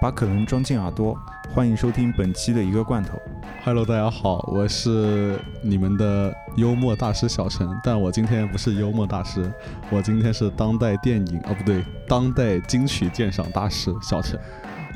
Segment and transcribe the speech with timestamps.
[0.00, 1.14] 把可能装进耳朵，
[1.52, 3.20] 欢迎收听本期的一个罐头。
[3.62, 9.52] Hello，大家好，我是你们的幽默大师小陈，但我今天不是幽默大师，
[9.90, 14.40] 我今天是当代电影哦不对，当代金曲鉴赏大师小陈。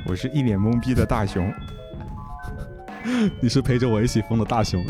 [0.07, 1.52] 我是一脸懵逼的大熊。
[3.43, 4.82] 你是陪着我一起疯的大熊。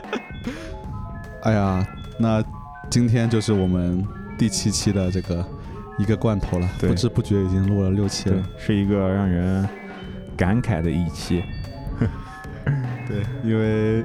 [1.40, 1.86] 哎呀，
[2.18, 2.44] 那
[2.90, 4.06] 今天就是我们
[4.36, 5.42] 第七期的这个
[5.98, 9.68] 一个罐头了，不知不觉已经录了六期了。，是一个让人
[10.36, 11.42] 感慨的一期。
[13.06, 14.02] 对，因为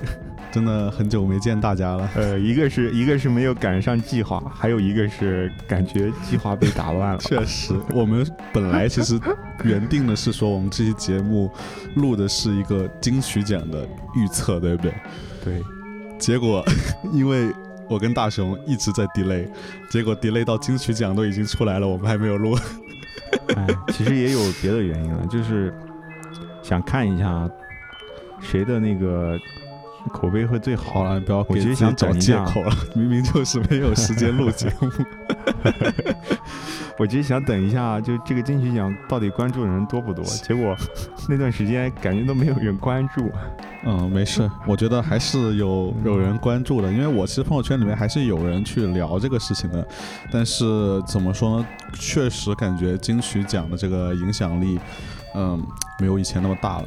[0.52, 2.10] 真的很久没见大家了。
[2.16, 7.18] 呃，一个是一个是没有赶上计划，还有一个是感觉计划被打乱了。
[7.24, 9.20] 确实，我们本来其实
[9.64, 11.52] 原定的是说，我们这期节目
[11.96, 14.94] 录的是一个金曲奖的预测，对不对？
[15.44, 15.62] 对，
[16.18, 16.66] 结果
[17.14, 17.52] 因为
[17.90, 19.48] 我跟大雄一直在 delay，
[19.90, 22.58] 结果 delay 到金曲奖都已经出来了，我们还没有录。
[23.56, 25.74] 哎，其实也有别的原因了，就是
[26.64, 27.50] 想看一下
[28.40, 29.38] 谁的那个
[30.12, 30.94] 口碑会最好。
[30.94, 34.90] 好了，不要我给自己想找借口了， 明明就是没有时间录节目。
[36.98, 40.24] 我其实想等一下，就这个金曲奖到底关注的人多不多？
[40.48, 40.74] 结果
[41.28, 43.30] 那段时间感觉都没有人关注。
[43.88, 49.86] 嗯，没事，我觉得还是有有人关注的，因为我其实朋友圈里面还是有人去聊这个事情的，
[50.32, 51.68] 但是怎么说呢，
[52.00, 54.80] 确实感觉金曲奖的这个影响力，
[55.36, 55.62] 嗯，
[56.00, 56.86] 没有以前那么大了。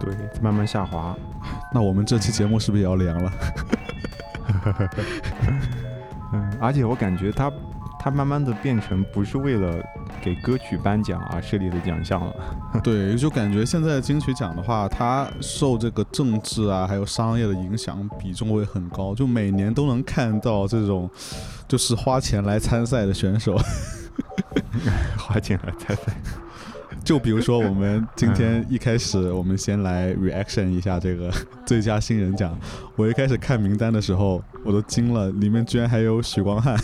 [0.00, 1.16] 对，慢慢下滑。
[1.72, 3.32] 那我们这期节目是不是也要凉了？
[6.32, 7.50] 嗯，而且我感觉它
[7.98, 9.82] 它慢慢的变成不是为了
[10.22, 12.34] 给歌曲颁奖而设立的奖项了。
[12.82, 21.10] 对，就感觉现在金曲奖的话，它受这个政治啊还有商业的影响比重会很高，就每年都能看到这种
[21.66, 23.58] 就是花钱来参赛的选手。
[25.16, 26.12] 花钱来猜猜。
[27.08, 31.32] 就比如说，我们今天一开始，我们先来 reaction 一下这个
[31.64, 32.54] 最佳新人奖。
[32.96, 36.78] 我一开始看名单的时候，我都惊了，里面居然还有许光汉。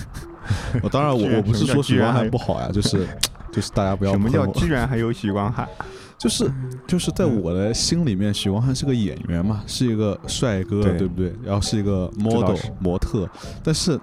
[0.82, 3.06] 我当然我我不是说许光汉不好呀，就是
[3.52, 5.68] 就是大家不要什么叫，居然还有许光汉？
[6.16, 6.50] 就是
[6.86, 11.34] 就是在我的心里面，许光汉是个演员嘛，是一个帅哥，对对不对？
[11.44, 13.28] 然后是一个 model 模特，
[13.62, 14.00] 但是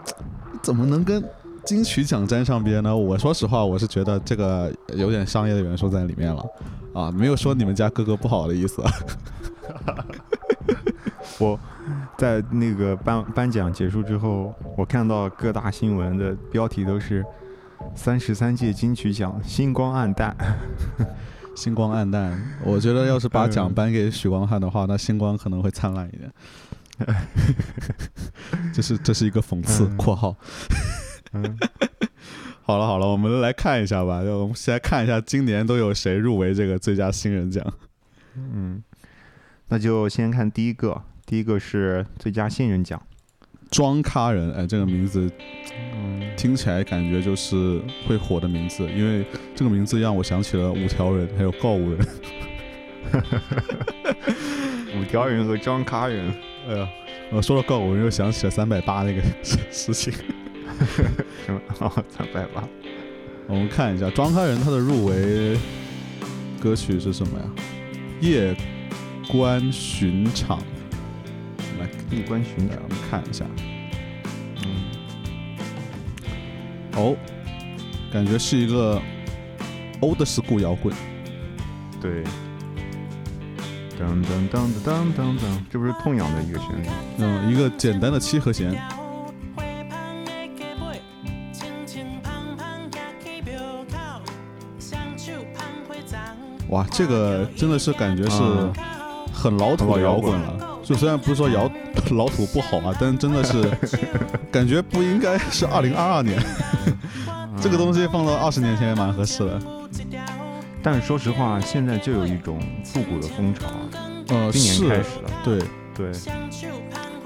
[0.62, 1.24] 怎么能跟
[1.68, 2.96] 金曲奖沾上边呢？
[2.96, 6.46] 我说实话，我是觉得这个有点商业的元素在里面了
[6.94, 8.82] 啊，没有说你们家哥哥不好的意思。
[11.40, 11.60] 我
[12.18, 17.24] 在那个颁颁奖结束之后，我看到各大新闻的标题都是
[17.94, 20.34] “三十三届金曲奖星光黯淡
[21.54, 26.32] 星光黯淡，我觉得要是把奖嗯颁给许光汉的话，那星光可能会灿烂一点。
[28.74, 30.34] 这是这是一个讽刺嗯（括号）。”。
[31.34, 31.58] 嗯，
[32.64, 34.24] 好了好了，我们来看一下吧。
[34.24, 37.66] 就我们先看一下今年都有谁入围这个最佳新人奖。
[38.36, 38.84] 嗯，
[39.70, 43.02] 那就先看第一个，第一个是最佳新人奖。
[43.70, 45.30] 庄咖人，哎，这个名字
[45.94, 52.08] 嗯，听起来感觉就是会火的名字，因为这个名字让我想起了五条人，还有告五人。
[54.98, 56.34] 五条人和张咖人，
[56.70, 56.88] 哎呀，
[57.32, 60.14] 我说到告五人，又想起了三百八那个事事情。
[61.46, 61.60] 什么？
[61.80, 62.68] 哦，三百八。
[63.48, 65.58] 我们看一下庄开人他的入围
[66.60, 67.46] 歌曲是什么呀？
[68.20, 68.56] 夜
[69.30, 70.60] 观巡场。
[71.80, 73.46] 来，夜观巡场我们看一下。
[74.66, 74.92] 嗯，
[76.96, 77.16] 哦，
[78.12, 79.02] 感觉是一个
[80.02, 80.94] old school 摇滚。
[82.02, 82.24] 对。
[84.00, 86.88] 噔噔噔噔噔噔噔，这不是痛痒的一个旋律。
[87.18, 88.80] 嗯，一个简单的七和弦。
[96.70, 98.74] 哇，这个真的是感觉是啊
[99.34, 100.80] 很老土的摇滚了。
[100.84, 101.70] 就虽然不是说摇
[102.12, 103.70] 老土不好啊，但真的是
[104.52, 106.42] 感觉不应该是二零二二年，
[107.62, 109.62] 这个东西放到二十年前也蛮合适的。
[110.82, 113.90] 但是说实话，现在就有一种复古的风潮啊，
[114.30, 115.30] 呃，今年开是，始了。
[115.44, 115.60] 对，
[115.94, 116.12] 对，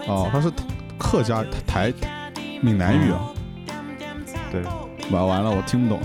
[0.07, 0.51] 哦，它是
[0.97, 1.93] 客家台
[2.61, 3.19] 闽南语啊。
[4.51, 4.63] 对，
[5.11, 5.99] 完完了，我听不懂。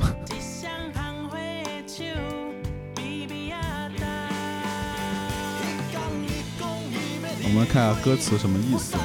[7.57, 8.97] 们来看下歌词什么意思。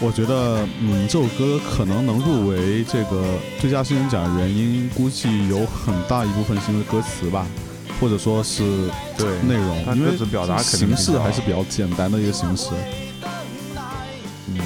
[0.00, 3.24] 我觉得，嗯，这首歌可能能入围这个
[3.60, 7.46] 最佳新人奖的原因，估计有很大一部分是因为歌词吧，
[8.00, 12.70] 或者说是对内容，因为它歌词表达形式还是比较简单的一个形式。
[14.48, 14.58] 嗯，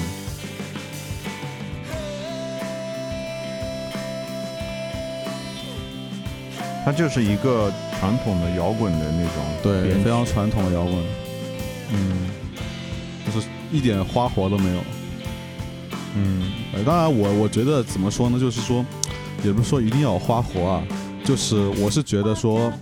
[6.83, 10.94] 它就是一个传统的摇滚的那种对，非常传统的摇滚，
[11.93, 12.29] 嗯
[13.25, 14.81] 就是一点花活都没有。
[16.19, 18.85] 嗯呃，当然我我觉得怎么说呢，就是说，
[19.44, 20.83] 也不是说一定要花活啊，
[21.25, 22.73] 就是我是觉得说，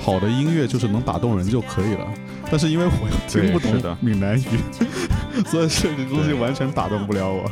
[0.00, 2.06] 好的音乐就是能打动人就可以了。
[2.50, 7.50] 但是因为我又听不懂的闽南语，所以这个东西完全打动不了我。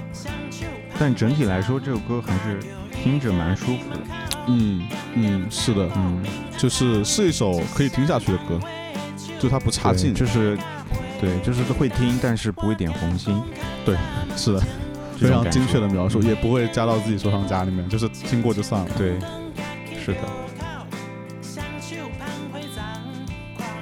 [0.99, 2.59] 但整体来说，这首歌还是
[2.91, 4.01] 听着蛮舒服的。
[4.49, 6.23] 嗯嗯，是的，嗯，
[6.57, 8.59] 就是是一首可以听下去的歌，
[9.39, 10.13] 就它不差劲。
[10.13, 10.59] 就是
[11.21, 13.43] 对，就是会听，但是不会点红心，
[13.85, 13.97] 对
[14.37, 14.63] 是的，
[15.17, 18.91] 非常精确的描述，也不会加到自己收藏夹里面，就是听过就算了。
[18.97, 19.19] 对，
[20.05, 20.21] 是的，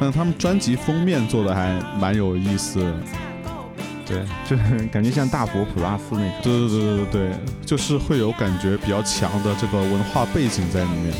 [0.00, 2.94] 但他们专辑封面做的还蛮有意思的。
[4.06, 6.32] 对，就是感觉像大佛普拉斯那种。
[6.42, 7.36] 对对对对对对，
[7.66, 11.12] 就是会有感觉比较强的这个文化背景在里面。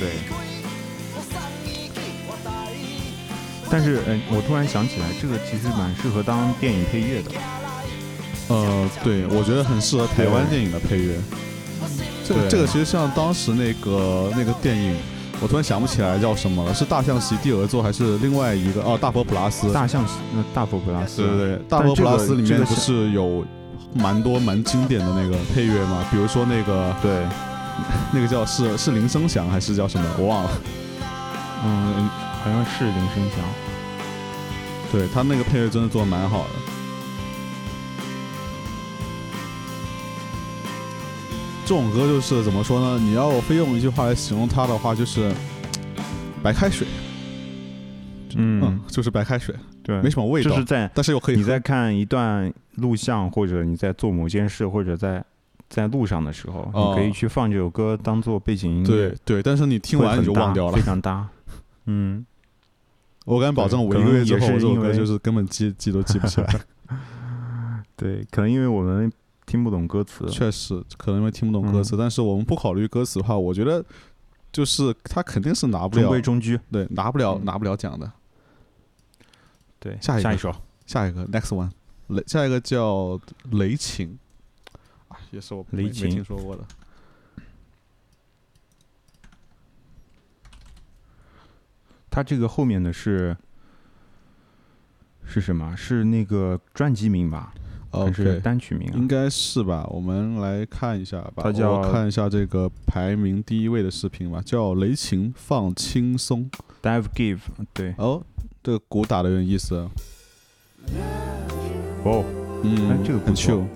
[0.00, 0.39] 对。
[3.70, 7.30] 但是，嗯，我突然想起来，这个其实蛮适合当电影配乐的。
[8.48, 11.14] 呃，对，我觉得很适合台湾电影的配乐。
[12.26, 14.96] 这个这个其实像当时那个那个电影，
[15.40, 18.82] 我突然想不起来叫什么了，是大象席地而坐还是另外一个？
[18.82, 19.72] 哦，大佛普拉斯。
[19.72, 21.22] 大象，那大佛普拉斯。
[21.22, 23.46] 对对对，大佛普拉斯里面不是是有
[23.94, 26.04] 蛮多蛮经典的那个配乐吗？
[26.10, 27.24] 比如说那个对，
[28.12, 30.06] 那个叫是是铃声响还是叫什么？
[30.18, 30.50] 我忘了。
[31.64, 32.08] 嗯，
[32.42, 33.38] 好像是林声祥。
[34.92, 36.50] 对他那个配乐真的做的蛮好的。
[41.64, 42.98] 这种歌就是怎么说呢？
[42.98, 45.32] 你要我非用一句话来形容它的话，就是
[46.42, 46.86] 白开水。
[48.34, 55.24] 嗯，就是白开水，对，没什么味道，就是在但是又可以你在看一段录像，或者你在做某件事，或者在
[55.68, 58.86] 在路上的时候，哦你可以去放这首歌当做背景音乐。
[58.86, 60.82] 对对，但是你听完你就忘掉了非。
[60.82, 61.28] 常搭。
[61.86, 62.24] 嗯，
[63.34, 66.60] 我敢保证，我一个月之后，也是这首因为歌就是根本记记都记不起来。
[67.94, 69.10] 对，可能因为我们
[69.46, 70.26] 听不懂歌词。
[70.28, 73.84] 确实，可能因为听不懂歌词，但是我们不考虑歌词的话，我觉得
[74.50, 76.58] 就是他肯定是拿不了中了，规中矩。
[76.72, 78.10] 对，拿不了嗯拿不了奖的。
[79.78, 80.54] 对，下一个下一首，
[80.86, 81.70] 下一个 next one，
[82.08, 83.20] 雷，下一个叫
[83.52, 84.18] 雷琴，
[85.08, 86.64] 啊，也是我雷琴听说过的。
[92.10, 93.36] 它这个后面的是
[95.24, 95.74] 是什么？
[95.76, 97.54] 是那个专辑名吧？
[97.92, 98.94] 还是单曲名啊？
[98.96, 99.84] 应该是吧？
[99.90, 101.42] 我们来看一下吧。
[101.42, 106.48] 它叫我看一下这个排名第一位的视频吧，叫雷琴放轻松。
[106.82, 107.40] Dive Give，
[107.72, 108.22] 对，哦，
[108.62, 109.74] 这个鼓打的有点意思。
[112.04, 112.24] 哦，
[112.62, 113.66] 嗯，哎这个不错。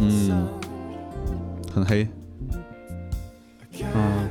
[0.00, 0.48] 嗯，
[1.72, 2.08] 很黑。
[3.94, 4.28] 嗯，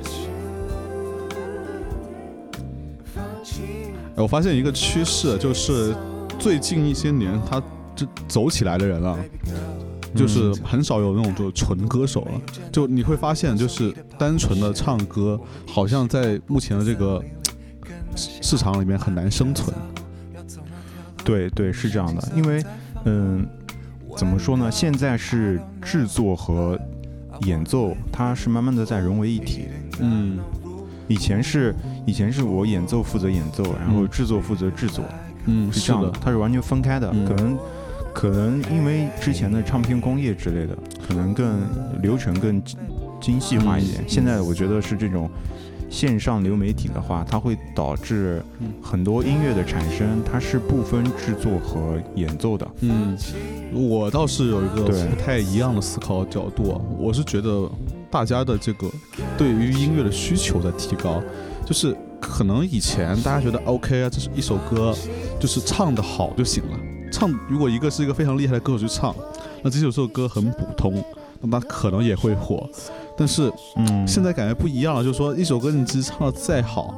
[4.15, 5.95] 我发现一个趋势，就是
[6.37, 7.61] 最近一些年，他
[7.95, 9.17] 这走起来的人啊，
[10.15, 12.41] 就是很少有那种就是纯歌手了。
[12.71, 17.23] 就你会发现，就是单纯的唱歌，好像在目前的这个
[18.15, 19.75] 市市场里面很难生存。
[21.23, 22.63] 对对，是这样的，因为
[23.05, 23.47] 嗯，
[24.17, 24.69] 怎么说呢？
[24.71, 26.79] 现在是制作和
[27.45, 29.67] 演奏，它是慢慢的在融为一体。
[29.99, 30.39] 嗯
[31.11, 31.75] 以前是
[32.05, 35.03] 以前是我演奏负责演奏，然后嗯制作负责制作，
[35.45, 37.09] 嗯，是是这样的，它是完全分开的。
[37.13, 37.57] 嗯可能
[38.13, 40.77] 可能因为之前的唱片工业之类的，
[41.07, 41.61] 可能更
[42.01, 42.77] 流程更精
[43.19, 44.01] 精细化一点。
[44.01, 45.29] 嗯现在我觉得是这种
[45.89, 52.67] 线上流媒体的话，它会导致嗯很多音乐的产生，它是不分制作和演奏的。
[52.81, 53.17] 嗯，
[53.73, 57.69] 我倒是有一个不太一样的思考角度啊，我是觉得
[58.11, 58.89] 大家的这个
[59.37, 61.21] 对于音乐的需求在提高，
[61.65, 64.93] 就是可能以前大家觉得 OK 啊，这是一首歌，
[65.39, 66.77] 就是唱的好就行了。
[67.11, 69.15] 唱如果一个是一个非常厉害的歌手去唱，
[69.63, 71.03] 那这首这首歌很普通，
[71.39, 72.69] 那么可能也会火。
[73.17, 76.93] 但是嗯，现在感觉不一样了，就是说一首歌你即使唱的再好，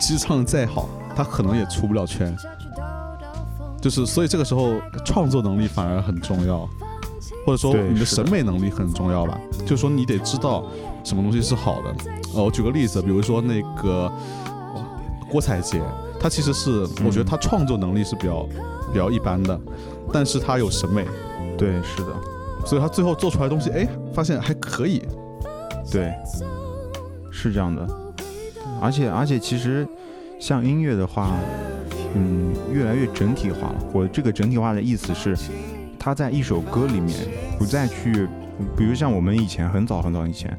[0.00, 2.36] 即使唱的再好，它可能也出不了圈。
[3.80, 4.72] 就是所以这个时候
[5.04, 6.68] 创作能力反而很重要，
[7.44, 9.38] 或者说你的审美能力很重要吧。
[9.60, 10.64] 就是说你得知道
[11.02, 11.94] 什么东西是好的。
[12.34, 14.10] 呃，我举个例子，比如说那个
[14.74, 14.84] 哇
[15.30, 15.80] 郭采洁，
[16.20, 18.42] 她其实是我觉得她创作能力是比较
[18.92, 19.58] 比较一般的，
[20.12, 21.06] 但是她有审美，
[21.56, 22.14] 对，是的，
[22.66, 25.02] 所以她最后做出来的东西，哎，发现还可以。
[25.92, 26.12] 对，
[27.30, 27.86] 是这样的。
[28.80, 29.86] 而且而且，其实
[30.40, 31.30] 像音乐的话，
[32.14, 33.76] 嗯，越来越整体化了。
[33.92, 35.36] 我这个整体化的意思是，
[36.04, 37.16] 它在一首歌里面
[37.58, 38.28] 不再去
[38.76, 40.54] 比如像我们以前很早很早以前，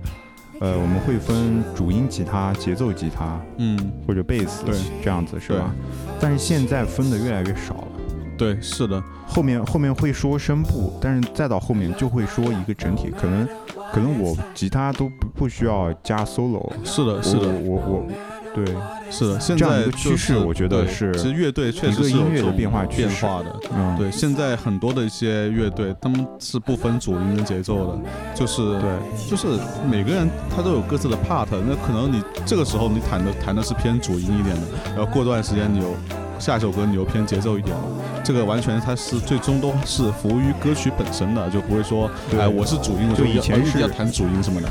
[0.59, 4.75] 呃，我们会分主音吉他、节奏吉他嗯，或者贝斯对。
[5.03, 5.71] 这样子是吧？
[6.19, 7.87] 但是现在分的越来越少了。
[8.35, 13.47] 对，是的，后面后面会说声部，但是再到后面就会说一个整体，可能
[13.93, 18.07] 可能我吉他都不不需要加 solo，是的，是的，我我
[18.55, 18.65] 对
[19.09, 19.39] 是的。
[19.39, 23.59] 现这样一个在就是趋势我觉得是其实乐队确实是有个音乐的这种变化趋势变化的。
[23.75, 27.99] 嗯对，现在很多的一些乐队，他们是不分主音跟节奏的，
[28.33, 28.89] 就是对
[29.29, 29.47] 就是
[29.89, 34.61] 每个人他都有各自的 part，那可能你这个时候你弹的弹的是偏主音一点的，
[34.95, 35.95] 然后过段时间你有
[36.37, 44.67] 下一首歌你又偏节奏一点的，这个完全它是最终都是服务于歌曲本身的，就不会说哎我是主音，我就以前是要是弹主音什么的。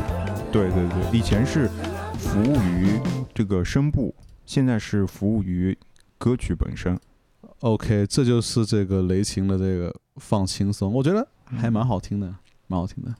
[0.52, 1.68] 对对对，以前是
[2.18, 3.00] 服务于
[3.34, 4.14] 这个声部，
[4.46, 5.76] 现在是服务于
[6.18, 6.98] 歌曲本身。
[7.60, 12.26] OK，这就是这个雷琴的这个放轻松，我觉得还蛮好听的，
[12.66, 13.14] 蛮好听的，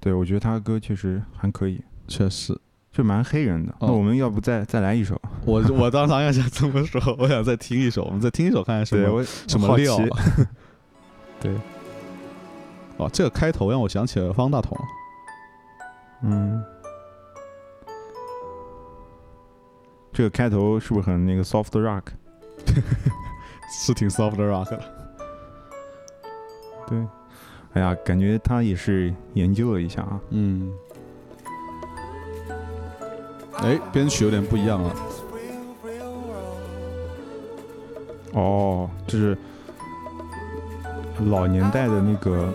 [0.00, 2.58] 对，我觉得他的歌确实还可以，确实。
[2.90, 3.70] 就蛮黑人的。
[3.74, 5.20] 哦那我们要不再再来一首？
[5.44, 9.96] 我我当时也想这么说， 我想再听一首，我们再听一首看看什对，么我什么料。
[11.38, 11.54] 对，
[12.96, 14.76] 哦，这个开头让我想起了方大同。
[16.22, 16.64] 嗯，
[20.18, 22.02] 这个开头是不是很那个 soft rock？
[23.70, 24.80] 是挺 soft rock 的。
[26.88, 26.98] 对，
[27.74, 30.20] 哎呀，感觉他也是研究了一下啊。
[30.30, 30.72] 嗯。
[33.58, 34.92] 哎，编曲有点不一样了。
[38.32, 39.38] 哦，就是
[41.26, 42.52] 老年代的那个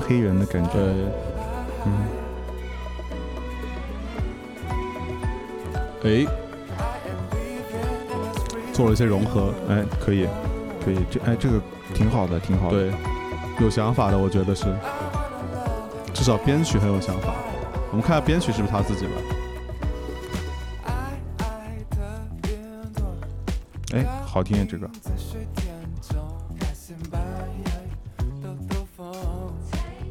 [0.00, 0.72] 黑人的感觉。
[0.72, 0.82] 对，
[1.86, 1.92] 嗯，
[6.02, 6.26] 哎，
[8.74, 9.54] 做了一些融合。
[9.70, 10.28] 哎，可以，
[10.84, 11.58] 可以，这哎这个
[11.94, 12.76] 挺好的，挺好的。
[12.76, 12.92] 对，
[13.60, 14.66] 有想法的，我觉得是，
[16.12, 17.32] 至少编曲很有想法。
[17.90, 19.10] 我们看下编曲是不是他自己的。
[23.96, 24.90] 哎，好听这个。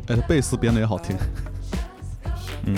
[0.08, 1.18] 哎，他贝斯编的也好听。
[2.66, 2.74] 嗯，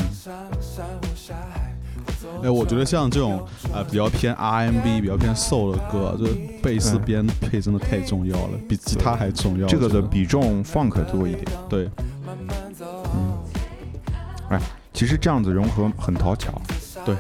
[2.44, 9.68] 哎，我觉得像这种呃比较偏 R&B、比较偏 soul 的歌，就是贝斯嗯编配真的太重要了，比吉他还重要。
[9.68, 11.46] 这个的比重 funk 多一点。
[11.70, 11.90] 对，
[13.16, 13.38] 嗯，
[14.50, 14.60] 哎，
[14.94, 16.62] 其实这样子融合很讨巧。
[17.06, 17.16] 对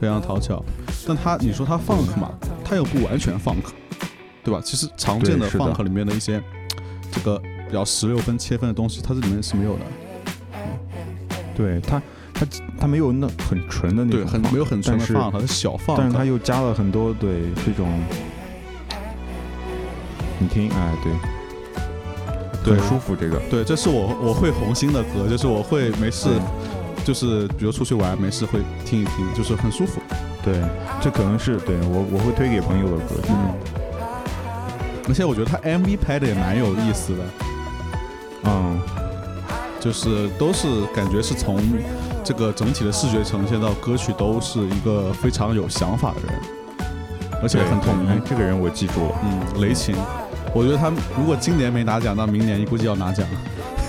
[0.00, 0.62] 非常讨巧。
[1.06, 2.30] 但他你说他 funk 嘛，
[2.64, 3.62] 他又不完全 funk，
[4.44, 4.60] 对吧？
[4.64, 6.42] 其实常见的 funk 里面的一些
[7.10, 9.80] 这个比较十六分切分的东西，它这里面是没有的。
[10.52, 10.58] 嗯
[11.54, 12.02] 对他，
[12.38, 12.46] 他
[12.78, 15.94] 他没有那很纯的那种对，种很没有很纯的但是 funk，它是小 funk。
[15.96, 17.30] 但是他又加了很多对
[17.64, 17.88] 这种，
[20.38, 21.12] 你听，哎，对，
[22.62, 23.40] 对很舒服这个。
[23.50, 26.28] 对，这是我我会红心的歌，就是我会没事，
[27.06, 29.98] 就是比如出去玩没事会听一听，就是很舒服。
[30.44, 30.62] 对，
[31.00, 33.14] 这可能是对我我会推给朋友的歌。
[33.30, 33.54] 嗯，
[35.08, 37.24] 而且我觉得他 MV 拍的也蛮有意思的，
[38.44, 38.78] 嗯，
[39.80, 41.56] 就是都是感觉是从
[42.26, 46.40] 这个整体的视觉呈现到歌曲都是一个非常有想法的人，
[47.40, 48.28] 而且很统哎一。
[48.28, 49.14] 这个人我记住了。
[49.22, 49.94] 嗯，雷琴，
[50.52, 53.24] 我觉得他如果今年没拿奖，那明年估计要拿奖，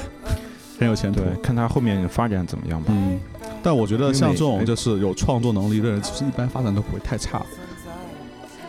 [0.80, 2.94] 很有前途对。，看他后面发展怎么样吧。
[2.96, 3.20] 嗯，
[3.64, 7.42] 但我觉得像这种就是有创作能力的人，其实一般发展都不会太差。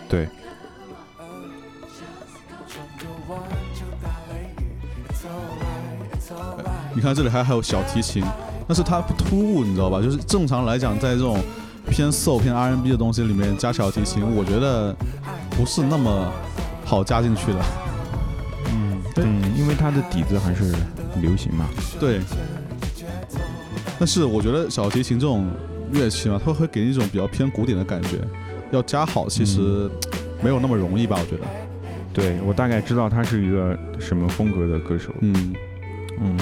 [0.09, 0.27] 对，
[6.95, 8.25] 你看这里还还有小提琴，
[8.69, 10.01] 但是它不突兀，你知道吧？
[10.01, 11.41] 就是正常来讲，在这种
[11.91, 14.95] 偏 soul 偏 R&B 的东西里面加小提琴，我觉得
[15.51, 16.31] 不是那么
[16.85, 17.61] 好加进去的。
[18.71, 19.25] 嗯对，
[19.57, 20.73] 因为它的底子还是
[21.23, 21.67] 流行嘛。
[21.99, 22.21] 对。
[23.99, 25.51] 但是我觉得小提琴这种
[25.91, 28.19] 乐器嘛，它会给人一种比较偏古典的感觉，
[28.71, 29.91] 要加好其实
[30.43, 31.19] 没有那么容易吧？
[31.19, 31.49] 我觉得。
[32.13, 35.13] 对我大概知道他是一个什么风格的歌手。
[35.21, 35.55] 嗯，
[36.21, 36.37] 嗯，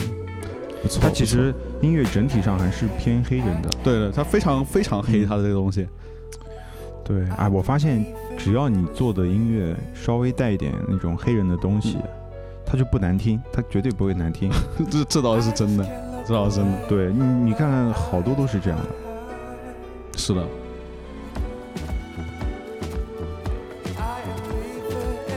[0.87, 1.03] 不错。
[1.03, 3.69] 他其实音乐整体上还是偏黑人的。
[3.83, 5.87] 对对，他非常非常黑嗯他的这个东西。
[7.05, 8.05] 对，哎，我发现
[8.37, 11.99] 只要你做的音乐稍微带一点那种黑人的东西，
[12.65, 14.51] 它就不难听，它绝对不会难听。
[14.91, 15.87] 这这倒是真的，
[16.27, 16.79] 这倒是真的。
[16.89, 18.87] 对你，你看看，好多都是这样的。
[20.17, 20.43] 是的，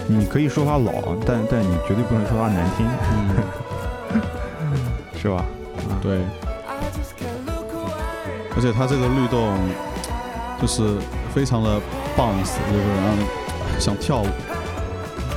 [0.07, 3.43] 你可以说他老，但但你绝对不能说他难听，嗯，
[5.21, 5.45] 是吧？
[6.01, 6.19] 对。
[8.55, 9.57] 而且它这个律动
[10.61, 10.97] 就是
[11.33, 11.79] 非常的
[12.17, 13.25] Bounce，就是让人
[13.79, 14.27] 想跳舞。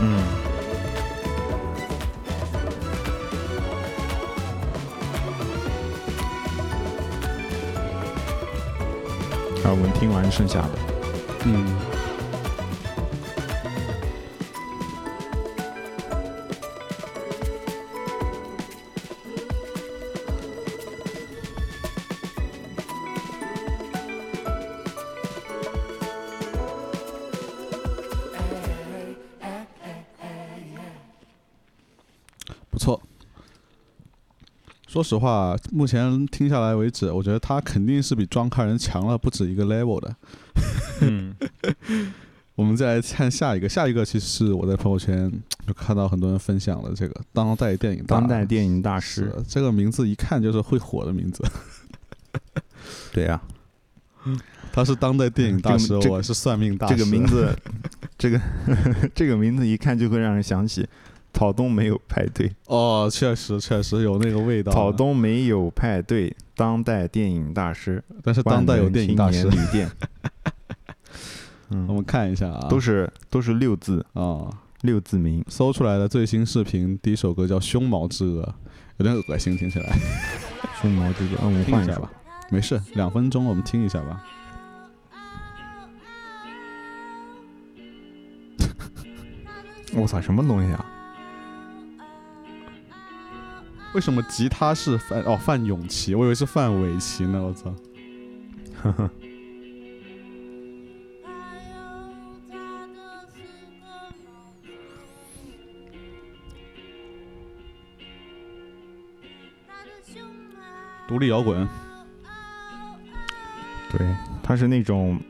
[0.01, 0.23] 嗯。
[9.63, 10.71] 看我们听完剩下的。
[11.45, 11.92] 嗯。
[35.03, 40.15] 说实话，目前听下来为止，我觉得他肯定是比庄开人强了不止一个 level 的。
[41.01, 41.35] 嗯，
[42.55, 45.29] 我们再来看下一个，下一个其实是我在朋友圈
[45.67, 51.45] 就看到很多人分享的这个当代电影大当代电影大师师，，这个名字一看就是会火的名字。
[53.13, 53.43] 对呀、
[54.73, 56.95] 他是当代电影大师，这个这个我是算命大师。
[56.95, 57.53] 这个名字，
[58.17, 58.41] 这个
[59.13, 60.89] 这个名字一看就会让人想起
[61.35, 64.71] 草东没有派对，哦，确实确实有那个味道。
[64.71, 69.49] 草，东没有派对，当代电影大师，但是当代有电影大师。
[69.49, 69.53] 我
[71.75, 74.49] 嗯，们看一下啊，都是都是六字啊、
[74.83, 78.41] 六字名，搜出来的最新视频，第一首歌叫《胸毛之恶》，
[78.99, 79.93] 有点恶心，听起来。
[80.81, 81.35] 胸毛之歌。
[81.43, 82.09] 嗯，我们换一下吧。
[82.51, 84.25] 没事，两分钟我们听一下吧。
[89.97, 90.87] 我操，什么东西啊？
[93.95, 96.15] 为什么吉他是范哦范永琪？
[96.15, 97.75] 我以为是范玮琪呢，我操！
[111.09, 111.69] 独立摇滚，
[113.91, 115.21] 对，它是那种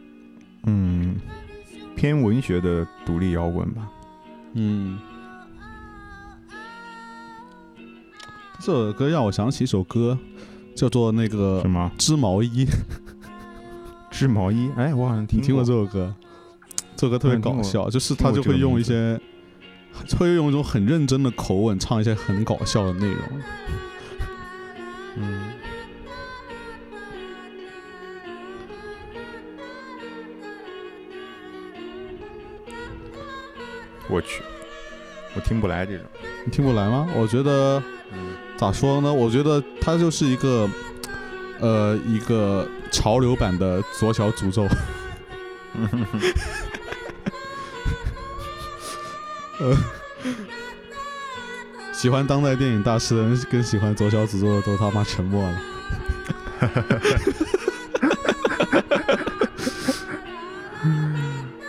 [0.64, 1.16] 嗯
[1.96, 3.90] 偏文学的独立摇滚吧。
[4.52, 4.96] 嗯，
[8.64, 10.16] 这首歌让我想起一首歌，
[10.76, 12.64] 叫做那个什么《织毛衣》，
[14.08, 14.70] 织毛衣？
[14.76, 16.14] 哎，我好像听你听过这首歌？
[16.94, 19.20] 这首歌特别搞笑，就是他就会用一些，
[20.16, 23.24] 会用一种很认真的口吻唱一些很搞笑的内容。
[25.16, 25.42] 嗯，
[34.08, 34.40] 我去，
[35.34, 36.06] 我听不来这种。
[36.44, 37.08] 你听不来吗？
[37.16, 38.01] 我觉得嗯，
[38.56, 39.12] 咋说呢？
[39.12, 40.68] 我觉得它就是一个，
[41.60, 44.68] 呃，一个潮流版的左小诅咒。
[49.58, 49.76] 呃，
[51.92, 55.58] 喜欢当代电影大师的人跟喜欢左小诅咒的都他妈沉默了。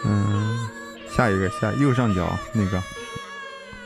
[0.06, 0.58] 嗯，
[1.15, 2.82] 下一个下右上角那个，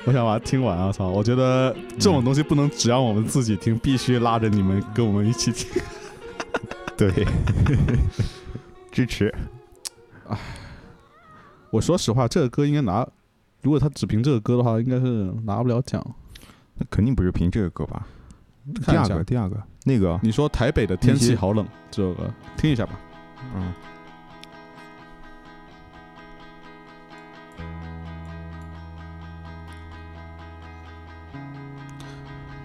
[0.08, 0.90] 我想把它听完啊！
[0.90, 5.82] 操，我觉得这种东西不能只让我们自己听，必须拉着你们跟我们一起听。
[6.96, 7.28] 对，
[8.90, 9.34] 支持。
[11.72, 13.06] 我说实话，这个歌应该拿，
[13.62, 16.02] 如果他只凭这个歌的话，应该是拿不了奖。
[16.76, 18.08] 那肯定不是凭这个歌吧？
[18.86, 22.98] 第二个，第二个那个，你说台北的天气好冷，这首歌听一下吧。
[23.54, 23.74] 嗯，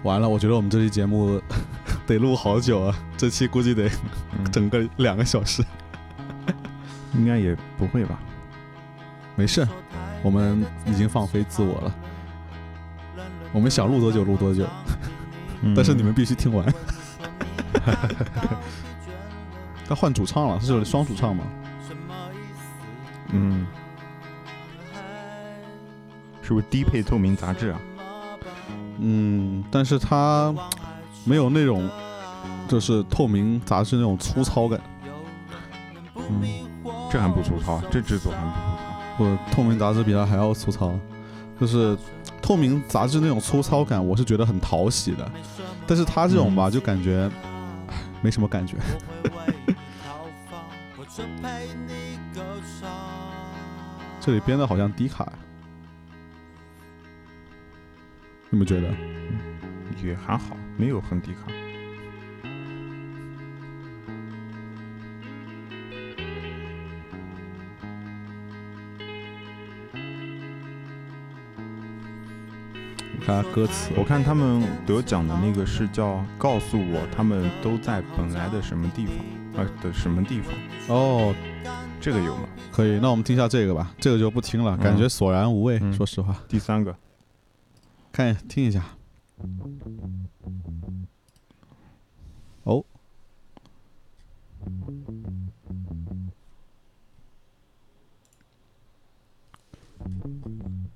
[0.02, 1.40] 完了，我觉得我们这期节目
[2.06, 3.88] 得录好久啊，这期估计得
[4.38, 5.64] 嗯整个两个小时。
[7.14, 8.18] 应该也不会吧？
[9.36, 9.66] 没事，
[10.22, 11.94] 我们已经放飞自我了，
[13.52, 14.66] 我们想录多久录多久，
[15.62, 16.66] 嗯但是你们必须听完。
[19.86, 21.44] 他换主唱了，是有双主唱吗？
[23.34, 23.66] 嗯，
[26.42, 27.80] 是不是低配透明杂志啊？
[29.04, 30.54] 嗯，但是他
[31.24, 31.90] 没有那种
[32.68, 34.80] 就是透明杂志那种粗糙感。
[36.16, 36.42] 嗯，
[37.10, 38.82] 这还不粗糙，这制作还不粗糙。
[39.18, 40.92] 不，透明杂志比它还要粗糙，
[41.60, 41.98] 就是
[42.40, 45.30] 透明杂志那种粗糙感，我是觉得很讨喜的。
[45.86, 47.28] 但是他这种吧，就感觉
[48.20, 48.76] 没什么感觉。
[54.20, 55.30] 这里编的好像低卡，
[58.52, 58.94] 你们觉得？
[60.04, 61.50] 也还好，没有很低卡。
[73.12, 79.16] 你看歌词，我看他们得奖的那个是叫“告诉我他们都在本来的什么地方”，
[79.56, 80.52] 啊的什么地方？
[80.88, 81.34] 哦，
[82.00, 82.42] 这个有吗？
[82.70, 85.78] 可以，那我们听一下这个吧，这个就不听了，感觉索然无味。
[85.80, 86.94] 嗯说实话，第三个，
[88.12, 88.84] 看听一下。
[92.64, 92.84] 哦，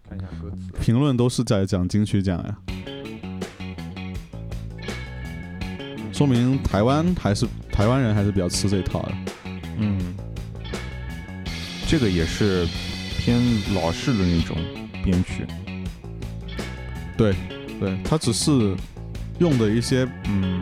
[0.06, 0.70] 看一下歌词。
[0.80, 2.58] 评论都是在讲金曲奖呀，
[6.12, 9.14] 说明台湾还是台湾人还是比较吃这套的。
[9.78, 10.14] 嗯，
[11.88, 12.66] 这个也是
[13.18, 13.40] 偏
[13.74, 14.56] 老式的那种
[15.02, 15.46] 编曲。
[17.16, 17.34] 对，
[17.80, 18.76] 对，它只是
[19.38, 20.60] 用的一些嗯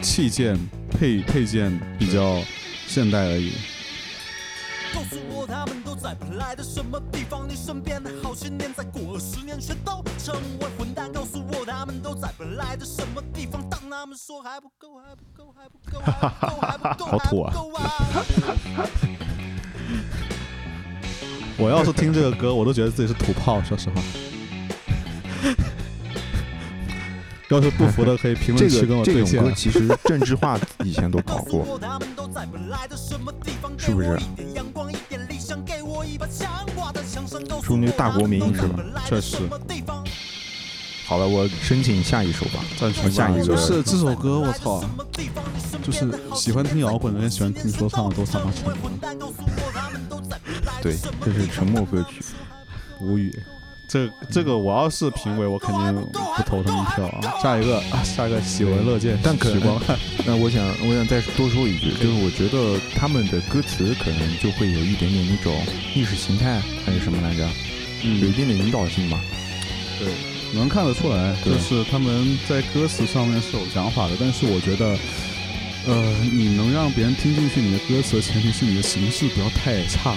[0.00, 0.56] 器件
[0.90, 2.42] 配配件比较
[2.86, 3.52] 现代而已。
[4.92, 7.46] 告诉我他们都在本来的什么地方？
[7.48, 11.12] 你身边的好些年，再过二十年全都成为混蛋。
[11.12, 13.62] 告诉我他们都在本来的什么地方？
[13.68, 17.52] 当他们说还不够，还不够，还不够，还不够，还不够，好土啊！
[21.56, 24.02] 我要是听这个歌，我都觉得自己是土炮，说实话。
[27.50, 31.80] 要是不服的可以评论区跟我对这种歌其实郑智化以前都搞过，
[33.76, 34.18] 是不是？
[37.62, 38.78] 属于大国民是吧？
[39.06, 39.36] 确实。
[41.06, 42.64] 好了，我申请下一首吧。
[42.78, 43.44] 暂停下一个。
[43.44, 44.84] 就是这首歌，我操！
[45.82, 48.90] 就是喜欢听摇滚的人，喜欢听说唱的都他妈沉默。
[50.80, 52.22] 对，这是沉默歌曲，
[53.00, 53.36] 无语。
[53.90, 55.94] 这这个我要是评委，我肯定
[56.36, 57.42] 不投他们票啊！
[57.42, 59.82] 下一个，啊 下一个喜闻乐见，但可光。
[60.24, 65.52] 那我想，我想再多说一句，就是我觉得他们的歌词可能就会有一点点那种
[65.92, 67.44] 意识形态还是什么来着，
[68.04, 69.20] 嗯有一定的引导性吧。
[69.98, 70.06] 对，
[70.54, 74.14] 能看得出来，就是他们在歌词上面是有想法的。
[74.20, 74.96] 但是我觉得，
[75.88, 80.14] 呃，你能让别人听进去你的歌词的前提是你的形式不要太差，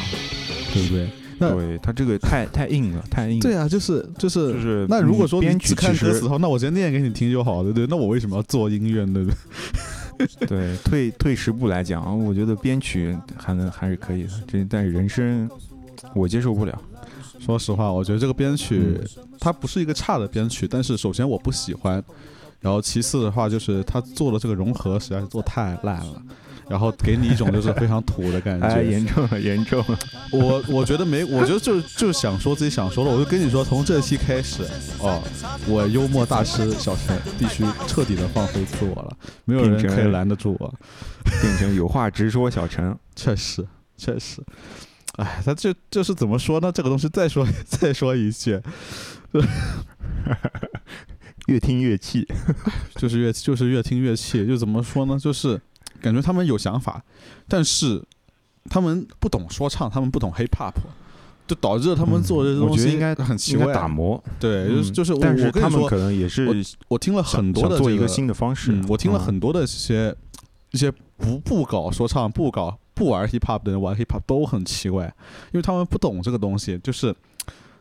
[0.71, 1.07] 对不对？
[1.39, 3.39] 对他这个太太硬了， 太硬。
[3.39, 4.85] 对啊，就是就是就是。
[4.89, 7.87] 那如果说你只看歌词的话，那我直接念给你听就好了，对不对？
[7.87, 9.25] 那我为什么要做音乐呢？
[10.47, 15.49] 对，退退十步来讲，我觉得编曲还能还是可以的，这但是人声
[16.13, 16.81] 我接受不了。
[17.39, 18.99] 说实话，我觉得这个编曲
[19.39, 22.01] 它不是一个差的编曲，但是首先我不喜欢，
[22.61, 26.21] 然后其次的话就是他做的这个融合实在是做太烂了。
[26.73, 29.99] 然后给你一种就是非常土的感觉，严重了，严重了。
[30.33, 34.63] 我我觉得没，我觉得就就想说自己想说了，我就跟你说，从这期开始，
[34.97, 35.21] 哦，
[35.67, 40.73] 我幽默大师小陈必须彻底的放飞自我了，没有人可以拦得住我，
[41.43, 43.63] 变成有话直说小陈， 确实
[43.95, 44.41] 确实，
[45.17, 46.71] 哎，他这这是怎么说呢？
[46.71, 48.59] 这个东西再说 再说一句，
[51.45, 52.27] 越听越气，
[52.95, 55.19] 就是越就是越听越气，就怎么说呢？
[55.19, 55.61] 就是。
[56.03, 57.01] 感觉他们有想法，
[57.47, 58.03] 但是
[58.69, 60.73] 他们不懂说唱，他们不懂 hip hop，
[61.47, 63.73] 就导致他们做这些东西应该很奇怪。
[63.73, 65.17] 打磨，对，就是就是。
[65.17, 66.45] 但是他们可能也是，
[66.89, 68.77] 我听了很多的做一个新的方式。
[68.89, 70.13] 我听了很多的这些
[70.71, 75.05] 一些不不搞说唱、不搞不玩 hip hop 的人玩 hip hop 都很奇怪，
[75.53, 76.77] 因为他们不懂这个东西。
[76.83, 77.15] 就是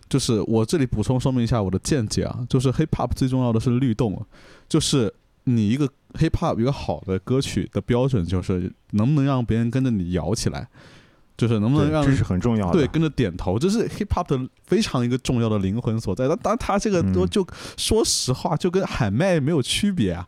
[0.09, 4.25] 就是我这里补充说明一下我的见解啊，就是 hip hop 最重要的是律动，
[4.69, 5.13] 就是
[5.45, 5.89] 你一个。
[6.19, 10.69] Hip hop 一个好的歌曲的标准就是能不能让别人跟着你摇起来，
[11.37, 16.29] 就是能不能让这是很重要的，对，跟着点头，这是 hip hop 的非常一个重要的灵魂所在。
[16.29, 17.47] 但但他这个都就
[17.77, 20.27] 说实话，就跟喊麦没有区别啊，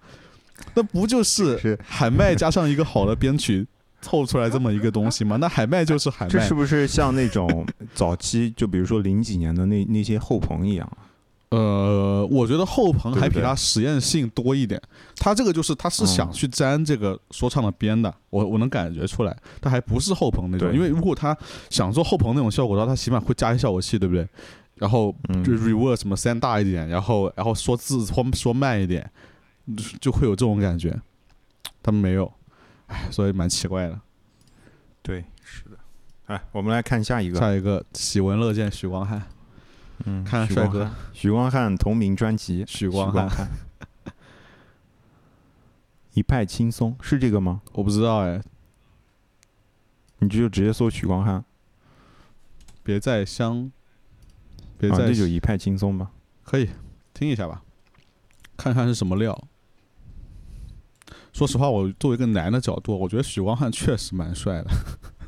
[0.74, 3.66] 那不就是喊麦加上一个好的编曲
[4.00, 5.36] 凑出来这么一个东西吗？
[5.36, 10.90] 那喊麦就是喊麦，这是不是像那种早期就比如说零几年的那那些后朋一样？
[11.54, 14.80] 呃，我觉得后朋还比他实验性多一点。
[15.16, 19.36] 他这个就是他是想去沾这个说唱的边的，我我能感觉出来。
[19.60, 21.36] 他还不是后朋那种，因为如果他
[21.70, 24.26] 想做后朋那种效果的话，他起码会加一些效果器，对不对？
[24.76, 25.14] 然后
[25.44, 29.08] 就 reverse 什么声大一点，然后然后说字说说慢一点，
[30.00, 31.00] 就会有这种感觉。
[31.82, 32.32] 他们没有，
[32.86, 34.00] 哎，所以蛮奇怪的。
[35.02, 35.76] 对，是的。
[36.26, 39.22] 哎，我们来看下一个，下一个喜闻乐见许光汉。
[40.04, 43.48] 嗯，看帅哥，许光汉同名专辑，许光汉，
[46.14, 47.62] 一派轻松是这个吗？
[47.72, 48.42] 我不知道哎，
[50.18, 51.44] 你就直接搜许光汉，
[52.82, 53.70] 别再相，
[54.76, 56.10] 别再这就一派轻松吧，
[56.42, 56.68] 可以
[57.14, 57.62] 听一下吧，
[58.56, 59.46] 看看是什么料。
[61.32, 64.70] 说实话，我作为一个男的角度，我觉得许光汉确实蛮帅的，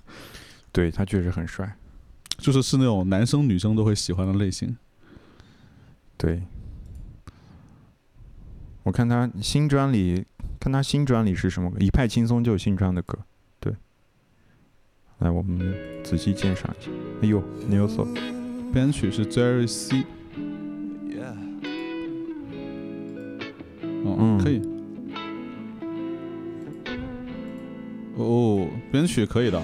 [0.71, 1.77] 对他确实很帅。
[2.39, 4.77] 就是是那种男生女生都会喜欢的类型。
[6.17, 6.43] 对，
[8.85, 10.25] 我看他新专里，
[10.59, 13.19] 看他新专里是什么歌，《一派轻松》就是新专的歌。
[13.61, 13.75] 对，
[15.19, 16.91] 来我们仔细鉴赏一下。
[17.23, 18.07] 哎呦，你有所
[18.73, 20.05] 编曲是 Jerry C。
[24.19, 24.76] 嗯，可以。
[28.17, 29.61] 哦，编曲可以的。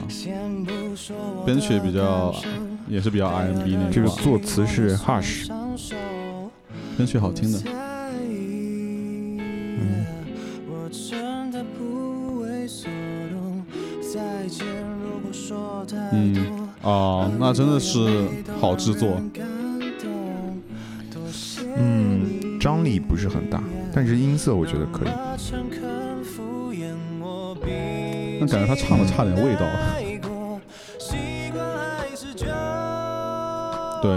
[1.44, 2.34] 编曲比较，
[2.86, 3.90] 也是比较 R&B 那种。
[3.90, 5.48] 这个作词是 Hush。
[6.96, 7.58] 编曲好听的。
[9.72, 10.04] 嗯，
[16.12, 18.28] 嗯，哦，那真的是
[18.60, 19.18] 好制作。
[21.74, 23.62] 嗯，张力不是很大，
[23.94, 25.08] 但是音色我觉得可以。
[28.44, 29.60] 那感觉他唱的差点味道。
[34.02, 34.10] 对，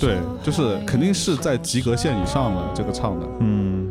[0.00, 3.26] 对，就是肯定是在及格线以上的这个唱的。
[3.38, 3.88] 嗯，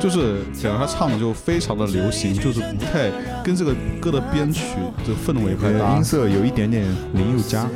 [0.00, 3.10] 就是感觉他唱的就非常的流行，就是不太
[3.44, 4.64] 跟这个歌的编曲
[5.04, 5.96] 这个氛围不太搭。
[5.96, 7.68] 音色有一点点林宥嘉。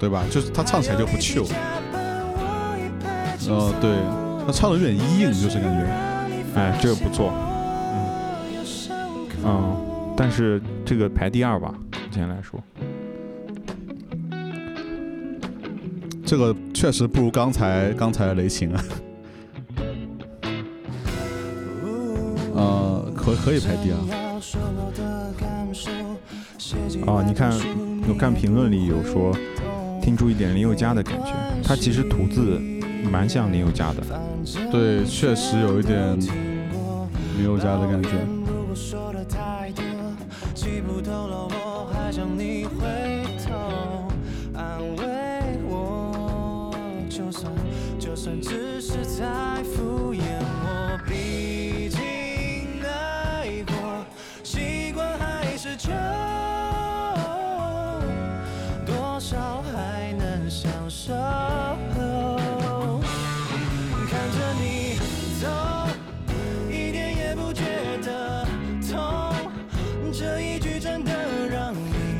[0.00, 0.24] 对吧？
[0.30, 1.44] 就是他唱起来就不 chill，
[3.48, 3.90] 呃，对，
[4.46, 5.84] 他唱的有点硬，就是感觉，
[6.54, 7.32] 哎，这个不错，
[7.92, 8.06] 嗯，
[9.44, 9.76] 嗯，
[10.16, 12.62] 但是这个排第二吧，目前来说，
[16.24, 18.84] 这个确实不如刚才刚才的雷霆啊，
[22.54, 23.98] 呃，可可以排第二，
[27.04, 27.52] 啊，你看，
[28.08, 29.36] 我看评论里有说。
[30.08, 32.58] 听出一点林宥嘉的感觉，他其实吐字
[33.12, 34.02] 蛮像林宥嘉的，
[34.72, 36.18] 对，确实有一点
[37.36, 38.37] 林宥嘉的感觉。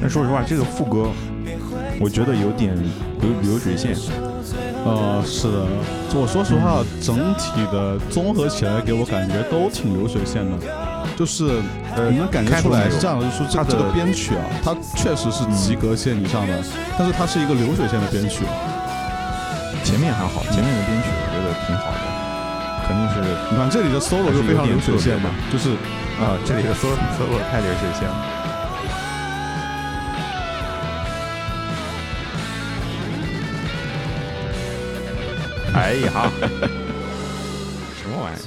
[0.08, 1.10] 但说实话，这个副歌
[2.00, 2.74] 我觉得有点
[3.20, 3.94] 流流水线。
[4.82, 5.68] 呃，是的，
[6.16, 10.56] 我说实话，整体的综合起来给我感觉都挺流水线的。
[11.12, 11.60] 就是
[11.92, 16.56] 呃，你能感觉出来是这样的，就是说这个编曲啊，它确实是及格线以上的，
[16.96, 18.48] 但是它是一个流水线的编曲。
[19.84, 23.20] 前面还好，前面的编曲我觉得挺好的，肯定是。
[23.52, 25.76] 你看这里的 solo 就非常流水线嘛，就是
[26.16, 28.37] 啊，这里的 solo solo 太流水线了。
[35.88, 36.30] 哎呀，
[37.96, 38.38] 什么玩意儿？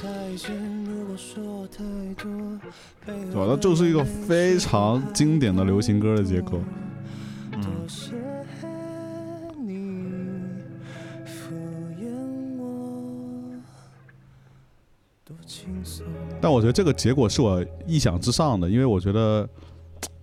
[3.04, 3.46] 对吧？
[3.48, 6.62] 它就是一个非常经典的流行歌的结构。
[7.54, 7.88] 嗯。
[16.40, 19.48] 但我觉得这个结果是我意想之上的，因为我觉得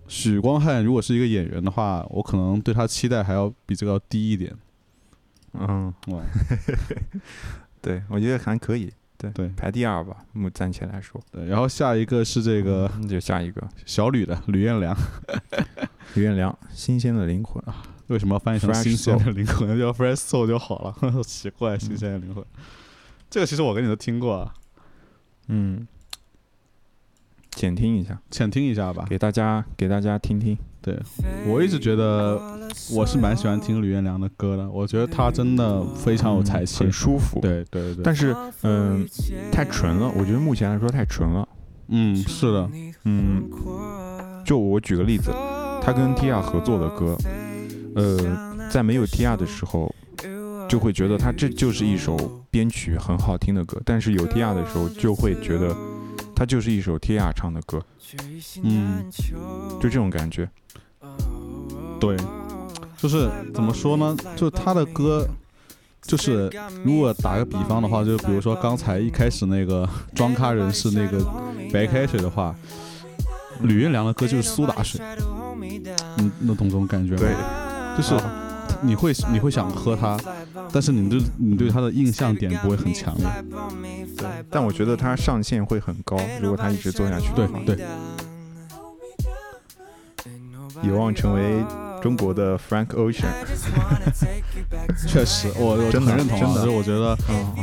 [0.08, 4.56] 许光汉如果是一个演员的话，我可能对他期待还要比这个要低一点。
[5.52, 6.22] 嗯，哇，
[7.82, 11.20] 对我觉得还可以，对对，排第二吧，目暂且来说。
[11.30, 14.96] 对，然后下一个是这个，就下一个小吕的吕彦良，
[16.14, 19.68] 吕彦良，新鲜的灵魂啊，为什么要翻译成新鲜的灵魂？
[19.78, 22.44] 叫 fresh soul 就好了，奇怪，新鲜的灵魂。
[23.28, 24.54] 这个其实我跟你都听过啊，
[25.48, 25.86] 嗯，
[27.50, 30.56] 浅听一下，浅听一下吧，给大家给大家听听。
[30.82, 30.98] 对，
[31.46, 32.40] 我一直觉得
[32.92, 37.38] 我是蛮喜欢听吕彦良的歌的，我觉得他真的非常有才气，很舒服。
[37.40, 38.02] 对对对。
[38.02, 39.06] 但是，嗯，
[39.52, 41.46] 太纯了，我觉得目前来说太纯了。
[41.88, 42.70] 嗯，是的。
[43.04, 43.50] 嗯，
[44.44, 45.30] 就我举个例子，
[45.82, 47.16] 他跟 Tia 合作的歌，
[47.94, 49.92] 呃，在没有 Tia 的时候，
[50.68, 52.16] 就会觉得他这就是一首
[52.50, 55.76] 编曲很好听的歌，但是有 Tia 的时候，就会觉得
[56.40, 57.78] 他就是一首 Tia 唱的歌。
[58.62, 59.04] 嗯，
[59.78, 60.48] 就这种感觉。
[62.00, 62.16] 对，
[62.96, 64.16] 就是怎么说呢？
[64.36, 65.28] 就他的歌，
[66.00, 66.50] 就是
[66.82, 71.22] 如果打个比方的话，就比如说刚才一开始那个 装咖人是那个
[71.70, 72.54] 白开水的话，
[73.60, 74.98] 吕彦良的歌就是苏打水，
[76.16, 77.18] 嗯能懂这种感觉吗？
[77.20, 77.34] 对，
[77.98, 78.14] 就是
[78.82, 80.18] 你会你会想喝它，
[80.72, 83.26] 但是你对你对它的印象点不会很强烈。
[84.16, 87.30] 对，但我觉得它上限会很高，如果它一直做下去。
[87.34, 87.84] 对对。
[90.82, 91.62] 有望成为
[92.02, 93.26] 中国的 Frank Ocean，
[95.06, 96.40] 确实，我我真的很认同。
[96.40, 97.16] 真的，我觉得，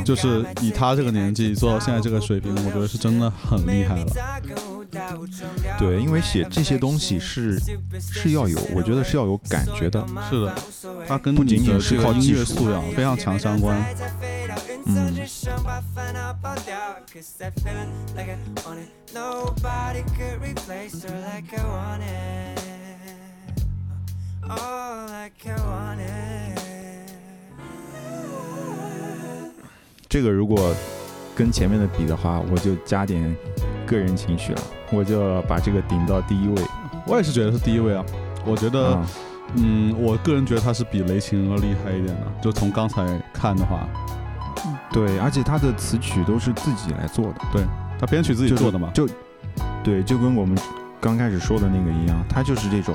[0.04, 4.06] 就是以他这个年纪做到现在这个水平，我觉得是真的很厉害了。
[5.78, 7.60] 对，因为写这些东西是
[8.00, 10.04] 是要有，我觉得是要有感觉的。
[10.30, 10.54] 是的，
[11.06, 13.76] 他跟不仅仅是靠音乐素养非常强相关。
[14.86, 15.14] 嗯，
[30.08, 30.74] 这个如果
[31.34, 33.36] 跟前面的比的话，我就加点
[33.86, 36.62] 个人情绪了，我就把这个顶到第一位。
[37.06, 38.04] 我也是觉得是第一位啊，
[38.44, 38.94] 我觉得。
[38.94, 39.06] 嗯
[39.56, 42.26] 嗯，我个人觉得他是比雷霆要厉害一点的。
[42.38, 43.88] 就从刚才看的话，
[44.92, 47.62] 对，而且他的词曲都是自己来做的，对
[47.98, 49.08] 他编曲自己做的嘛，就
[49.82, 50.54] 对，就跟我们
[51.00, 52.94] 刚开始说的那个一样，他就是这种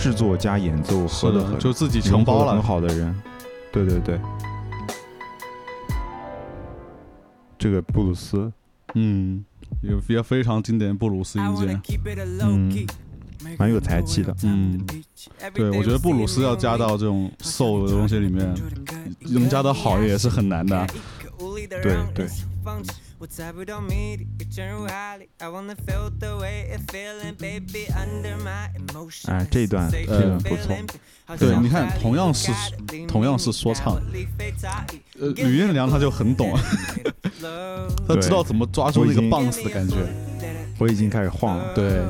[0.00, 3.14] 制作加演奏合的很，就自己承包了很好的人。
[3.70, 4.18] 对对对，
[7.58, 8.50] 这个布鲁斯，
[8.94, 9.44] 嗯，
[9.82, 11.80] 也也非常经典布鲁斯音阶，
[12.42, 12.86] 嗯。
[13.58, 14.78] 蛮有才气的，嗯，
[15.54, 18.54] 对，我觉得布鲁斯要加到这种 soul 的东西里面，
[19.20, 20.86] 能加的好也是很难的，
[21.82, 22.26] 对对。
[29.26, 30.74] 哎，这一段呃不错，
[31.38, 32.50] 对，你看，同样是
[33.06, 33.94] 同样是说唱，
[35.20, 36.56] 呃，吕彦良他就很懂，
[38.08, 39.96] 他知道怎么抓住那个 bounce 的感觉，
[40.78, 42.02] 我已经开始晃了，对。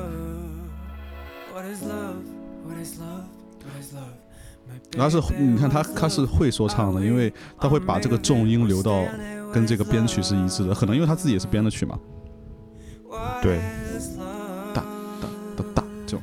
[4.92, 9.04] 他是你看他他是会说唱的，因为他会把这个重音留到
[9.52, 11.98] 跟这个编曲是一致的，可能因为他自己也是编的曲嘛。
[13.42, 13.58] 对，
[14.72, 14.84] 哒
[15.20, 16.18] 哒哒哒就。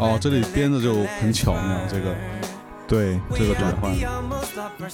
[0.00, 2.14] 哦，这里编的就很巧妙，这个，
[2.86, 3.92] 对，这个转换，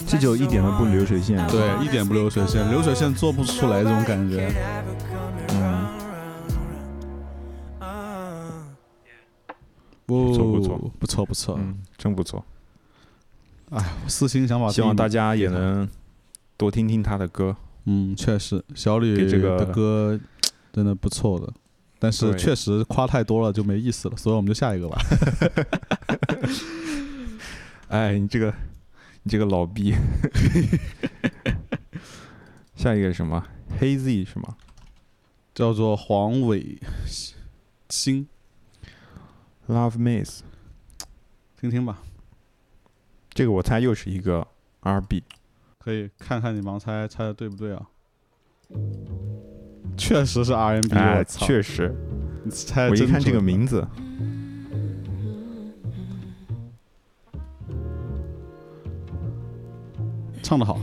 [0.07, 4.53] 这就一点都不流水线，对，一点不流水线，流水线做不出来这种感觉，
[5.49, 5.89] 嗯，
[10.07, 10.93] 不错不错。
[10.99, 12.45] 不错不错，嗯，真不错，
[13.71, 15.89] 哎，私心想法，希望大家也能
[16.57, 20.19] 多听听他的歌，嗯，确实，小吕的歌
[20.73, 21.53] 真的不错的。
[21.99, 24.99] 但是确实夸太多了就没意思了，所以我们就下一个吧。
[27.91, 28.55] 哎，你这个，
[29.25, 29.93] 你这个老逼。
[32.77, 33.45] 下一个什么？
[33.79, 34.57] 黑 Z 是吗？
[35.53, 36.79] 叫做黄伟
[37.89, 38.29] 星。
[39.69, 40.43] Love Miss，
[41.61, 42.01] 听听吧。
[43.31, 44.47] 这个我猜又是一个
[44.83, 45.23] RB，
[45.79, 47.87] 可以看看你盲猜猜的对不对啊？
[49.97, 51.93] 确实是 RNB，哎，确实。
[52.89, 53.87] 我一看这个名字，
[60.51, 60.81] 唱的好。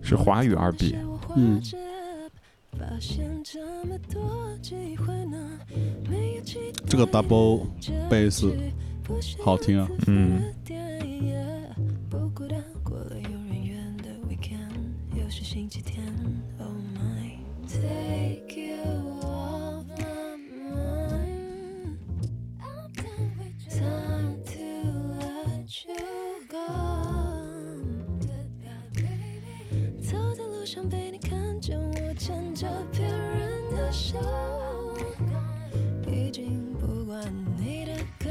[0.00, 0.94] 是华语二 B，
[1.34, 1.60] 嗯。
[6.86, 7.66] 这个 double
[8.08, 8.48] bass
[9.42, 10.54] 好听啊，嗯。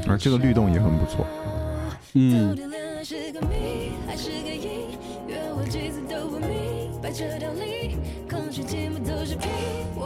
[0.08, 1.24] 而这个律动也很不错，
[2.14, 2.56] 嗯。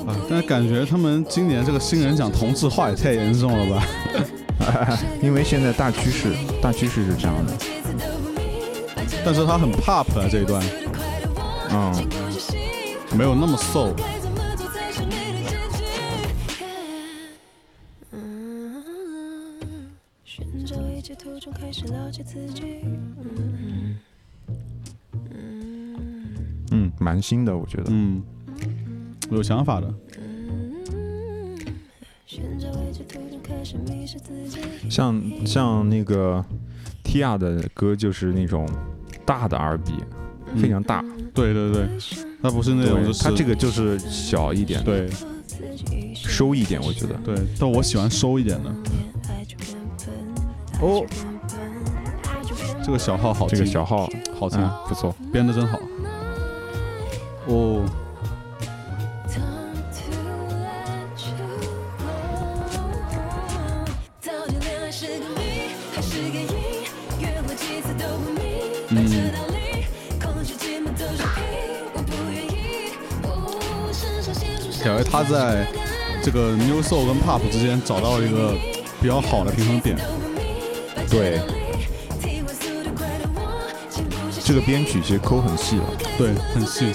[0.07, 4.98] 啊，但是感觉他们今年这个新人奖同质化也太严重了吧？
[5.23, 7.52] 因为现在大趋势，大趋势是这样的。
[9.25, 10.62] 但是他很 pop 啊这一段，
[11.71, 11.94] 嗯，
[13.17, 13.94] 没有那么瘦。
[26.71, 27.85] 嗯，蛮新的，我觉得。
[27.88, 28.23] 嗯，
[29.31, 29.94] 有想法的。
[34.90, 36.44] 像像那个
[37.04, 38.69] Tia 的歌，就是那种
[39.25, 39.92] 大的 R&B，
[40.57, 41.05] 非常大。
[41.33, 41.88] 对对对，
[42.42, 45.09] 它不是那种，它这个就是小一点，对，
[46.15, 47.15] 收一点，我觉得。
[47.25, 48.71] 对，但我喜欢收一点的。
[50.81, 51.05] 哦，
[52.85, 55.79] 这个小号好，这个小号好听，不错，编的真好。
[57.46, 57.85] 哦。
[68.90, 69.44] 嗯。
[74.85, 75.66] 感觉他在
[76.22, 78.54] 这个 New Soul 跟 Pop 之间找到了一个
[79.00, 79.96] 比较好的平衡点。
[81.08, 81.40] 对，
[84.44, 85.85] 这个编曲其实抠很细了，
[86.18, 86.92] 对，很细，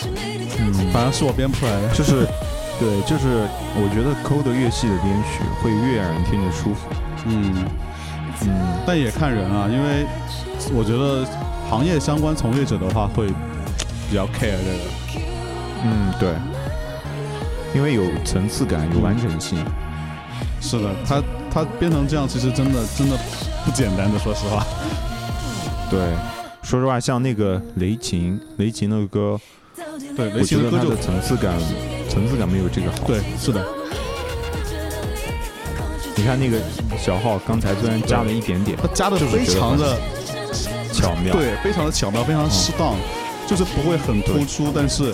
[0.59, 1.89] 嗯，反正是我编不出来的。
[1.89, 2.27] 就是，
[2.79, 6.87] 对，就是我觉得抠的越细的编曲会越让人听着舒服，
[7.25, 7.65] 嗯，
[8.41, 8.49] 嗯，
[8.85, 10.05] 但也看人啊，因为
[10.75, 11.25] 我觉得
[11.67, 13.29] 行业相关从业者的话会
[14.07, 15.25] 比较 care 这个。
[15.81, 16.29] 嗯，对，
[17.73, 19.57] 因为有层次感，有完整性，
[20.59, 23.17] 是的，他他变成这样，其实真的真的
[23.63, 24.65] 不简单的，说实话。
[25.89, 25.99] 对，
[26.63, 29.39] 说实话，像那个雷琴，雷琴那个歌，
[30.15, 31.53] 对，雷我琴的歌的层次感，
[32.09, 32.97] 层次感没有这个好。
[33.05, 33.65] 对，是的，
[36.15, 36.59] 你看那个
[36.97, 39.97] 小号，刚才虽然加了一点点他加的非常的
[40.91, 42.95] 巧妙，对，非常的巧妙，非常适当，
[43.49, 45.11] 就是不会很突出，但是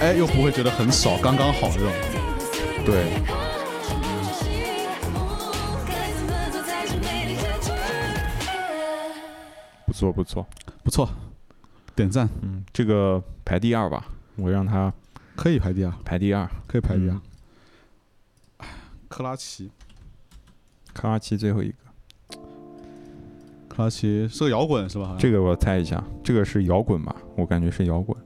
[0.00, 1.92] 哎又不会觉得很少，刚刚好这种。
[2.84, 3.04] 对，
[9.86, 10.44] 不错不错，
[10.82, 11.08] 不错，
[11.94, 14.92] 点赞，嗯，这个排第二吧，我让他
[15.36, 17.20] 可以排第二，排第二，可以排第二嗯。
[19.08, 19.70] 克拉奇，
[20.92, 21.76] 克拉奇最后一个，
[23.76, 25.16] 克拉奇是个摇滚是吧？
[25.18, 27.14] 这个我猜一下，这个是摇滚吧？
[27.36, 28.16] 我感觉是摇滚。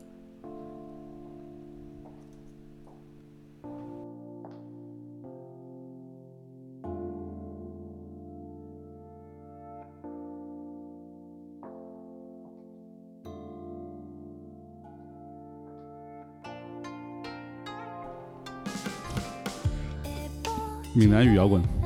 [20.94, 21.80] 闽南语摇滚，嗯，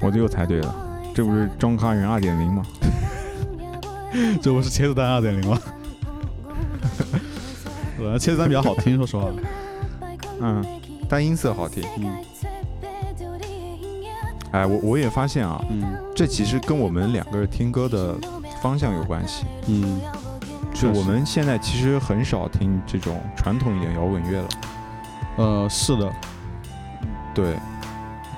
[0.00, 0.74] 我就又猜对了，
[1.14, 2.62] 这不是中咖人二点零吗？
[4.40, 5.58] 这不是茄子蛋二点零吗？
[7.98, 9.28] 呃，茄子蛋比较好听，说实话。
[10.40, 10.64] 嗯，
[11.08, 11.84] 单音色好听。
[11.98, 12.16] 嗯
[14.50, 15.84] 哎，我我也发现啊，嗯
[16.16, 18.16] 这其实跟我们两个人听歌的
[18.62, 19.44] 方向有关系。
[19.66, 20.00] 嗯，
[20.72, 24.48] 就我们现在其实很少听这种传统一点摇滚乐了。
[25.36, 26.10] 呃是的，
[27.34, 27.56] 对，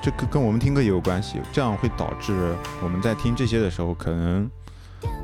[0.03, 4.51] 这跟跟我们听歌也有关系，这样会导致我们在听这些的时候，可能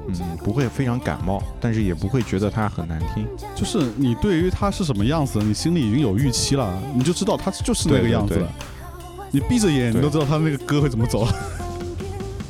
[0.08, 3.26] 嗯不会非常感冒，但是也不会觉得它很难听。
[3.54, 8.48] 就是你对于它是什么样子，你心里已经有预期了，你就知道它就是那个样子了。
[9.30, 11.26] 你闭着眼，你都知道它那个歌会怎么走。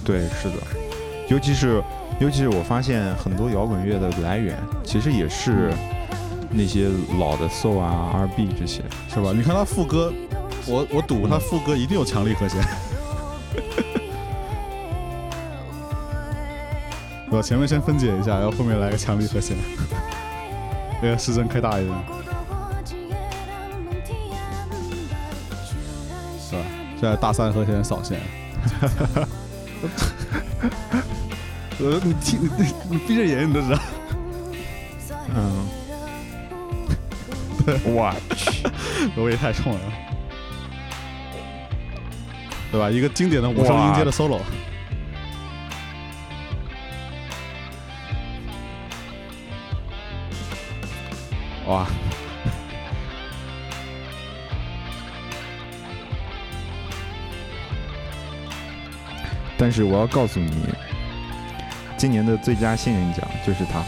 [0.04, 0.56] 对，是的，
[1.28, 1.82] 尤其是
[2.20, 5.72] 尤其是我发现很多摇滚乐的来源，其实也是
[6.50, 8.82] 那些老的 soul 啊、R&B 这些。
[9.08, 9.32] 是吧？
[9.34, 10.12] 你看他副歌，
[10.68, 12.60] 我我赌他副歌一定有强力和弦。
[17.30, 19.56] 我前面先分解一下，然后后面来个强力和弦，
[21.02, 21.94] 那个失真开大一点，
[26.40, 26.62] 是吧？
[26.98, 28.20] 现在大三和弦扫弦。
[31.78, 32.40] 呃，你听，
[32.88, 33.78] 你闭着眼你都知道。
[35.34, 35.68] 嗯，
[37.84, 38.66] 我去，
[39.14, 39.80] 我也太冲了，
[42.76, 42.90] 对吧？
[42.90, 44.38] 一个经典的五声音阶的 solo，
[51.66, 51.86] 哇！
[59.56, 60.52] 但是我要告诉你，
[61.96, 63.82] 今年的最佳新人奖就是他。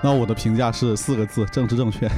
[0.00, 2.08] 那我的评价是四个字：政治正确。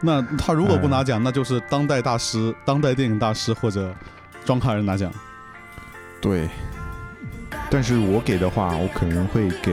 [0.00, 3.94] 那他如果不拿奖，那就是当代大师、当代电影大师或者
[4.44, 5.12] 庄卡人拿奖。
[6.20, 6.48] 对，
[7.70, 9.72] 但是我给的话，我可能会给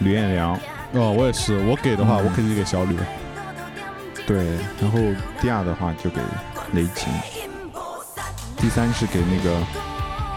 [0.00, 0.54] 吕彦良。
[0.92, 2.24] 哦，我也是，我给的话，嗯。
[2.24, 2.96] 我肯定给小吕。
[4.26, 4.98] 对，然后
[5.40, 6.20] 第二的话就给
[6.72, 7.12] 雷琴，
[8.56, 9.50] 第三是给那个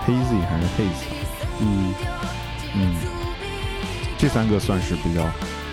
[0.06, 1.06] Hazy 还是 Haze，
[1.62, 1.94] 嗯，
[2.76, 2.96] 嗯，
[4.18, 5.24] 这三个算是比较，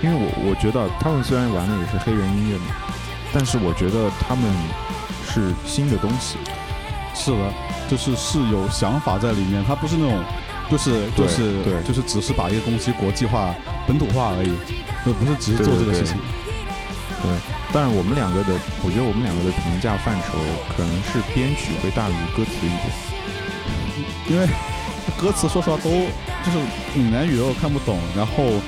[0.05, 2.66] 因为我我觉得他们虽然玩的也是黑人音乐嘛，
[3.32, 4.44] 但是我觉得他们
[5.32, 6.36] 是新的东西，
[7.14, 7.38] 是的，
[7.88, 10.22] 就是是有想法在里面，他不是那种，
[10.70, 13.55] 就是就是对就是只是把一个东西国际化、
[13.86, 14.52] 本土化而已，
[15.07, 16.18] 就不是只是做这个事情。
[17.22, 17.32] 对，
[17.72, 18.52] 但是我们两个的，
[18.84, 20.36] 我觉得我们两个的评价范畴
[20.76, 22.92] 可能是编曲会大于歌词一点。
[24.28, 24.46] 因为
[25.16, 25.88] 歌词说实话都
[26.44, 26.59] 就是
[26.92, 28.61] 闽南语我看不懂，然后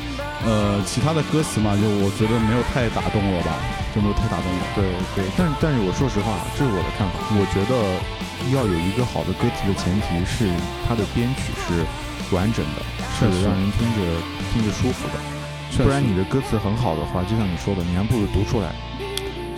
[0.45, 3.57] 呃，其他的歌词嘛，就我觉得没有太打动我吧，
[3.95, 4.63] 就没有太打动我。
[4.77, 4.85] 对
[5.17, 7.17] 对，但但是我说实话，这是我的看法。
[7.35, 7.75] 我觉得
[8.53, 10.47] 要有一个好的歌词的前提是
[10.87, 11.83] 它的编曲是
[12.37, 12.85] 完整的，
[13.17, 14.01] 是让人听着
[14.53, 15.17] 听着舒服的。
[15.83, 18.71] 不然你的歌词很好的话，就像你说的，你还不如读出来。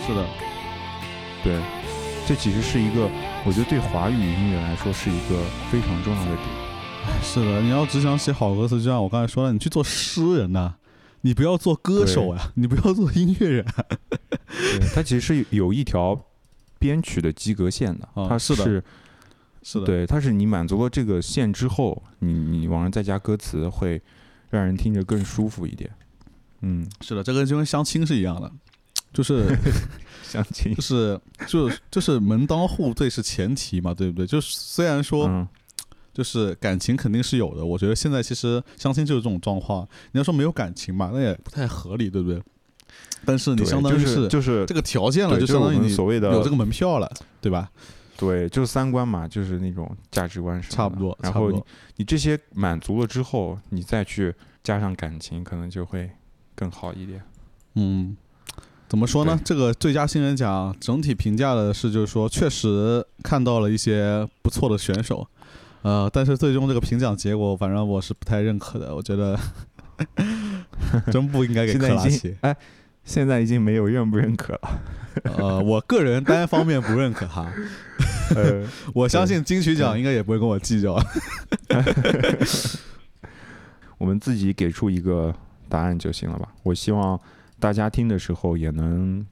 [0.07, 0.25] 是的，
[1.45, 1.59] 对，
[2.27, 3.11] 这其实是一个，
[3.45, 6.68] 我觉得对华语音乐来说是一个非常重要的点。
[7.23, 10.75] 是的，你要只想写好歌词，就像我刚才说的，你去做诗人呐，
[11.21, 13.67] 你不要做歌手呀，你不要做音乐人。
[14.49, 16.19] 对，它其实是有一条
[16.79, 18.83] 编曲的及格线的，它是的，
[19.63, 24.01] 是的，对，它是你满足了这个线之后，你你往上再加歌词，会
[24.51, 25.91] 让人听着更舒服一点。
[26.63, 28.51] 嗯，是的，这个就跟相亲是一样的，
[29.13, 29.47] 就是
[30.23, 34.27] 相亲，就是就就是门当户对是前提嘛，对不对？
[34.27, 35.47] 就是虽然说。
[36.19, 39.87] 就是感情肯定是有的，我觉得现在其实相亲就是这种状况。
[40.11, 42.43] 你要说没有感情嘛，那也不太合理，对不对？
[43.25, 47.09] 但是你相当于是就是这个条件了，就相当于你所谓的有这个门票了，
[47.41, 47.71] 对吧？
[48.17, 51.17] 对，就是三观嘛，就是那种价值观什么差不多。
[51.23, 51.65] 然后
[51.95, 56.11] 你这些满足了之后，你再去加上感情，可能就会
[56.57, 57.23] 更好一点。
[57.77, 58.17] 嗯，
[58.89, 59.39] 怎么说呢？
[59.45, 65.25] 这个最佳新人奖整体评价的是，就是说确实看到了一些不错的选手。
[65.83, 68.95] 呃，但是最终这个评奖结果，反正我是不太认可的。
[68.95, 69.39] 我觉得
[71.13, 72.37] 真不应该给克拉奇。
[72.41, 72.57] 哎，
[73.05, 74.81] 现在已经没有认不认可了。
[75.37, 77.53] 呃，我个人单方面不认可哈。
[78.35, 81.01] 呃，我相信金曲奖应该也不会跟我计较。
[83.99, 85.35] 我们自己给出一个
[85.69, 86.49] 答案就行了吧？
[86.63, 87.19] 我希望
[87.59, 89.27] 大家听的时候也能。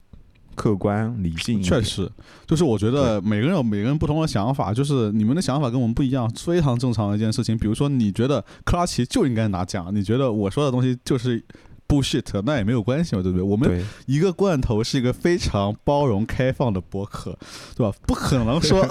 [0.57, 2.11] 客观理性，确实，
[2.47, 7.55] 就是我觉得每个人有每个人不同的想法，就是你们的想法跟我们不一样，非常正常的一件事情。
[7.55, 11.41] 比如说，你觉得克拉奇就应该拿奖，你觉得我说的东西就是
[11.87, 13.43] bullshit，那也没有关系嘛，对不对？
[13.43, 17.37] 我们一个罐头是一个非常包容开放的博客，
[17.75, 17.95] 对吧？
[18.07, 18.83] 不可能说。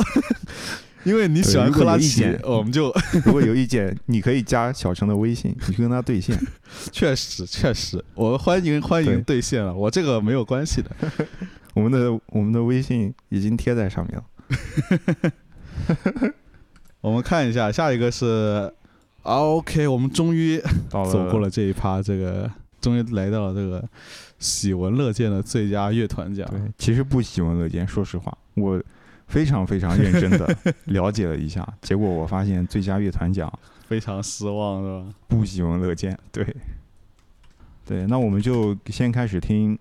[1.06, 2.92] 因为你喜欢克拉奇，我们就
[3.24, 6.36] 如果有意见，你可以加小程的微信， 你去跟他对线。
[6.90, 10.90] 确实，确实，我欢迎欢迎对线了，我这个没有关系的。
[11.74, 15.32] 我们的我们的微信已经贴在上面了。
[17.00, 18.68] 我们看一下，下一个是
[19.22, 22.50] OK，我们终于走过了这一趴，这个
[22.80, 23.88] 终于来到了这个
[24.40, 26.44] 喜闻乐见的最佳乐团奖。
[26.50, 28.82] 对，其实不喜闻乐见，说实话，我。
[29.26, 30.56] 非常非常认真的
[30.86, 33.52] 了解了一下，结果我发现最佳乐团奖
[33.88, 35.14] 非常失望，是吧？
[35.28, 36.44] 不喜闻乐见，对，
[37.84, 39.78] 对，那我们就先开始听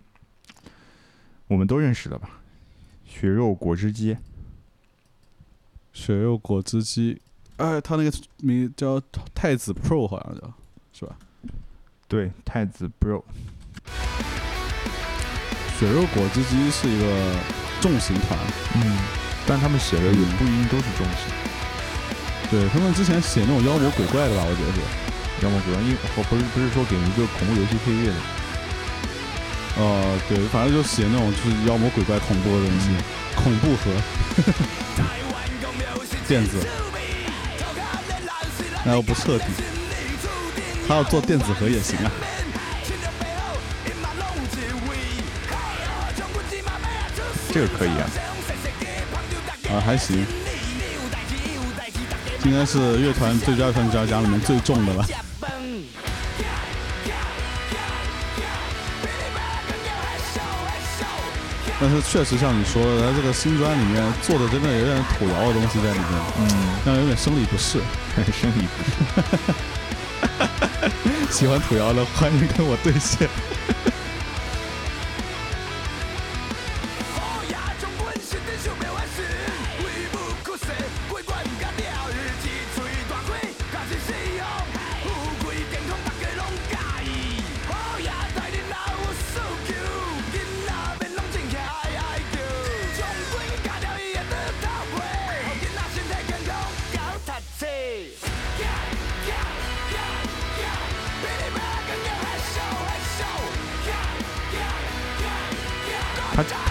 [1.48, 2.30] 我们都认识的吧，
[3.12, 4.14] 《血肉果汁机》。
[5.94, 7.22] 血肉果汁机，
[7.56, 9.02] 哎，他那个名叫
[9.34, 10.54] 太子 Pro，好像叫，
[10.92, 11.16] 是吧？
[12.08, 13.24] 对，太子 Pro。
[15.80, 17.36] 血肉果汁机是一个
[17.80, 18.38] 重型团，
[18.76, 19.25] 嗯。
[19.48, 21.30] 但他们写的也不一定都是重型，
[22.50, 24.80] 对他们之前写那种妖魔鬼怪的吧，我觉得是。
[25.44, 28.16] 妖魔鬼怪，因为不不是不是说给一个恐怖游戏配乐的，
[29.78, 32.96] 呃，对，反正就写那种就是妖魔鬼怪恐怖的东西，
[33.36, 33.92] 恐怖和
[36.26, 36.66] 电子，
[38.86, 39.46] 那要不彻底，
[40.88, 42.10] 他要做电子盒也行啊，
[47.52, 48.10] 这个可以啊。
[49.72, 50.26] 啊，还行，
[52.44, 55.06] 应该是乐团最佳乐团奖里面最重的了。
[61.78, 66.08] 但是确实像你说的，他这个新专里面做的真的有点土窑的东西在里面，
[66.40, 66.48] 嗯，
[66.86, 67.80] 让人有点生理不适。
[68.32, 69.54] 生理不适。
[71.30, 73.28] 喜欢土窑的欢迎跟我对线。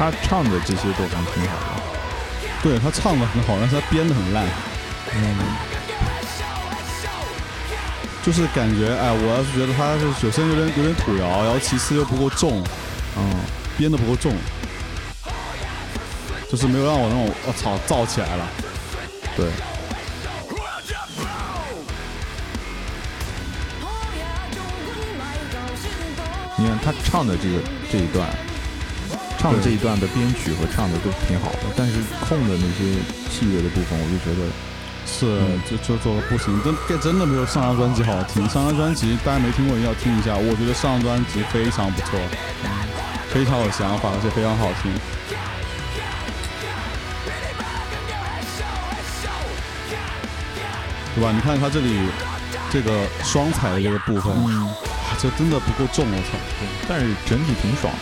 [0.05, 1.83] 他他唱的这些都还挺好的，
[2.63, 4.45] 对他唱的很好，但是他编的很烂，
[5.15, 5.37] 嗯，
[8.23, 12.63] 就是感觉哎，我要是觉得他是首先有点有点土窑，然后其次又不够重，
[13.17, 13.31] 嗯，
[13.79, 14.35] 编的不够重，
[16.51, 18.47] 就是没有让我那种我操燥起来了，
[19.37, 19.47] 对。
[26.57, 27.59] 你看他唱的这个
[27.91, 28.29] 这一段，
[29.45, 32.97] 唱的这一段的编曲和唱的都挺好的，但是空的那些
[33.29, 34.49] 器乐的部分，我就觉得
[35.05, 35.37] 是
[35.69, 38.49] 就就做的不行，真真的没有上张专辑好听。
[38.49, 40.35] 上张专辑大家没听过，一定要听一下。
[40.35, 42.19] 我觉得上张专辑非常不错，
[43.29, 44.91] 非常有想法，而且非常好听。
[51.15, 51.33] 对吧？
[51.33, 52.01] 你看他这里
[52.71, 54.71] 这个双踩的这个部分，嗯，
[55.21, 56.33] 这真的不够重，我操！
[56.89, 57.93] 但是整体挺爽，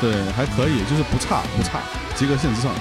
[0.00, 1.82] 对，还可以，就是不差不差，
[2.16, 2.74] 及格线之上。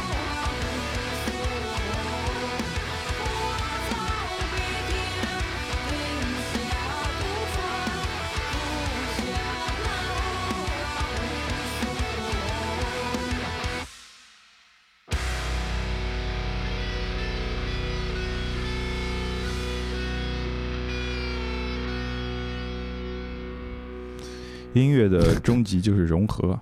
[24.73, 26.57] 音乐的终极就是融合，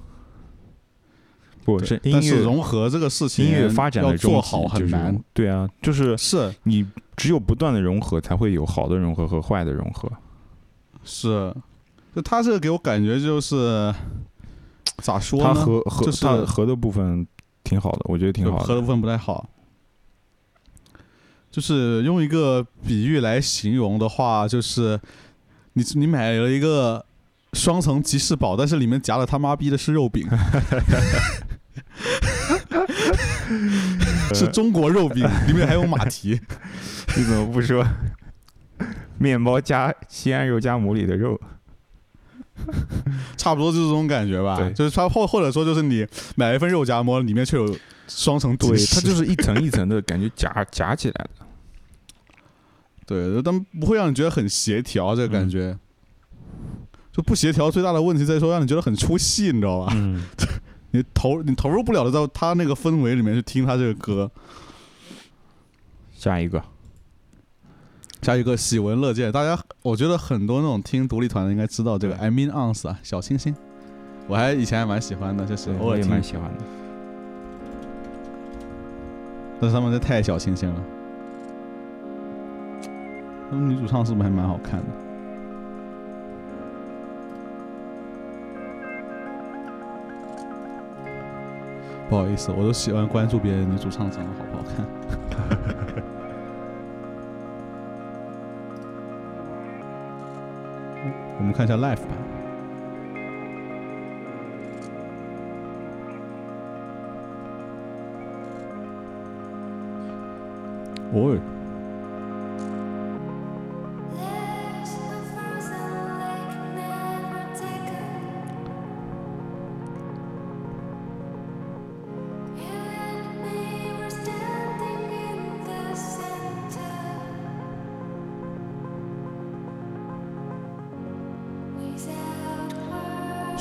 [1.68, 5.24] 不是音但是乐融合这个事情，音乐发展要的做好就是很难融。
[5.34, 10.12] 对啊，就是是你只有不断的融合，才会有好的融合和坏的融合。
[11.04, 11.54] 是，
[12.16, 13.94] 就他这个给我感觉就是
[14.98, 15.56] 咋说它呢？
[15.56, 17.28] 合合就是它合的部分
[17.64, 18.60] 挺好的，我觉得挺好的。
[18.60, 19.50] 就合的部分不太好。
[21.50, 25.00] 就是用一个比喻来形容的话，就是
[25.74, 27.04] 你你买了一个
[27.54, 30.28] 双层吉士堡，但是里面夹了他妈逼的是肉饼，
[34.34, 36.40] 是中国肉饼，里面还有马蹄。
[37.16, 37.86] 你怎么不说
[39.18, 41.40] 面包加西安肉夹馍里的肉？
[43.38, 44.58] 差不多就是这种感觉吧。
[44.58, 46.06] 对就是它或或者说就是你
[46.36, 51.30] 买了一份肉夹馍，里面却有双层吉对，它就是一层一层的感觉夹夹起来的。
[53.06, 55.78] 对，但不会让你觉得很协调，这个感嗯觉。
[57.12, 59.92] 就不协调最大的问题在于说让你觉得很出戏，你知道吧？
[59.96, 60.22] 嗯，
[60.98, 64.32] 你投你投入不了的到他那个氛围里面去听他这个歌。
[66.14, 66.64] 下一个，
[68.24, 73.56] 下一个喜闻乐见，大家我觉得很多那种听独立团的应该知道这个 I mean ons 啊，小清新，
[74.28, 76.64] 我还以前还蛮喜欢的，就是偶我也尔，蛮喜欢的。
[79.62, 80.84] 但是他们这太小清新了。
[83.52, 85.07] 他们女主唱是不是还蛮好看的？
[92.10, 94.86] 不好意思，我都喜欢关注别人女主唱长得好不好看。
[101.40, 102.08] 我们看一下 Life 版。
[111.14, 111.38] 哦，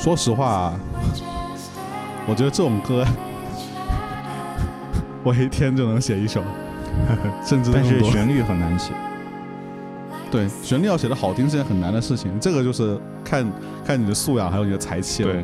[0.07, 0.73] 说实话
[2.29, 3.05] 我觉得这种歌，
[5.21, 6.41] 我一天就能写一首，
[7.43, 7.83] 甚至但。
[7.83, 8.93] 是旋律很难写。
[10.31, 13.45] 对，旋律要写的好听是件很难的事情，这个就是看
[13.85, 15.33] 看你的素养还有你的才气了。
[15.33, 15.43] 对，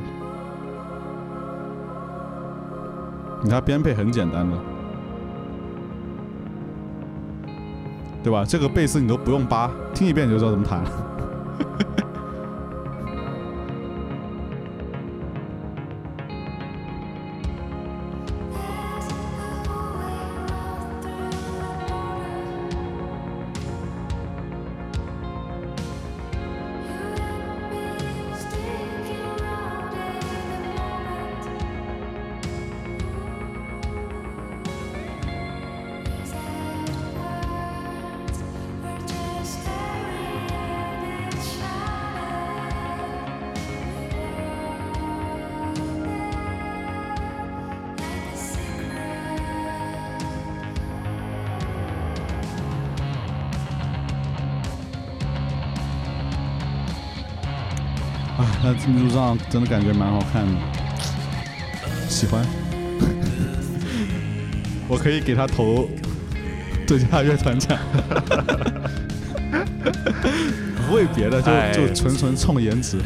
[3.43, 4.57] 你看编配很简单的，
[8.23, 8.45] 对吧？
[8.47, 10.79] 这个贝斯你都不用扒，听一遍你就知道怎么弹。
[10.79, 10.87] 啊，
[59.49, 60.51] 真的感觉蛮好看的，
[62.09, 62.45] 喜欢。
[64.87, 65.89] 我可以给他投
[66.85, 67.77] 最佳乐团奖，
[70.87, 72.97] 不为别的，就哎就纯纯冲颜值。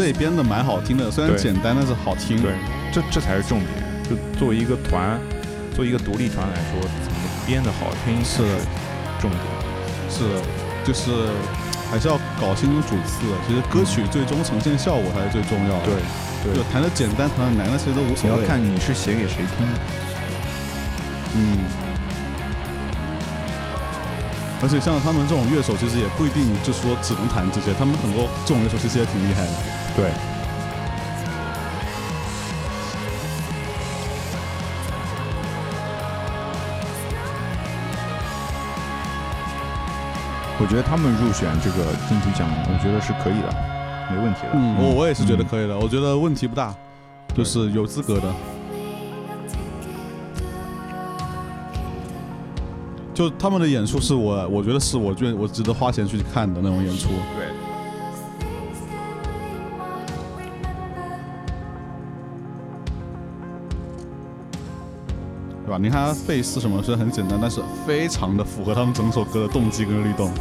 [0.00, 2.40] 这里编的蛮好听的，虽然简单，但是好听。
[2.40, 2.52] 对，
[2.90, 3.70] 这这才是重点。
[4.08, 5.20] 就作为一个团，
[5.76, 8.40] 作为一个独立团来说，怎么编的好听是
[9.20, 9.42] 重点。
[10.08, 10.40] 是的，
[10.86, 11.12] 就是
[11.90, 13.28] 还是要搞清楚主次。
[13.46, 15.92] 其实歌曲最终呈现效果才是最重要的。
[16.48, 18.36] 对，就弹的简单，弹的难的其实都无所谓。
[18.36, 19.78] 你要看你是写给谁听的。
[21.36, 21.58] 嗯。
[24.62, 29.52] 而且像他们这种乐手，其实也不一定就是说只能弹这些，他们很多这种乐手其实也挺厉害的。
[29.96, 30.10] 对，
[40.58, 43.52] 我觉得他们入选这个金曲奖，我觉得是可以的，
[44.10, 44.50] 没问题的。
[44.54, 45.44] 嗯，我我也是觉得。
[45.44, 46.74] 可以的，我觉得问题不大，
[47.34, 48.32] 就是有资格的。
[53.12, 57.08] 就他们的演出是我，我觉得是我觉得我值得花钱去看的那种演出。
[57.36, 57.49] 对，
[65.70, 65.78] 对吧？
[65.80, 70.32] 你看他贝斯什么虽然很简单，但是非常的符合他们整首歌的动机跟律动。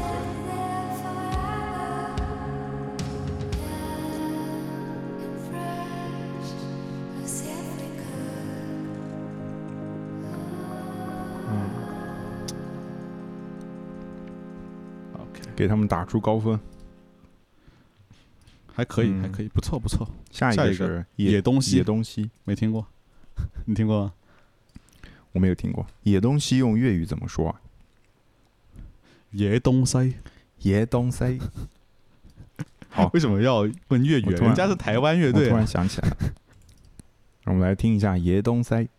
[15.55, 16.59] 给他们打出高分。
[18.73, 20.09] 还可以，嗯还可以，不错不错。
[20.31, 22.87] 下一个个是野东西野东西，没听过，
[23.67, 24.13] 你听过吗？
[25.31, 25.85] 我没有听过。
[26.03, 27.61] 野东西用粤语怎么说啊？
[29.31, 30.15] 野东西，
[30.59, 31.39] 野东西。
[32.89, 35.49] 好，为什么要问粤语人家是台湾乐队啊。
[35.51, 36.17] 突然想起来了，
[37.43, 38.89] 让我们来听一下野东西。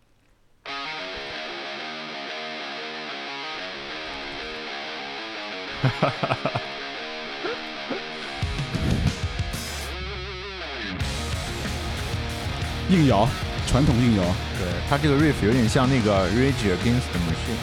[12.90, 13.26] 硬摇，
[13.70, 14.22] 传统硬摇。
[14.58, 17.56] 对，它这个 riff 有点像那个 Rage Against the Machine。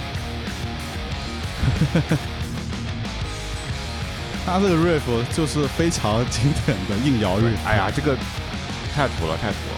[4.46, 5.02] 他这个 riff
[5.36, 7.58] 就是非常经典的硬摇 riff。
[7.66, 8.16] 哎呀，这个
[8.96, 9.78] 太土了，太土了。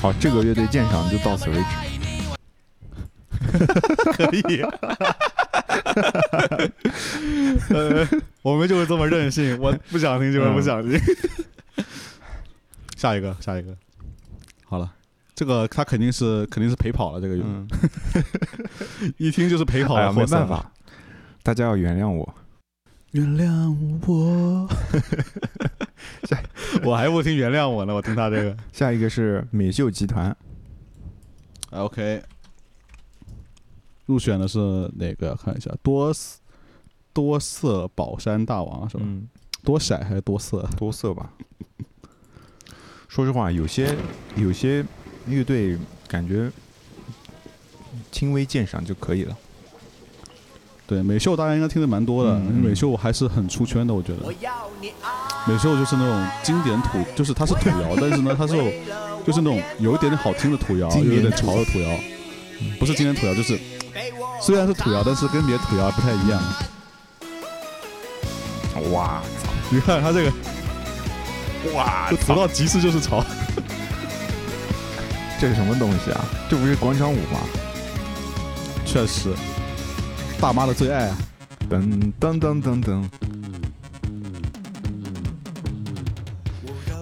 [0.00, 1.62] 好，这个乐队鉴赏就到此为止。
[4.12, 4.62] 可以。
[7.68, 8.06] 呃，
[8.42, 11.00] 我们就是这么任性，我 不想听就是不想听。
[12.96, 13.76] 下一个，下一个。
[14.64, 14.92] 好了，
[15.34, 17.68] 这个他肯定是肯定是陪跑了，这个乐嗯，
[19.16, 20.48] 一听就是陪跑了，哎，没办。
[20.48, 20.72] 法，
[21.42, 22.34] 大家要原谅我。
[23.12, 23.76] 原谅
[24.06, 24.68] 我。
[26.24, 26.42] 下
[26.82, 28.56] 我还不听原谅我呢，我听他这个。
[28.72, 30.34] 下一个是美秀集团
[31.70, 32.22] ，OK，
[34.06, 34.58] 入选的是
[34.96, 35.34] 哪个？
[35.36, 36.38] 看一下，多色
[37.12, 39.02] 多色宝山大王是吧？
[39.06, 39.28] 嗯，
[39.64, 40.68] 多色还是多色？
[40.76, 41.30] 多色吧。
[43.08, 43.94] 说实话，有些
[44.36, 44.84] 有些
[45.26, 46.50] 乐队感觉
[48.10, 49.36] 轻微鉴赏就可以了。
[50.86, 54.26] 对，美秀大家应该听的蛮多的，美秀还是很出圈的，我觉得。
[55.46, 58.64] 美秀就是那种经典土，就是它是土谣，但是呢，它是有
[59.26, 61.98] 就是那种有一点点好听的土谣，经典又有点潮的土谣，
[62.78, 63.58] 不是经典土谣，就是
[64.40, 66.42] 虽然是土谣，但是跟别的土谣不太一样。
[68.92, 69.52] 哇操！
[69.70, 70.32] 你看他这个，
[71.74, 73.24] 哇就土到极致就是潮。
[75.40, 76.24] 这是什么东西啊？
[76.48, 77.40] 这不是广场舞吗？
[78.84, 79.32] 确实，
[80.40, 81.16] 大妈的最爱啊！
[81.70, 83.02] 噔噔噔噔噔，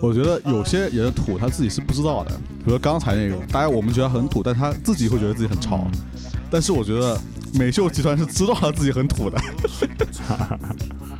[0.01, 2.31] 我觉得有些人的土他自己是不知道的，
[2.65, 5.87] 比如刚才那个，大家我们觉得很土，但他自己会觉得自己很潮。
[6.51, 7.21] 但是我觉得
[7.55, 9.39] 美秀集团是知道他自己很土的。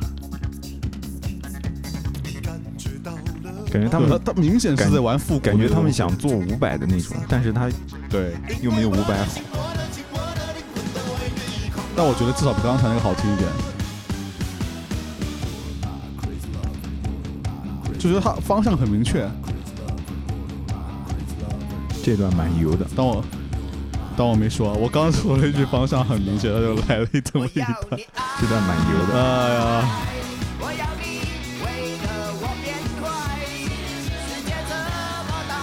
[3.71, 7.69] 感觉他们他他明显是在玩复古感觉他们想做五百的那种，但是他
[8.09, 9.27] 对，又没有五百好。
[11.95, 13.49] 但我觉得至少比刚才那个好听一点。
[17.97, 19.29] 就觉得他方向很明确。
[22.03, 23.23] 这段蛮油的，当我
[24.17, 27.77] 当我没说，我刚说了一句方向很明确，他就来了一这么一段。
[28.39, 29.21] 这段蛮油的。
[29.21, 29.87] 哎呀，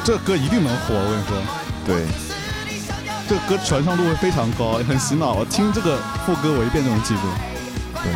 [0.08, 1.36] 这个歌一定能火，我跟你说，
[1.84, 2.06] 对，
[3.28, 5.34] 这个歌传唱度会非常高，很洗脑。
[5.34, 7.20] 我听这个副歌，我一遍就能记住。
[8.02, 8.10] 对，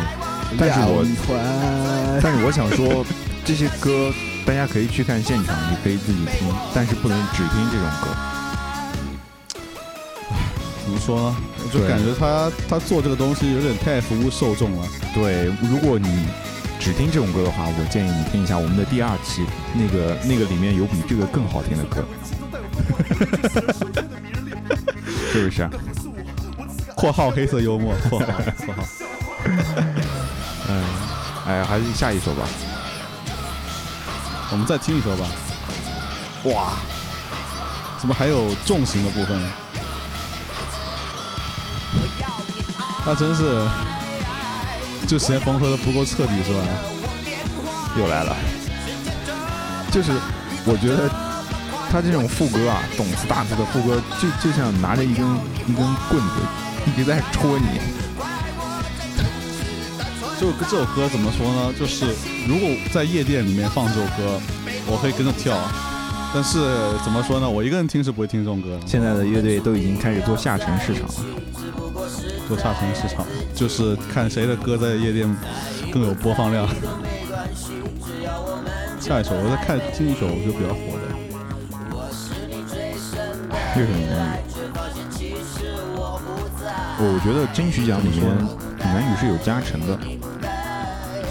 [0.57, 3.05] 但是我我但是我想说，
[3.45, 4.11] 这些歌
[4.43, 8.07] 大家可以去看现场，也可以自己听，但是不能只听这种歌。
[10.83, 11.37] 怎么说呢？
[11.59, 14.87] 我就感觉他他做这个东西有点太服务受众了。
[15.13, 16.25] 对，如果你
[16.83, 22.03] 只听这种歌的话，我建议你听一下我们的第二期，那个那个里面有比这个更好听的歌，
[25.31, 25.69] 是不是啊
[26.93, 28.25] ？（括号黑色幽默）（括号
[28.65, 28.83] 括号
[30.67, 30.83] 嗯，
[31.47, 32.45] 哎，还是下一首吧。）
[34.51, 35.25] 我们再听一首吧。
[36.43, 36.73] 哇，
[37.97, 39.41] 怎么还有重型的部分？
[43.05, 43.67] 那真是，
[45.07, 46.59] 就时间缝合的不够彻底是吧？
[47.95, 48.35] 又来了，
[49.91, 50.11] 就是
[50.65, 51.07] 我觉得
[51.91, 55.23] 他这种副歌啊，动次打次的副歌，就就像拿着一根
[55.67, 56.41] 一根棍子
[56.87, 57.79] 一直在戳你。
[60.39, 61.73] 这首歌这首歌怎么说呢？
[61.79, 62.07] 就是
[62.47, 64.41] 如果在夜店里面放这首歌，
[64.87, 65.55] 我可以跟着跳。
[66.33, 66.59] 但是
[67.03, 67.47] 怎么说呢？
[67.47, 68.87] 我一个人听是不会听这种歌的。
[68.87, 71.13] 现在的乐队都已经开始做下沉市场了。
[72.47, 73.23] 做下沉市场，
[73.53, 75.33] 就是看谁的歌在夜店
[75.91, 76.67] 更有播放量。
[78.99, 81.05] 下一首我再看听一首就比较火的，
[83.75, 84.39] 又是闽南语。
[86.99, 89.99] 我觉得金曲奖里面闽南语是有加成的。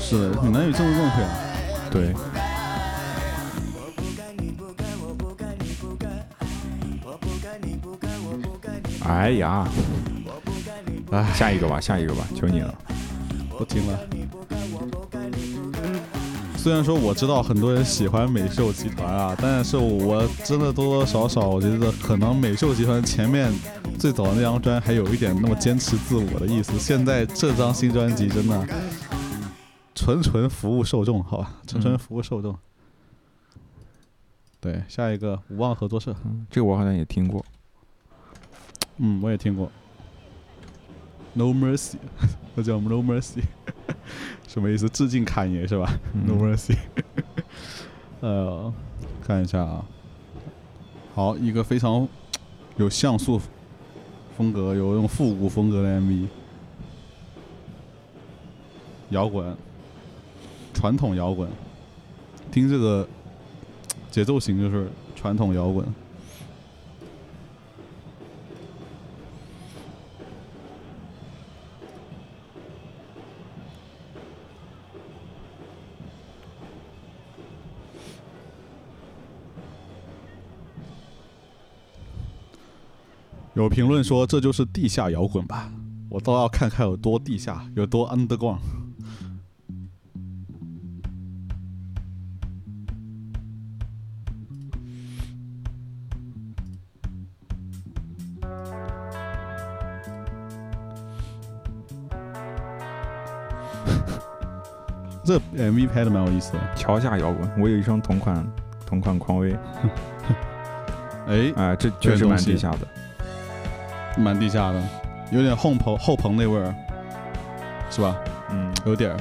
[0.01, 1.31] 是闽南语这么正确啊。
[1.91, 2.15] 对。
[9.13, 9.69] 哎呀，
[11.11, 12.75] 哎，下一个吧，下一个吧，求你了。
[13.59, 13.99] 不听了。
[16.57, 23.53] 虽然说我知道很多人喜欢美秀集团啊，但是我真的多多少少我觉得可能美秀集团前面
[23.99, 28.67] 最早的那张专还有一点那么坚持自我的意思，现在这张新专辑真的
[29.95, 32.57] 纯纯服务受众，好吧，纯纯服务受众。
[34.59, 37.45] 对，下一个无望合作社，嗯，这个我好像也听过。
[39.05, 39.69] 嗯，我也听过。
[41.35, 41.97] No Mercy，
[42.55, 43.43] 那叫 No Mercy，
[44.47, 44.89] 什么意思？
[44.89, 45.99] 致敬侃爷是吧？
[46.15, 46.77] 嗯 No mercy。
[48.21, 48.73] 呃，
[49.21, 49.85] 看一下啊，
[51.17, 52.07] 好，一个非常
[52.77, 53.41] 有像素
[54.37, 56.29] 风格、有那种复古风格的 MV，
[59.11, 59.57] 摇滚，
[60.73, 61.49] 传统摇滚，
[62.53, 63.09] 听这个
[64.13, 65.85] 节奏型就是传统摇滚。
[83.55, 85.71] 有评论说这就是地下摇滚吧，
[86.09, 88.57] 我倒要看看有多地下，有多 underground。
[105.25, 108.43] 这 MV 拍的蛮有意思的，桥下摇滚，我有一双同款
[108.87, 109.55] 同款匡威，
[111.29, 112.79] 哎，啊、这确实蛮地下的。
[114.17, 114.83] 蛮地下的，
[115.31, 116.75] 有点后棚后棚那味儿，
[117.91, 118.17] 是吧？
[118.51, 119.17] 嗯，有点儿，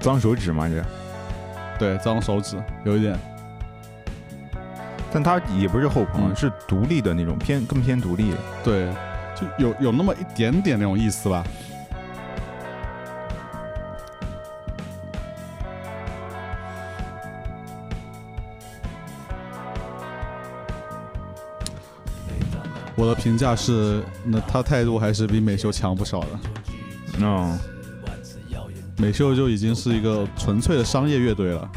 [0.00, 0.84] 脏手指嘛这，
[1.78, 3.18] 对，脏手指，有一点。
[5.10, 8.34] 但它也不是后棚，嗯是独立的那种偏更偏独立。
[8.62, 8.88] 对，
[9.34, 11.42] 就有有那么一点点那种意思吧。
[22.98, 26.40] 我的评价是，那他态度还是比美秀强不少的。
[27.20, 27.56] 嗯，
[28.96, 31.70] 美秀就已经是一个纯粹的商业乐队了。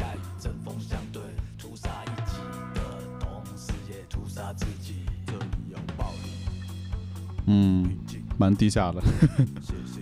[7.46, 7.88] 嗯，
[8.36, 9.00] 蛮低下的。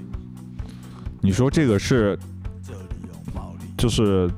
[1.20, 2.18] 你说这个是
[3.76, 4.30] 就是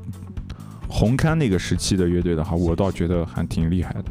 [0.88, 4.01] 红勘那个时期的乐队的话，我倒觉得还挺厉害的。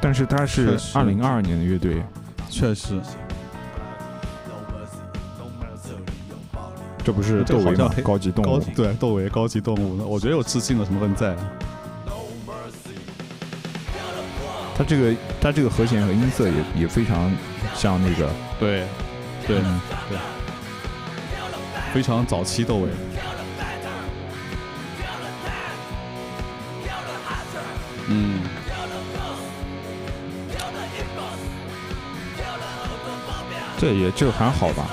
[0.00, 2.02] 但是他是二零二二年的乐队，
[2.48, 3.00] 确实，
[7.04, 7.90] 这不是窦唯吗？
[8.02, 8.60] 高级动物。
[8.74, 11.36] 对窦唯高级动物，我觉得有致敬的成分在。
[14.74, 17.30] 它这个它这个和弦和音色也也非常
[17.74, 18.86] 像那个，对，
[19.46, 20.18] 对，嗯对，
[21.92, 22.88] 非常早期窦唯。
[28.12, 28.40] 嗯，
[33.80, 34.86] 这也就还好吧。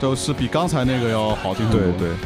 [0.00, 1.92] 就是比刚才那个要好听很多。
[1.98, 2.16] 对对，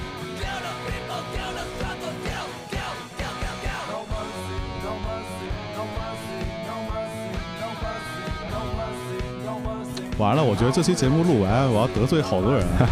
[10.17, 12.87] 完了，我觉得这期节目录完，我要得罪好多人啊。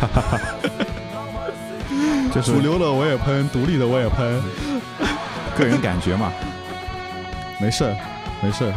[2.34, 4.42] 就是主流的我也喷，独立的我也喷，
[5.57, 6.32] 个人感觉嘛。
[7.61, 7.96] 没事儿，
[8.42, 8.74] 没事儿。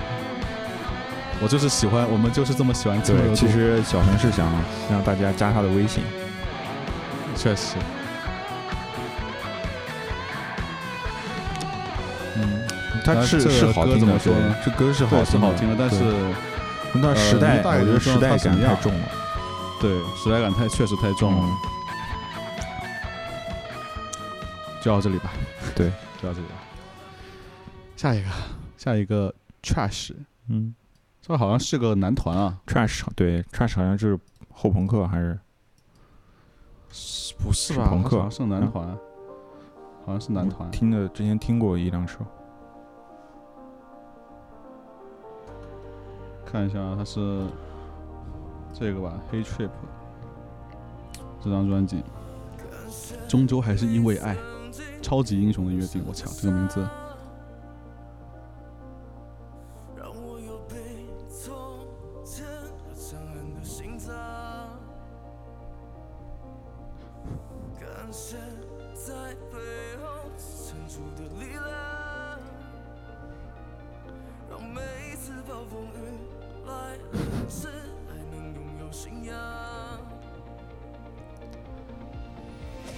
[1.42, 3.36] 我就是喜欢，我们就是这么喜欢蹭热对，度。
[3.36, 4.52] 其实小陈是想
[4.90, 6.04] 让大家加他的微信，
[7.36, 7.76] 确实，
[12.36, 12.68] 嗯，
[13.06, 14.56] 他是是好听的，怎么说呢？
[14.66, 16.04] 这歌是好听的，好听的，但是
[16.94, 19.08] 那时代，我觉得时代感太重了。
[19.80, 21.40] 对时代感太确实太重了。
[21.44, 21.58] 嗯，
[24.82, 25.32] 就到这里吧，
[25.76, 26.56] 对， 就到这里吧。
[27.96, 28.30] 下一个，
[28.76, 29.32] 下一个
[29.62, 30.14] Trash，
[30.50, 30.74] 嗯
[31.28, 34.18] 这好像是个男团啊，，Trash 对 Trash 好像是
[34.50, 35.38] 后朋克还是
[37.38, 37.84] 不是吧？
[37.84, 38.88] 是朋克好像是男团，
[40.06, 40.72] 好像是男团。
[40.72, 42.20] 听的之前听过一两首，
[46.46, 47.46] 看一下啊，它是
[48.74, 49.68] 这个吧，《Hey Trip》
[51.44, 52.02] 这张专辑，
[53.28, 54.38] 终究还是因为爱，
[55.02, 56.02] 超级英雄的约定。
[56.08, 56.88] 我操，这个名字，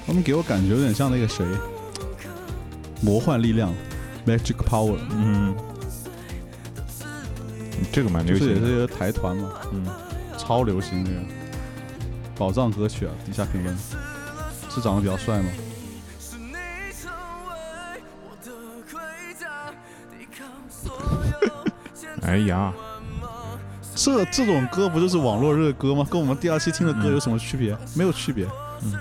[0.10, 1.46] 他们给我感觉有点像那个谁，
[3.00, 3.72] 魔幻力量
[4.26, 5.56] （Magic Power），嗯，
[7.92, 9.86] 这个蛮流行的，是也是一个台团嘛，嗯，
[10.36, 11.18] 超流行这个。
[12.36, 13.14] 宝藏歌曲啊。
[13.24, 13.78] 底下评论。
[14.72, 15.50] 是长得比较帅吗？
[16.20, 16.54] 是你
[17.00, 17.12] 成
[17.46, 18.52] 为我的
[18.92, 19.00] 盔
[19.40, 19.72] 甲，
[20.10, 20.92] 抵抗所
[21.44, 21.50] 有
[21.94, 22.74] 千哎呀，
[23.94, 26.04] 这这种歌不就是网络热歌吗？
[26.10, 27.78] 跟我们第二期听的歌嗯有什么区别？
[27.94, 28.48] 没有区别，
[28.82, 28.98] 嗯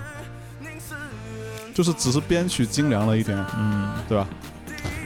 [1.79, 4.27] 就是只是编曲精良了一点，嗯，对吧？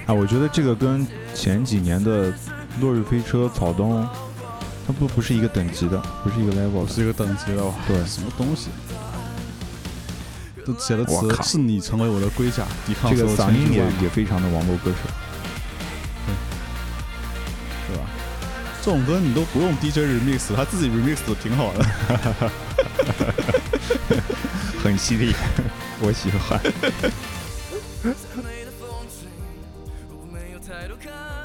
[0.08, 1.06] 啊，我觉得这个跟
[1.36, 2.32] 前几年的
[2.82, 4.04] 《落日飞车》《草东》，
[4.88, 8.70] 它不不是一个等级的，不是一个 level 是一个等级的哇，对什么东西？
[10.66, 14.98] 都写的词是你成为我的龟甲，抵抗这个所有嗓音也也非常的网络歌手。
[17.88, 18.04] 对吧？
[18.82, 21.86] 这种歌你都不用 DJ remix，他自己 remix 的挺好的。
[24.84, 25.34] 很犀利，
[26.04, 26.60] 我喜欢。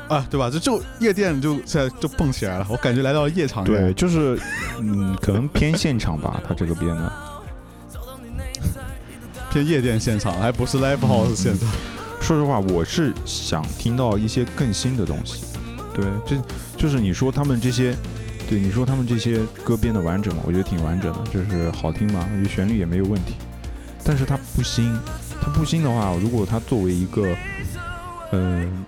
[0.08, 0.48] 啊，对吧？
[0.50, 3.62] 这就夜店就现在就蹦起来了，我感觉来到了夜场。
[3.62, 4.40] 对，就是
[4.80, 7.12] 嗯，可能偏现场吧，他这个编的。
[9.50, 11.68] 偏夜店现场，还不是 live house 现场。
[12.20, 15.44] 说实话，我是想听到一些更新的东西。
[15.94, 16.36] 对，这
[16.76, 17.94] 就是你说他们这些，
[18.48, 20.42] 对你说他们这些歌编的完整吗？
[20.46, 23.34] 我觉得挺完整的，就是好听嘛，我觉得旋律也没有问题。
[24.08, 24.98] 但是他不新，
[25.38, 27.36] 他不新的话，如果他作为一个，
[28.32, 28.86] 嗯、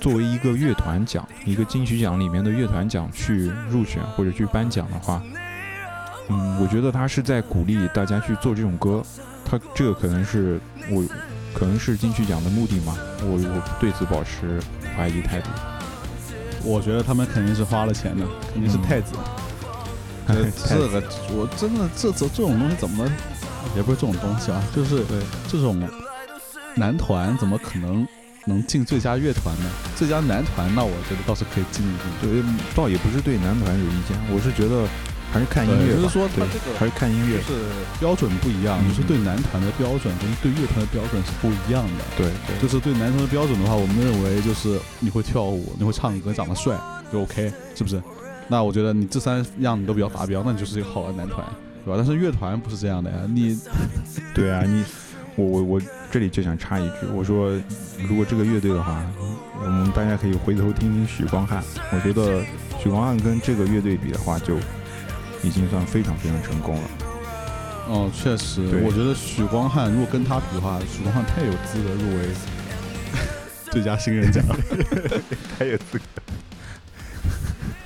[0.00, 5.22] 作为一个乐团奖，一个金曲奖里面的乐团奖去入选或者去颁奖的话，
[6.28, 9.00] 嗯，我觉得他是在鼓励大家去做这种歌，
[9.44, 10.58] 他这个可能是
[10.90, 11.06] 我
[11.54, 14.60] 可能是金曲奖的目的嘛，我我对此保持
[14.96, 15.50] 怀疑态度。
[16.64, 19.14] 我觉得他们肯定是花了钱的，肯定是嗯太子。
[20.26, 23.08] 太这子这个我真的这这这种东西怎么
[23.76, 25.80] 也不是这种东西啊，就是对这种
[26.74, 28.06] 男团怎么可能
[28.46, 29.70] 能进最佳乐团呢？
[29.96, 32.06] 最佳男团那我觉得倒是可以进一进。
[32.20, 32.42] 对，
[32.74, 34.88] 倒也不是对男团有意见，我是觉得
[35.32, 37.60] 还是看音乐吧，就是说他对这个还是看音乐就，是
[38.00, 42.04] 标准不一样，嗯就是对男团的标准跟对乐团的标准是不一样的。
[42.16, 46.74] 对对就是对男团的标准的话，我们认为就是你会跳舞，你会唱歌，长得帅
[47.12, 48.02] 就 OK，是不是？
[48.48, 51.44] 那我觉得你这三样你都比较达标，那你就是一个好的男团，
[51.84, 51.94] 对吧？
[51.96, 53.58] 但是乐团不是这样的呀，你
[54.34, 54.84] 对啊，你
[55.36, 57.52] 我我我这里就想插一句，我说
[58.08, 59.04] 如果这个乐队的话，
[59.60, 61.62] 我们大家可以回头听听许光汉，
[61.92, 62.42] 我觉得
[62.82, 64.56] 许光汉跟这个乐队比的话，就
[65.42, 66.88] 已经算非常非常成功了。
[67.88, 72.28] 哦，确实，我觉得许光汉如果跟他比的话，许光汉太有资格入围
[73.72, 74.56] 最佳新人奖了。
[75.58, 76.04] 太有资格，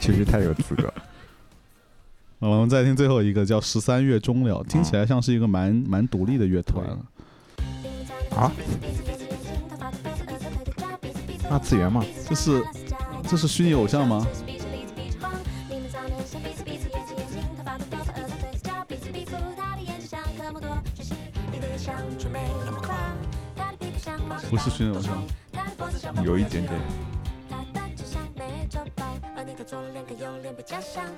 [0.01, 0.93] 确实太有资格
[2.49, 6.85] 我们再听最后一个叫十三月终了，听起来像是一个蛮蛮独立的乐团。
[8.37, 8.51] 啊？
[11.49, 12.61] 二次元嘛，这是
[13.29, 14.27] 这是虚拟偶像吗？
[24.51, 25.23] 不是虚拟偶像，
[26.25, 26.73] 有一点点。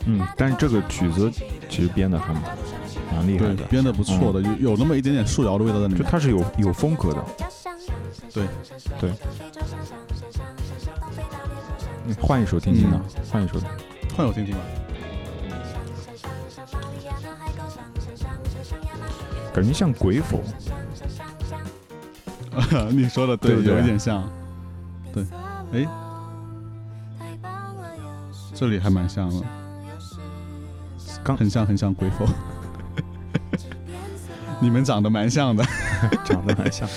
[0.07, 1.31] 嗯，但是这个曲子
[1.69, 2.43] 其实编的还蛮
[3.13, 6.03] 蛮厉害的，对编的不错的，有有那么一点点素谣的味道在里面。
[6.03, 7.25] 就它是有有风格的。
[8.33, 8.47] 对
[9.01, 9.13] 对，
[12.05, 13.01] 你换一首听听呢？
[13.31, 13.61] 换一首，
[14.17, 14.61] 换我听听吧。
[19.53, 20.43] 感觉像鬼否。
[22.91, 24.29] 你说的对有一点像。
[25.13, 25.25] 对，
[25.73, 25.87] 哎，
[28.55, 29.45] 这里还蛮像的，
[31.25, 32.25] 刚很像很像鬼否。
[34.61, 35.65] 你们长得蛮像的。
[36.25, 36.89] 长得蛮像。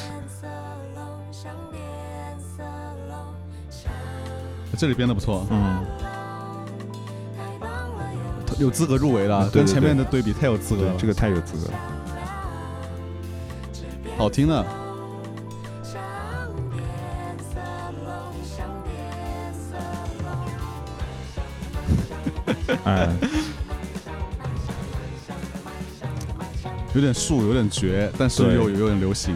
[4.77, 5.83] 这里编的不错，嗯，
[8.59, 11.79] 有资格入围了，跟对对前面的对比太有资格了，，这个太有资格了。
[14.15, 14.86] 好听的。
[22.87, 23.09] 哎，
[26.95, 29.35] 有点素，有点绝，但是又有点流行，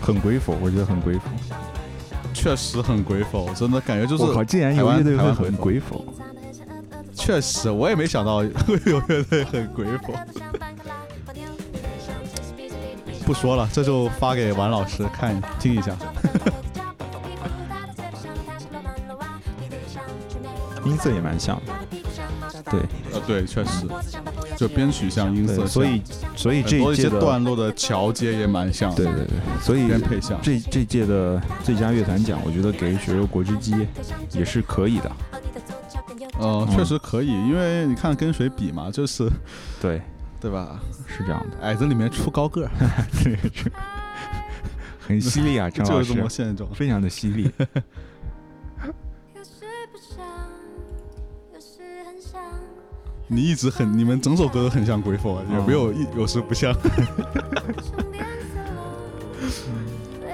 [0.00, 1.22] 很鬼否，我觉得很鬼否。
[2.32, 6.04] 确实很鬼否，真的感觉就是我靠，竟然有台湾乐队会很鬼鬼否。
[7.14, 10.14] 确实，我也没想到会有乐队很鬼否。
[13.26, 15.96] 不说了，这就发给王老师看听一下。
[20.92, 21.72] 音色也蛮像的，
[22.70, 22.80] 对
[23.14, 23.86] 呃，对，确实，
[24.56, 26.02] 就编曲像，音色，像，所以
[26.36, 30.38] 所以这一届的段落的桥接也蛮像，对对对，所以编配像。
[30.42, 33.86] 这这届的最佳乐团奖，我觉得给血肉果汁机
[34.32, 35.10] 也是可以的。
[36.38, 39.26] 呃，嗯确实可以，因为你看跟谁比嘛，就是
[39.80, 40.02] 对，
[40.38, 40.78] 对吧？
[41.06, 42.68] 是这样的，矮子里面出高个
[45.00, 46.68] 很犀利啊，张老 就是这么，现状。
[46.74, 47.50] 非常的犀利。
[53.32, 56.74] 你一直很，你们整首歌都很像鬼否，啊，有没有一有时不像？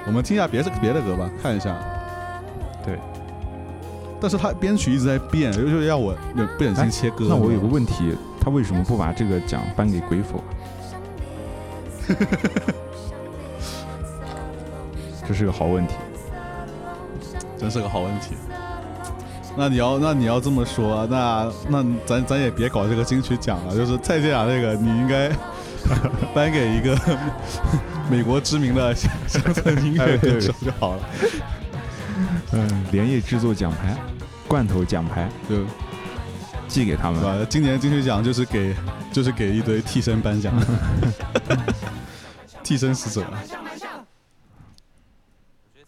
[0.04, 1.78] 我们听一下别的别的歌吧，看一下。
[2.84, 2.98] 对，
[4.20, 7.26] 但是他编曲一直在变，就是让我有不忍心切歌。
[7.28, 10.42] 那我有个问题，他为什么不把这个奖颁给鬼否？
[15.28, 15.94] 这是个好问题。
[17.56, 18.34] 真是个好问题。
[19.58, 25.28] 那你要那你要这么说，那那咱咱也别搞这个金曲奖了，就是蔡健雅这个，你应该
[26.32, 26.96] 颁给一个
[28.08, 31.02] 美国知名的乡乡村 音乐歌手就好了。
[32.52, 33.96] 嗯，连夜制作奖牌，
[34.46, 35.56] 罐头奖牌就
[36.68, 37.20] 寄给他们。
[37.20, 37.46] 对吧？
[37.50, 38.74] 今年金曲奖就是给
[39.12, 40.54] 就是给一堆替身颁奖，
[42.62, 43.24] 替身使者，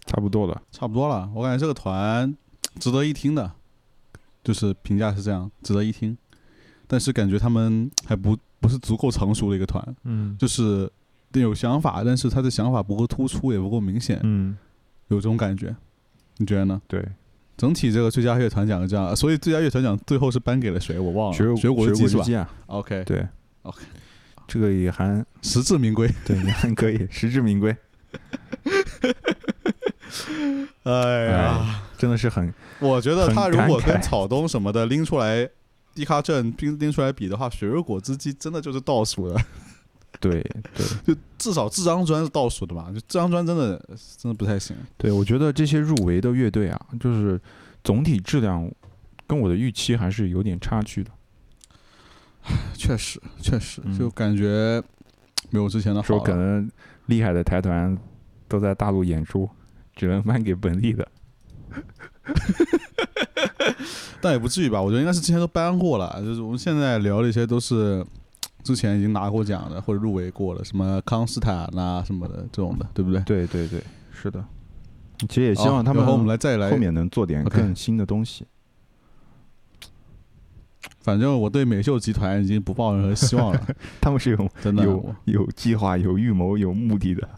[0.07, 0.61] 差不多了。
[0.73, 1.29] 差不多了。
[1.35, 2.37] 我感觉这个团
[2.79, 3.51] 值得一听的，
[4.51, 6.17] 就是评价是这样，值得一听。
[6.89, 10.91] 但是感觉他们 还不不是足够成熟的一个团，嗯就是
[11.35, 14.57] 有想法，但是他的想法不够突出，也不够明显，嗯，
[15.07, 15.75] 有这种感觉。
[16.39, 16.83] 你觉得呢？
[16.89, 17.07] 对，
[17.57, 20.99] 整体这个最佳乐团奖是这样，所以最佳乐团奖最后是颁给了谁？
[20.99, 21.37] 我忘了。
[21.37, 23.25] 学学果学汁机是吧啊，？OK，对
[23.63, 23.83] OK
[24.49, 26.13] 这个也还 实至名归。
[26.27, 27.77] 对，也还可以，实至名归。
[30.83, 35.49] 哎呀，真的是很我觉得他如果跟草东什么的拎出来，
[35.95, 39.41] 迪卡镇拎拎出来比的话，雪肉果汁机真的就是倒数的，
[40.19, 40.41] 对
[40.75, 42.91] 对就至少这张专是倒数的吧？
[42.93, 43.77] 就这张专真的
[44.17, 44.77] 真的不太行。
[44.97, 47.41] 对，我觉得这些入围的乐队啊，就是
[47.85, 48.71] 总体质量
[49.27, 51.11] 跟我的预期还是有点差距的。
[52.75, 54.83] 确实，确实，嗯就感觉
[55.51, 56.21] 没有之前的好说。
[56.21, 56.71] 可能
[57.07, 57.97] 厉害的台团
[58.49, 59.49] 都在大陆演出，
[59.95, 61.07] 只能颁给本地的。
[64.21, 64.81] 但也不至于吧？
[64.81, 68.05] 我觉得应该是之前都颁过了，就是我们现在聊的一些都是
[68.63, 73.21] 之前已经拿过奖的或者入围过的，什么康斯坦呐、什么的这种的，对不对？
[73.23, 73.83] 对对对，
[74.13, 74.45] 是的。
[75.29, 78.47] 其实也希望他们和我们来再来后面能做点更新的东西。
[81.01, 83.67] 反正我对美秀集团已经不抱任何希望了，
[84.01, 84.83] 他们是有真的。
[84.83, 87.29] 有有计划、有预谋、有目的的。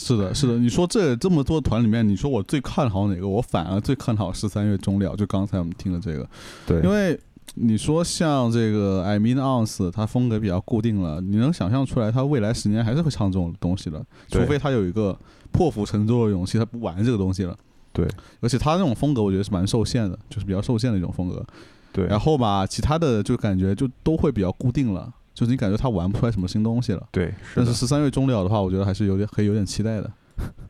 [0.00, 0.56] 是的，是的。
[0.56, 3.26] 你说这这么多团里面，你说我最看好哪个？
[3.26, 6.28] 我反而最看好十三月中了，就刚才我们听的这个，
[6.64, 7.18] 对，因为
[7.54, 14.00] 你说像这个 I mean Ounce，它风格比较固定了，你能想象出来，他未来十年还是会唱这种东西的，
[14.30, 15.18] 除非他有一个
[15.50, 17.56] 破釜沉舟的勇气，他不玩这个东西了。
[17.92, 18.06] 对，
[18.40, 21.44] 而且他那种风格，我觉得是蛮受限的，就是比较受限的一种风格。
[21.90, 27.08] 对，然后吧，其他的就感觉就都会比较固定了，就是你感觉他玩不出来什么新东西了。
[27.12, 30.10] 对，是但是十三月中了的话，我觉得还是有点可以有点期待的。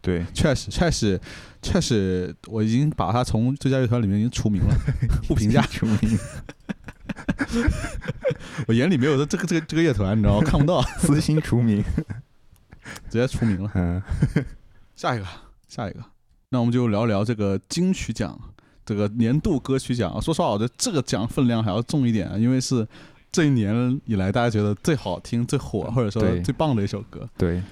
[0.03, 1.19] 对，确实，确实，
[1.63, 4.75] 确实，我已经把他从最佳乐团里面已经除名了，
[5.27, 5.63] 不评价。
[5.63, 6.19] 除名，
[8.69, 10.47] 我眼里没有这这个这个这个乐团，你知道吗？
[10.47, 11.83] 看不到， 私心除名。
[13.09, 13.71] 直接除名了。
[13.75, 14.03] 嗯，
[14.95, 15.25] 下一个，
[15.67, 16.01] 下一个，
[16.51, 18.39] 那我们就聊聊这个金曲奖，
[18.85, 20.21] 这个年度歌曲奖。
[20.21, 22.87] 说实话，我觉得这个奖分量还要重一点，因为是
[23.31, 27.29] 这一年以来大家觉得最好听、最火，或者说最棒的一首歌。
[27.37, 27.63] 对，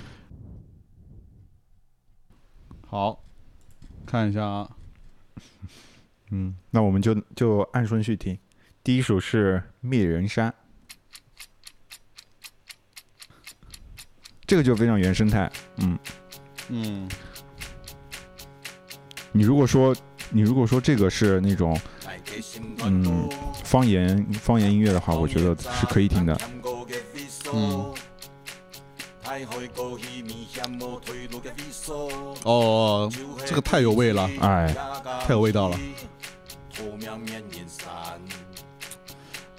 [2.87, 3.25] 好，
[4.05, 4.71] 看一下啊，
[6.31, 8.39] 嗯，那我们就就按顺序听。
[8.85, 10.51] 第一首是《灭人山》，
[14.47, 15.51] 这个就非常原生态。
[15.79, 15.99] 嗯，
[16.69, 17.09] 嗯，
[19.33, 19.97] 你如果说
[20.31, 21.77] 你如果说这个是那种
[22.85, 23.29] 嗯
[23.65, 26.39] 方言方言音乐的话，我觉得是可以听的。
[27.53, 27.95] 嗯。
[32.45, 33.13] 哦，
[33.45, 34.75] 这个太有味了，哎，
[35.27, 35.79] 太有味道了。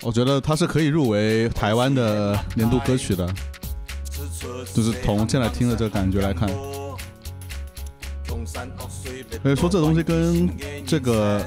[0.01, 3.31] 我觉得它是可以入围台湾的年度歌曲的，
[4.73, 6.49] 就是从现在听的这个感觉来看。
[9.43, 10.49] 所以说这东西跟
[10.85, 11.45] 这个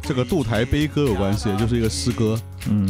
[0.00, 2.40] 这个杜台悲歌有关系，就是一个诗歌。
[2.70, 2.88] 嗯，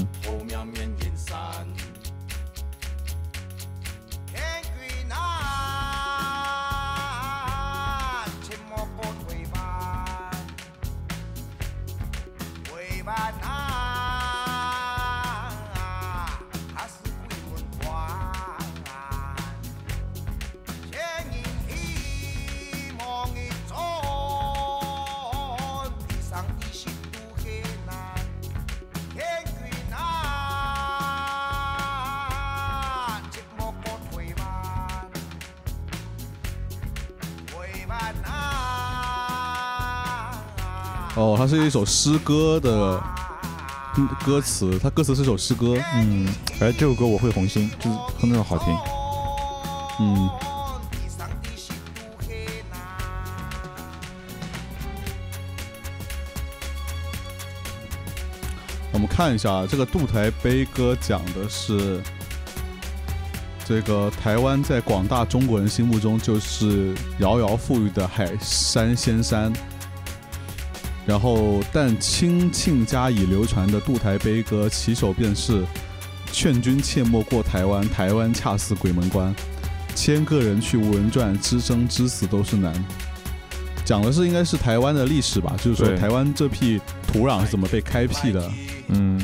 [41.59, 42.99] 是一首诗歌的
[43.99, 45.77] 嗯歌词，它歌词是首诗歌。
[45.97, 46.27] 嗯，
[46.61, 48.75] 哎，这首歌我会红心，就是真的好听。
[50.01, 50.31] 嗯，
[58.95, 62.03] 我们看一下啊这个渡台悲歌讲的是
[63.67, 69.53] 这个台湾在广大中国人心目中就是遥遥富裕的海山仙山。
[71.13, 75.63] 然后，但清庆家已流传的渡台悲歌，起首便是
[76.33, 79.35] “劝君切莫过台湾，台湾恰似鬼门关，
[79.95, 82.73] 千个人去无人传，知生知死都是难。”
[83.85, 88.51] 讲的是应该是台湾的历史吧，就是说台湾这片土壤是怎么被开辟的。
[88.89, 89.21] 嗯，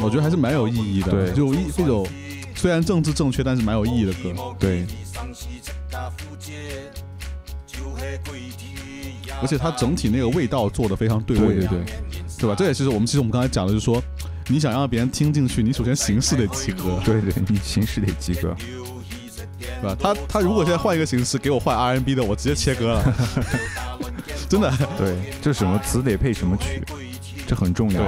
[0.00, 2.06] 我觉得还是蛮有意义的，对就一这种
[2.54, 4.32] 虽然政治正确，但是蛮有意义的歌。
[4.56, 4.86] 对，
[9.46, 11.84] 而且它整体那个味道做的非常对味，对对对，
[12.40, 12.56] 对吧？
[12.58, 14.02] 这也是我们其实我们刚才讲的，就是说
[14.48, 18.56] 你想让别人听进去，你首先形式得及格，对对，你形式得及格。
[19.58, 19.96] 对吧？
[20.00, 23.14] 他他如果现在换一个形式给我换 R&B 的，我直接切割了，
[24.50, 24.72] 真的。
[24.98, 26.82] 对，这什么词得配什么曲，
[27.46, 28.02] 这很重要。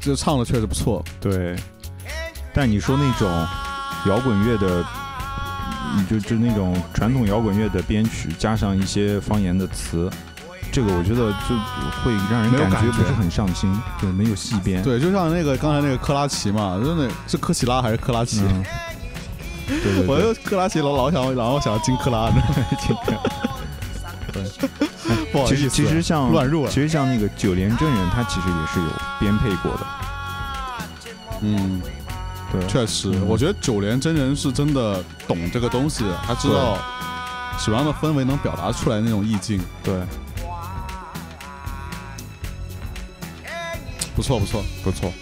[0.00, 1.54] 这唱的确实不错，对，
[2.54, 3.28] 但你说那种
[4.06, 4.86] 摇滚乐的，嗯
[6.08, 10.10] 就就那种传统摇滚乐的编曲，加上一些方言的词，
[10.72, 11.54] 这个我觉得就
[12.02, 14.82] 会让人感觉不是很上心，对，没有细编。
[14.82, 18.40] 对，就像那个刚才那个克拉奇嘛，真的是科奇拉还是克拉奇？
[18.42, 18.64] 嗯，
[19.66, 22.42] 对对我对，就克拉奇老老想老想金克拉呢
[25.32, 28.88] 不好意思，其实其实像乱入了其实像那个九连真人，他其实也是有
[29.20, 29.86] 编配过的。
[31.40, 31.80] 嗯，
[32.60, 33.26] 对，确实，嗯。
[33.26, 36.78] 我觉得九连真人是真的懂这个东西，他知道
[37.58, 39.94] 什么样的氛围能表达出来那种意境，对，
[44.14, 44.62] 不错不错。
[44.82, 45.12] 不错。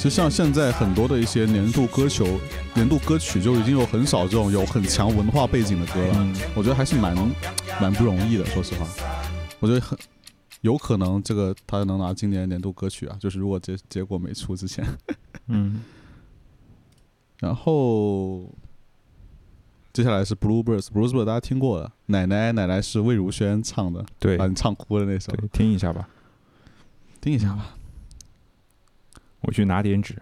[0.00, 2.40] 其实像现在很多的一些年度歌球、
[2.72, 7.14] 年度歌曲就已经有很少这种有很强文化背景的歌了，嗯我觉得还是蛮
[7.78, 8.46] 蛮不容易的。
[8.46, 8.86] 说实话，
[9.60, 9.98] 我觉得很
[10.62, 14.82] 有可能这个他能拿今年年度歌曲啊，就是如果结结果没出之前。
[15.48, 15.82] 嗯，
[17.40, 18.50] 然后
[19.92, 26.08] 接下来是 Bluebirds，Bluebirds 大家听过的，奶奶奶奶是魏如萱唱的，对把你唱哭的那首，对，听一下吧。
[27.20, 27.74] 听一下吧。
[29.42, 30.20] 我去拿点纸。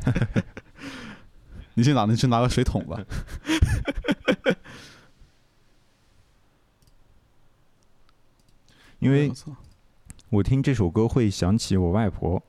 [1.74, 2.98] 你去哪，你去拿个水桶吧。
[8.98, 9.32] 因为
[10.28, 12.42] 我听这首歌会想起我外婆，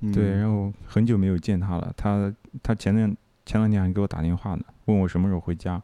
[0.00, 1.92] 嗯对，然后很久没有见她了。
[1.96, 2.32] 她
[2.62, 5.82] 她前两前两天还给我打电话呢，问我什么时候回家。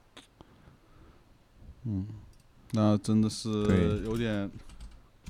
[1.84, 2.06] 嗯，
[2.72, 3.48] 那真的是
[4.04, 4.48] 有点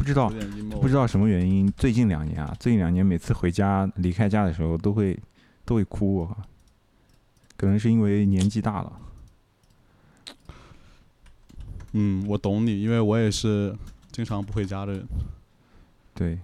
[0.00, 0.32] 不知道
[0.80, 5.18] 不知道什么原因，最近两年啊，最近两年每次回家离开家的时候都会
[5.66, 6.36] 都会哭我，
[7.58, 8.92] 可能是因为年纪大了。
[11.92, 13.76] 嗯，我懂你，因为我也是
[14.10, 15.06] 经常不回家的人。
[16.14, 16.38] 对，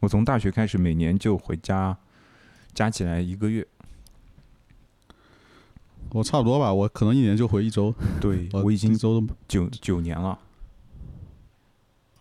[0.00, 1.96] 我从大学开始每年就回家，
[2.74, 3.64] 加起来一个月。
[6.10, 7.94] 我差不多吧，我可能一年就回一周。
[8.20, 10.36] 对 我我已经一周都，九九年了。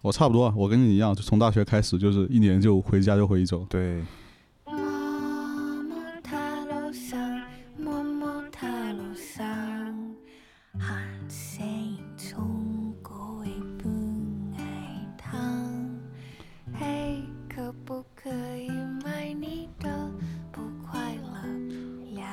[0.01, 3.63] 我差不多，我跟你一样，就从大学开始，就是一年就回家就回一周。
[3.69, 4.03] 对，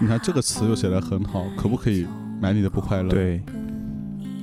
[0.00, 2.06] 你看这个词又写得很好，可不可以
[2.40, 3.42] 买你的不快乐？，对，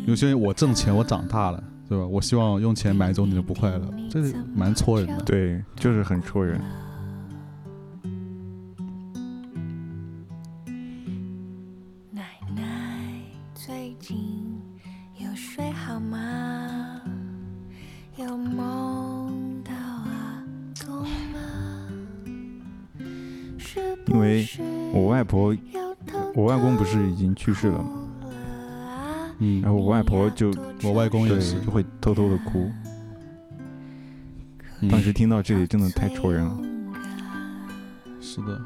[0.06, 2.06] 有些人我挣钱，我长大了，对吧？
[2.06, 5.24] 我希望用钱买走你的不快乐，这是蛮戳人的。
[5.24, 6.60] 对，就是很戳人。
[12.12, 12.24] 奶
[12.56, 13.22] 奶
[13.53, 14.60] 最近
[15.18, 17.02] 有睡好吗？
[18.18, 20.44] 有梦到阿
[20.86, 21.02] 公
[21.32, 21.88] 吗？
[23.57, 24.64] 是不因为是
[24.94, 25.56] 我外婆，
[26.34, 27.90] 我外公不是已经去世了吗？
[29.40, 30.52] 嗯然，后我外婆就
[30.84, 31.60] 我外公也是。
[31.62, 32.70] 就会偷偷的哭。
[34.82, 36.57] 嗯当时听到这里真的太戳人了。
[38.22, 38.62] 是的。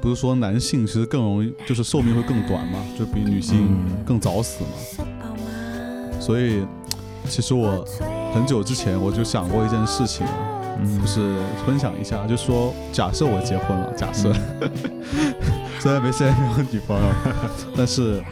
[0.00, 5.06] 不是说男性其实更容易，就是寿命会更短嘛， 就比女性嗯更早死嘛。
[6.20, 6.62] 所以，
[7.26, 7.84] 其实我
[8.34, 10.59] 很久之前我就想过一件事情，嗯
[11.00, 11.36] 就，是
[11.66, 14.32] 分享一下，就说假设我结婚了，假设
[15.80, 17.02] 虽然没现在没有女朋友，
[17.76, 18.22] 但是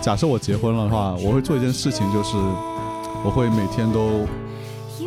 [0.00, 2.36] 假设我结婚了的话，我会做一件事情，就是
[3.24, 4.26] 我会每天都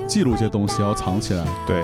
[0.08, 1.84] 记录一些东西，要藏起来，对，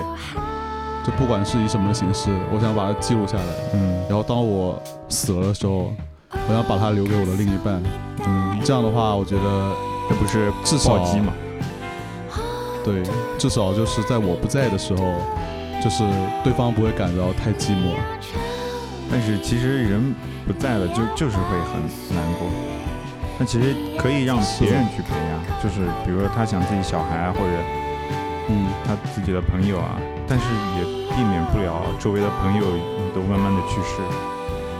[1.04, 3.44] 就不管是以什么形式，我想把它记录下来。
[3.74, 5.92] 嗯然后当我死了的时候，
[6.48, 7.82] 我想把它留给我的另一半。
[8.24, 9.72] 嗯，这样的话，我觉得
[10.08, 11.32] 这不是至少暴击嘛？
[12.86, 13.02] 对，
[13.36, 15.02] 至少就是在我不在的时候，
[15.82, 16.04] 就是
[16.44, 17.92] 对方不会感到太寂寞。
[19.10, 20.14] 但是其实人
[20.46, 21.82] 不在了，就就是会很
[22.14, 22.48] 难过。
[23.38, 27.52] 那其实可以让别人去陪啊，就是比如说他想自己小孩啊，或者
[28.48, 30.44] 嗯，他自己的朋友啊，但是
[30.78, 30.84] 也
[31.14, 32.64] 避免不了周围的朋友
[33.12, 34.00] 都慢慢的去世，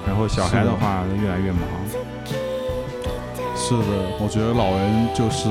[0.07, 1.61] 然后小孩的话越来越忙。
[3.57, 3.85] 是的，
[4.21, 5.49] 我觉得老人就是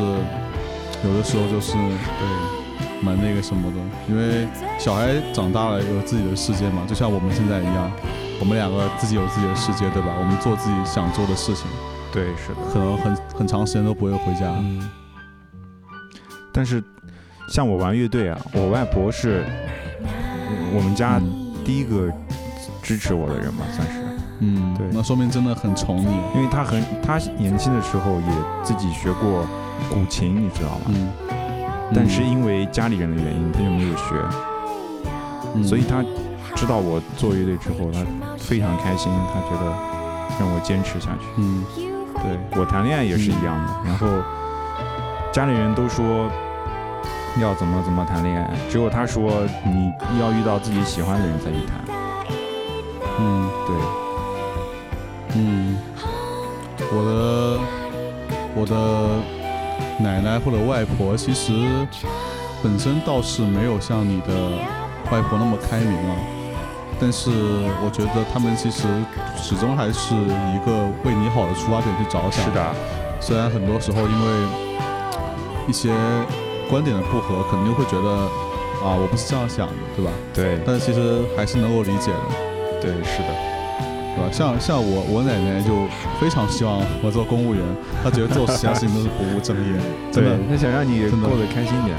[1.06, 3.78] 有的时候就是对蛮那个什么的，
[4.12, 4.48] 因为
[4.80, 7.92] 小孩长大了有自己的世界嘛，就像我们现在一样，
[8.40, 10.16] 我们两个自己有自己的世界，对吧？
[10.18, 11.68] 我们做自己想做的事情，
[12.12, 12.74] 对，是的。
[12.74, 14.48] 可能很很长时间都不会回家。
[14.58, 14.90] 嗯，
[16.52, 16.84] 但是
[17.50, 19.44] 像我玩乐队啊，我外婆是
[20.74, 22.12] 我们家嗯第一个
[22.82, 24.00] 支持我的人嘛，算是。
[24.40, 26.12] 嗯，对那说明真的很宠你。
[26.36, 29.48] 因为他很，他年轻的时候也自己学过
[29.90, 30.86] 古琴，你知道吗？
[30.88, 31.10] 嗯，
[31.94, 34.04] 但是因为家里人的原因，他就没有学，
[35.56, 36.04] 嗯所以他
[36.56, 38.00] 知道我做乐队之后，他
[38.38, 39.72] 非常开心，他觉得
[40.40, 41.28] 让我坚持下去。
[41.38, 41.66] 嗯
[42.16, 44.08] 对我谈恋爱也是一样的，然后
[45.32, 46.30] 家里人都说
[47.40, 51.76] 要怎么怎么谈恋爱，只有他说你要遇到自己喜欢的人再去谈。
[53.20, 53.76] 嗯对，
[55.36, 55.78] 嗯，
[56.92, 57.60] 我的
[58.56, 58.76] 我的
[60.00, 61.54] 奶奶或者外婆其实
[62.62, 64.34] 本身倒是没有像你的
[65.12, 66.16] 外婆那么开明啊，
[67.00, 67.30] 但是
[67.84, 68.88] 我觉得他们其实
[69.38, 72.44] 始终还是一个为你好的出发点去着想。
[72.44, 72.76] 是，的，
[73.22, 74.48] 虽然很多时候因为
[75.68, 75.94] 一些
[76.70, 78.10] 观点的不合，肯定会觉得
[78.84, 80.12] 啊我不是这样想的，对吧？
[80.34, 82.82] 对但其实还是能够理解的。
[82.82, 83.30] 对是的，
[84.16, 84.32] 对吧？
[84.32, 85.86] 像像我我奶奶就
[86.20, 87.64] 非常希望我做公务员，
[88.04, 89.80] 她觉得做其他事情都是不务正业，
[90.12, 91.96] 真的对，他想让你过得开心一点。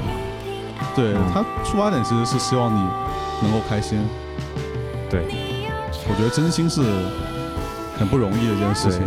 [0.95, 2.79] 对嗯她出发点其实是希望你
[3.43, 3.99] 能够开心。
[5.09, 5.21] 对，
[6.09, 6.81] 我觉得真心是
[7.97, 9.01] 很不容易的一件事情，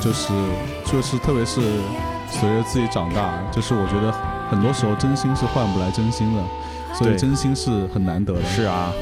[0.00, 0.32] 就是
[0.84, 1.60] 就是特别是
[2.30, 4.12] 随着自己长大，就是我觉得
[4.48, 6.42] 很多时候真心是换不来真心的，
[6.94, 8.42] 所以真心是很难得的。
[8.44, 8.92] 是啊。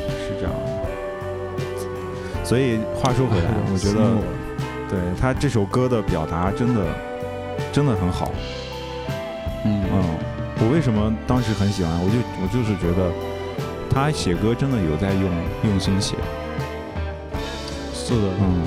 [2.44, 3.98] 所以话说回来，我觉得
[4.88, 6.84] 对他这首歌的表达真的
[7.72, 8.30] 真的很好。
[9.64, 10.04] 嗯嗯，
[10.60, 11.90] 我为什么当时很喜欢？
[12.04, 13.10] 我就我就是觉得
[13.90, 15.30] 他写歌真的有在用
[15.64, 16.16] 用心写。
[17.94, 18.62] 是的，嗯，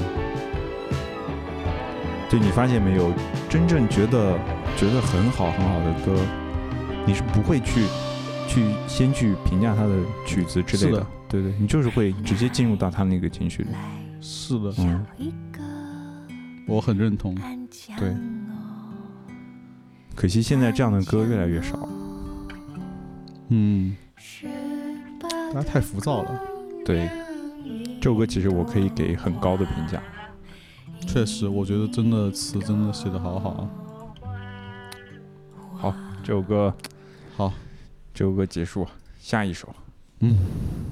[2.28, 3.12] 就你发现没有，
[3.48, 4.34] 真正觉得
[4.76, 6.20] 觉得很好很好的歌，
[7.06, 7.86] 你是不会去
[8.48, 9.96] 去先去评价他的
[10.26, 13.70] 曲子之类的的，对对，你就是会直接进入到他那个情绪里。
[14.22, 15.06] 是的，嗯，
[16.68, 17.36] 我很认同。
[17.98, 18.16] 对
[20.16, 21.88] 可惜现在这样的歌越来越少。
[23.50, 23.96] 嗯，
[25.54, 26.42] 大家太浮躁了，
[26.84, 27.10] 对，
[28.02, 30.02] 这首歌其实我可以给很高的评价。
[31.02, 33.70] 确实，我觉得真的词真的写的好好啊。
[35.76, 35.94] 好，
[36.24, 36.74] 这首歌
[37.36, 37.54] 好，
[38.18, 38.88] 这首歌结束，
[39.20, 39.76] 下一首。
[40.22, 40.36] 嗯，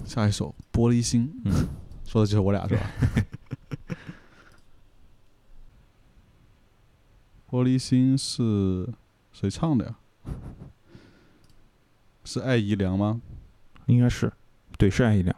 [0.06, 1.68] 下一首《玻璃心》，嗯，
[2.06, 2.92] 说的就是我俩是吧？
[7.50, 8.88] 玻璃心是
[9.32, 9.96] 谁唱的呀？
[12.24, 13.20] 是艾怡良吗？
[13.88, 14.32] 应该是，
[14.78, 15.36] 对，是艾怡良。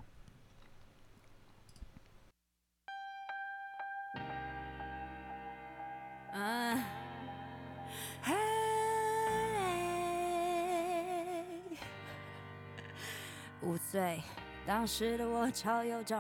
[14.98, 16.18] 时的我超有种，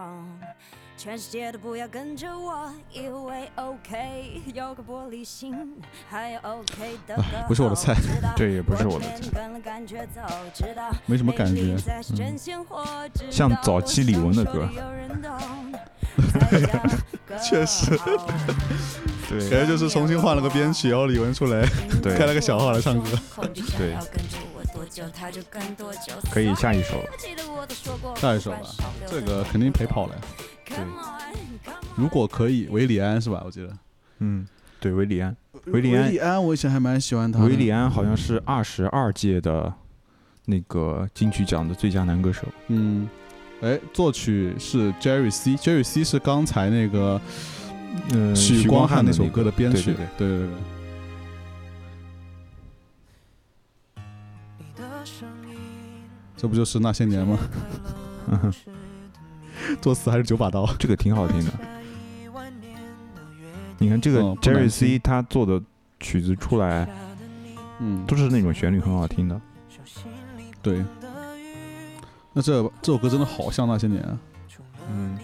[0.96, 5.74] 全世界都不要跟着我，以为 OK，有个玻璃心，
[6.08, 9.16] 还有 OK 的歌不是我的菜后知道这也不是我的菜。
[9.24, 10.22] 我跟了感觉走，
[10.54, 11.76] 知道没什么感觉
[13.32, 14.70] 像早期李玟的歌。
[17.44, 17.98] 确实。
[19.28, 19.50] 对。
[19.50, 21.68] 感对觉就是重新换了个编曲，然后李玟出来
[22.04, 22.16] 对。
[22.16, 23.10] 开了个小号来唱歌。
[23.76, 23.98] 对
[26.32, 27.10] 可以下一首了。
[28.16, 28.60] 下一首吧，
[29.08, 30.22] 这个肯定陪跑了呀。
[31.96, 33.42] 如果可以，韦礼安是吧？
[33.46, 33.72] 我记得
[34.20, 34.48] 嗯，
[34.80, 35.36] 对，韦礼安，
[35.66, 37.46] 韦礼安韦礼安，我以前还蛮喜欢他的。
[37.46, 39.74] 韦礼安好像是二十二届的
[40.46, 42.44] 那个金曲奖的最佳男歌手。
[42.68, 43.08] 嗯，
[43.62, 47.20] 哎，作曲是 Jerry C，Jerry C 是刚才那个
[48.12, 49.94] 嗯，许光汉那首歌的编曲。
[49.94, 50.48] 对对对对
[56.38, 57.38] 这不就是那些年吗？
[58.30, 58.54] 嗯 哼
[59.82, 60.66] 作词还是九把刀。
[60.78, 61.52] 这个挺好听的。
[63.80, 65.62] 你看这个 Jerry C 他做的
[66.00, 66.88] 曲子出来
[67.80, 69.42] 嗯，都是那种旋律很好听的。
[70.62, 70.86] 对。
[72.34, 74.18] 那这这首歌真的好像那些年啊，
[74.92, 75.18] 嗯，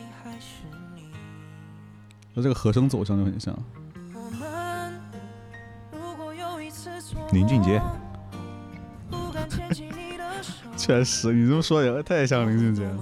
[2.34, 3.56] 那这个和声走向就很像。
[7.32, 7.80] 林俊杰，
[10.84, 12.98] 确实，你这么说也太像林俊杰了。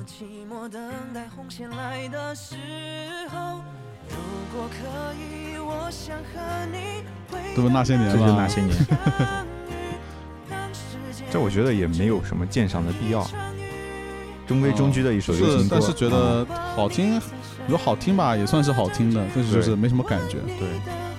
[7.55, 8.19] 对不那些年这？
[8.19, 8.77] 那些年。
[11.31, 13.27] 这我觉得也没有什么鉴赏的必要，
[14.45, 15.77] 中规中矩的一首流是行，歌。
[15.79, 16.45] 但是觉得
[16.75, 20.37] 好听，你说好听吧，也算是好听的，但是就是对没什么感觉。
[20.45, 20.67] 嗯对，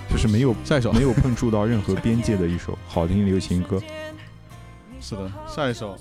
[0.09, 3.81] 就是没有下一首没有碰触到任何边界的一首好听流行歌。
[5.01, 5.97] 是的，下一首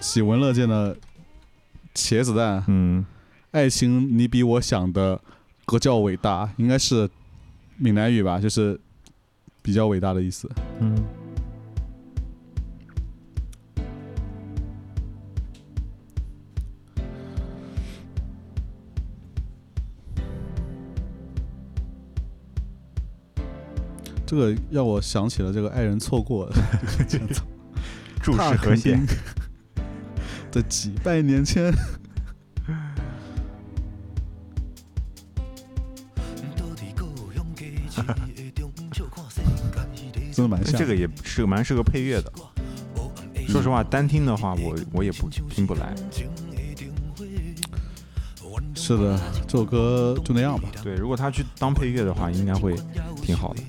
[0.00, 0.96] 喜闻乐见的
[1.94, 3.04] 茄子蛋，嗯，
[3.50, 5.20] 爱情你比我想的
[5.66, 7.08] 格较伟大，应该是
[7.76, 8.80] 闽南语吧，就是
[9.60, 10.48] 比较伟大的意思。
[10.80, 10.96] 嗯，
[24.24, 26.48] 这个让我想起了这个爱人错过
[28.22, 29.06] 注释踏垦和弦
[30.50, 30.62] 丁。
[30.62, 31.72] 在几百年前，
[40.32, 40.78] 真的蛮像。
[40.78, 42.32] 这个也是个蛮适合配乐的。
[43.48, 45.94] 说实话，单听的话，我我也不听不来。
[48.74, 50.68] 是的，这首歌就那样吧。
[50.82, 52.76] 对，如果他去当配乐的话，应该会
[53.22, 53.62] 挺好的。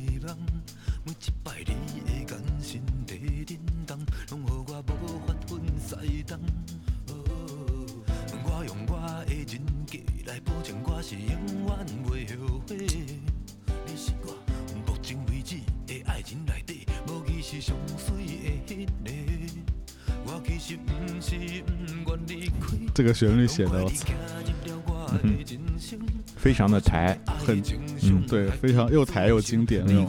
[22.99, 24.09] 这个旋律写的，我操，
[25.13, 25.33] 嗯哼，
[26.35, 27.17] 非常的台，
[27.47, 27.63] 很
[28.03, 30.05] 嗯，对，非常又台又经典那种。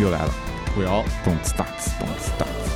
[0.00, 0.30] 又来了，
[0.72, 2.70] 土窑，动次打次，动次打次。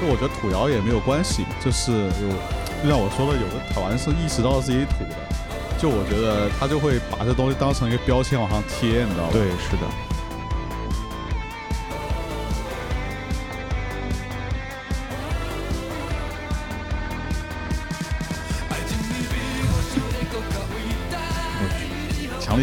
[0.00, 5.16] 就我觉得土窑也没有关系，就是有，就像我说的，有的台湾是意识到自己土的，
[5.76, 9.32] 就我觉得他就会把这东西当成一个标签往上贴，你知道吧？
[9.32, 10.11] 对，是的。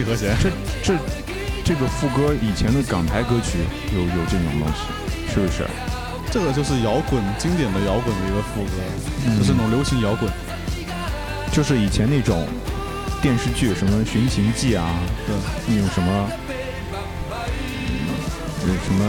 [0.04, 0.50] 和弦，这
[0.84, 0.98] 这
[1.64, 3.60] 这个副歌以前的港台歌曲
[3.94, 5.66] 有有这种东西，是不是？
[6.32, 8.72] 这个就是摇滚经典的摇滚的一个副歌，
[9.26, 10.32] 嗯就是那种流行摇滚。
[11.52, 12.48] 就是以前那种
[13.24, 15.36] 电视剧，什么《寻秦记》啊，对，
[15.68, 16.30] 那种什么，
[18.64, 19.04] 嗯，什么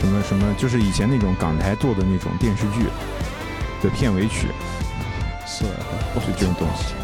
[0.00, 2.86] 什么什么，就是以前那种港台做的那种电视剧
[3.80, 4.48] 的片尾曲，
[5.46, 5.62] 是
[6.12, 6.94] 就，是这种东西。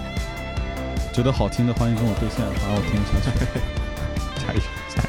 [1.19, 3.27] 觉得好听的欢迎跟我对线，然后我听一下去。
[4.39, 4.61] 加油
[4.95, 5.09] 加油！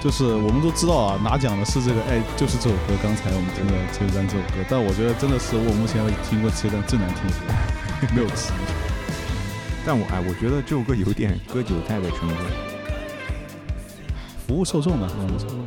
[0.00, 2.94] 就是我们都知道啊，拿奖的是这个，哎，就是这首歌。
[3.02, 8.62] 刚才我们听的《汽油弹》这首歌，但我觉得真的是我目前为止听过汽油弹最难听的歌， 没有之一。
[9.84, 12.38] 但我哎，我觉得这首歌有点割韭菜的成分。
[14.46, 15.58] 服务受众的，服务受众。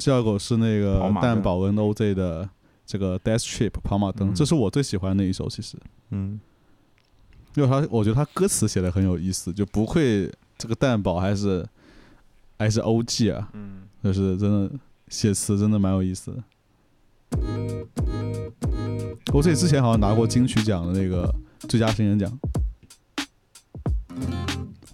[0.00, 2.48] 第二首是那个蛋宝跟 OZ 的
[2.86, 4.34] 这个 Death Trip 跑马灯，嗯。
[4.34, 5.76] 这是我最喜欢的一首，其实，
[6.08, 6.40] 嗯，
[7.54, 11.68] 因为他我觉得他歌词写的很有意思，就不愧这个蛋宝还是
[12.58, 14.72] 还是 OG 啊，嗯，就是真的
[15.08, 16.42] 写词真的蛮有意思的。
[19.26, 21.32] OZ 之前好像拿过金曲奖的那个
[21.68, 22.40] 最佳新人奖，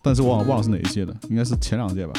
[0.02, 2.12] 但是忘了忘了是哪一届的，应该是前两届吧。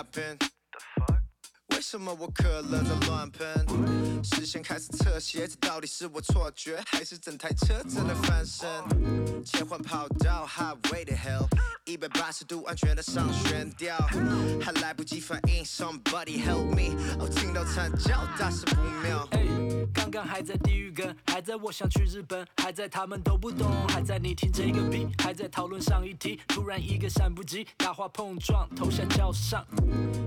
[0.00, 0.59] happen.
[1.90, 4.22] 什么我可乐在乱喷？
[4.22, 8.64] 视线开始侧斜，这到底是我错觉，还是整台车正在翻身？
[9.44, 11.48] 切换跑道，Highway to Hell，
[11.86, 13.98] 一百八十度安全的上悬吊，
[14.62, 16.94] 还来不及反应，Somebody help me！
[17.18, 19.26] 哦，听到惨叫，大事不妙。
[19.32, 19.44] 哎，
[19.92, 29.66] 刚刚还在地狱梗，还在我想去日本，还在他们都不懂，还在你听这个 B，还在讨论上一题，突然一个闪不及，大话碰撞，头像叫上，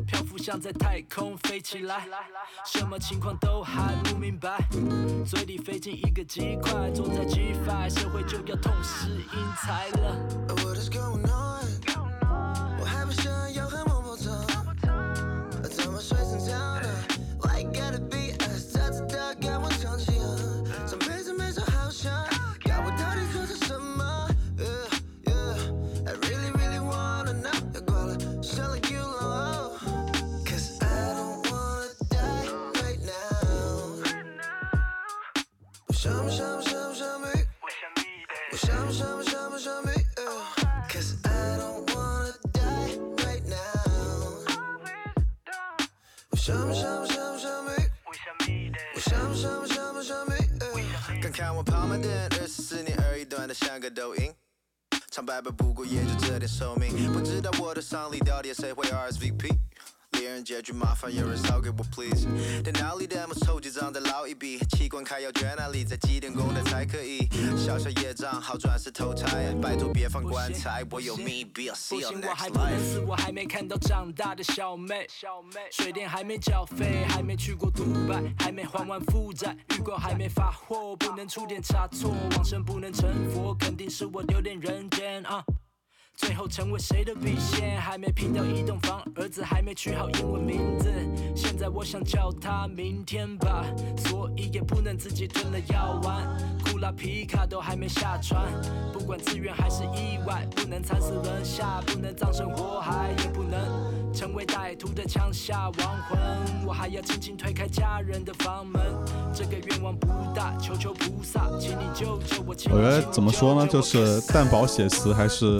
[0.06, 2.07] 漂浮像在太空飞飞起来，
[2.65, 4.57] 什么情况都还不明白，
[5.23, 10.15] 嘴里飞进一个鸡块，坐在鸡饭社会就要痛失英才了。
[10.63, 11.52] What is going on？
[53.73, 54.31] 看个抖音。
[55.09, 59.49] 长白白不过也就这点寿命，不知道我的丧礼到底谁会 RSVP。
[60.23, 62.25] 猎人结局麻烦有人烧给我 please。
[62.63, 67.27] 电脑里的 demo 抽几张再捞一笔，器官开药卷哪里在几点供的才可以？
[67.57, 72.93] 小小业障好转是投胎，拜托别放棺材，我有 me be I'll 不 see you 行，我 next 还不能 life。
[72.93, 75.05] 死，我还没看到长大的小妹。
[75.73, 85.43] 水电还没缴费，还没去过杜拜，还没还完负债，预购还没发货，不能出点差错，往生不能成佛，肯定是我有点人间啊。
[86.15, 87.80] 最后成为谁的笔仙？
[87.80, 90.90] 还没拼到一栋房，儿子还没取好英文名字。
[91.35, 93.65] 现在我想叫他明天吧，
[93.98, 96.26] 所以也不能自己吞了药丸。
[96.64, 98.45] 库拉皮卡都还没下船，
[98.91, 106.19] 不管自愿还是意外，不能惨死轮下，不能葬身火海，也不能成为歹徒的枪下亡魂。
[106.65, 108.81] 我还要轻轻推开家人的房门，
[109.34, 112.49] 这个愿望不大，求求菩萨，请你救救我。
[112.49, 115.57] 我觉得怎么说呢，就是蛋宝写词还是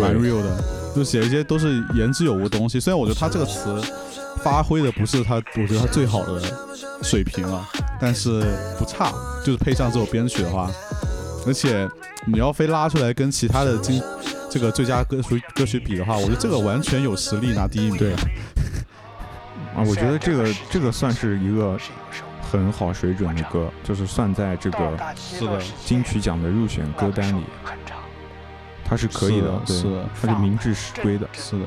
[0.00, 0.64] 蛮 real 的，
[0.94, 2.78] 就写一些都是言之有物的东西。
[2.78, 3.82] 虽然我觉得他这个词
[4.42, 6.40] 发挥的不是他，我觉得他最好的
[7.02, 7.68] 水平啊，
[8.00, 8.42] 但是
[8.78, 9.12] 不差。
[9.44, 10.70] 就是配上这首编曲的话，
[11.44, 11.88] 而且
[12.28, 14.00] 你要非拉出来跟其他的金
[14.52, 17.96] 这个最佳歌曲歌曲比的话，我觉得这个完全有实力拿第一名。
[17.96, 18.12] 对
[19.74, 21.78] 啊，我觉得这个这个算是一个
[22.50, 27.42] 很好水准的歌，就是算在这个是的，金曲奖的入选歌单里，
[28.84, 31.64] 它是可以的，对是的，它是名至实归的，是的。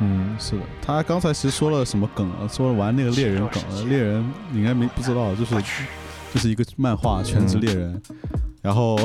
[0.00, 2.48] 嗯，是的，他刚才其实说了什么梗啊？
[2.50, 3.82] 说了玩那个猎人梗了。
[3.82, 5.54] 猎人你应该没不知道，就是
[6.32, 7.94] 就是一个漫画《全职猎人》，
[8.62, 8.98] 然后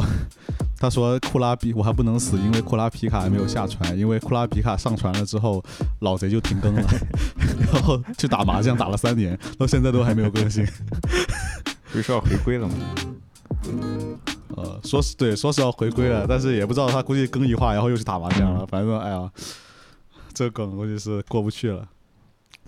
[0.79, 5.63] 他说库拉皮我还不能死，因为库拉皮卡还没有下船，因为库拉皮卡上船了之后，
[5.99, 6.81] 老贼就停更了，
[7.71, 10.65] 然后去打麻将打了三年，到现在都还没有更新。
[11.91, 12.73] 不是要回归了吗？
[14.55, 18.65] 呃，说是对，说是要回归了，但是也不知道他估计更一话，然后又去打麻将了。
[18.67, 19.29] 反正哎呀，
[20.33, 21.87] 这梗估计是过不去了。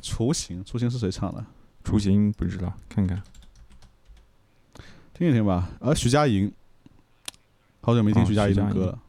[0.02, 1.46] 雏形，雏形是谁唱的？
[1.84, 3.22] 雏形不知道，看看。
[5.14, 5.70] 听一听吧。
[5.80, 6.52] 啊，徐佳莹，
[7.82, 9.00] 好久没听哦徐佳莹的歌了。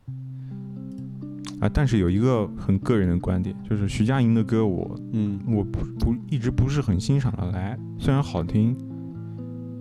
[1.60, 8.76] 啊，但是有一个很个人的观点，就是徐佳莹的歌我嗯，我不不一直不是很欣赏的来，虽然好听，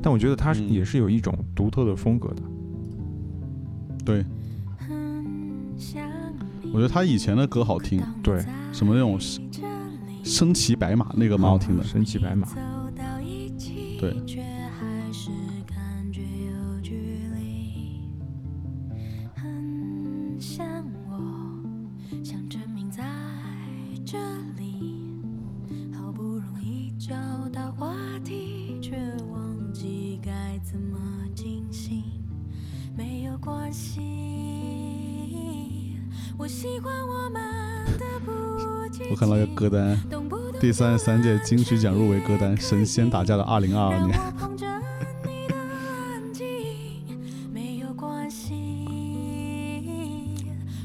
[0.01, 0.69] 但我觉得她是嗯。
[0.69, 2.43] 也是有一种独特的风格的。
[4.05, 4.25] 对，
[6.71, 9.17] 我觉得她以前的歌好听，对，什么那种
[10.23, 11.83] 身骑白马那个蛮好听的。
[11.83, 12.47] 身骑白马，
[13.99, 14.13] 对，
[39.71, 44.09] 单，懂不懂第三十三届金曲奖入围歌单《神仙打架的二零二二年》。
[44.13, 44.65] 让我碰着
[45.25, 46.43] 你的痕迹，
[47.51, 48.53] 没有关系，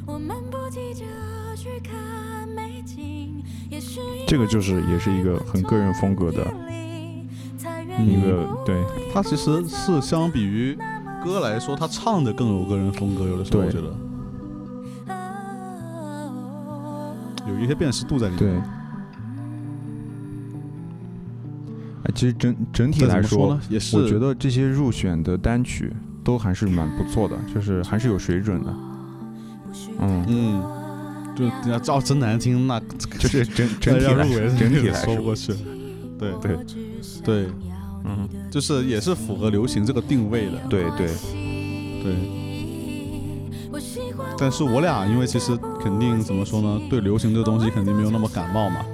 [0.07, 1.05] 我们不急着
[1.57, 6.47] 去看美景，也许这个就是也是一个很个人风格的
[7.99, 8.77] 嗯一个对
[9.13, 10.79] 他其实是相比于
[11.25, 13.93] 歌来说，他唱的更有个人风格，有的时候我觉得
[17.67, 18.63] 有些辨识度在里对面。。
[22.05, 28.73] 哎，其实整整体来说说呢，也是我觉得这些入选的单曲都还是蛮不错的，就是还是有水准的。
[29.99, 30.63] 嗯，嗯，
[31.35, 32.79] 就要照真难听，那
[33.19, 34.25] 就是整 整体来
[34.57, 35.53] 整体来说，过去。
[36.17, 36.57] 对对
[37.25, 37.49] 对，
[38.05, 40.53] 嗯，就是也是符合流行这个定位的。
[40.71, 41.09] 对对，
[42.05, 42.15] 对，
[44.39, 48.85] 但是我俩因为其实肯定怎么说呢，对流行这东西肯定没有那么感冒嘛，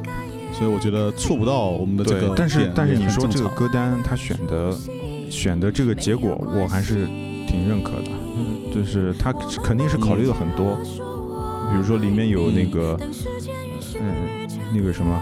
[0.52, 4.77] 所以我觉得触不到我们的这个对，但是但是你说这个歌单他选的
[5.31, 7.06] 选的这个结果，我还是
[7.48, 9.32] 挺认可的，嗯就是他
[9.64, 10.77] 肯定是考虑了很多，
[11.70, 13.01] 比如说里面有那个
[13.98, 15.19] 嗯那个什么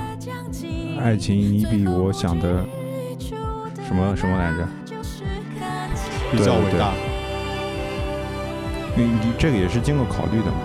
[0.98, 2.64] 爱情你比我想的
[3.86, 4.68] 什么什么来着？
[6.32, 6.92] 比较伟对大。
[8.96, 10.58] 你你这个也是经过考虑的嘛。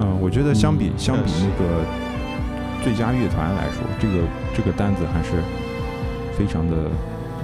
[0.00, 1.84] 嗯，我觉得相比、嗯相比那个
[2.82, 5.30] 最佳乐团来说，这个这个单子还是
[6.36, 6.76] 非常的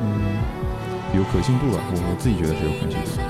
[0.03, 0.39] 嗯
[1.17, 1.79] 有可信度吧。
[1.93, 3.23] 我我自己觉得是有可信度的。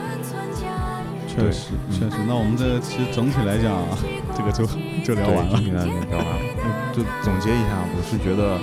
[1.29, 2.17] 确实，嗯确实。
[2.27, 3.79] 那我们这其实总体来讲，
[4.37, 4.67] 这个就
[5.05, 5.63] 就聊完了对，。
[5.63, 6.37] 今天的聊完了。
[6.65, 8.59] 嗯 就总结一下，我是觉得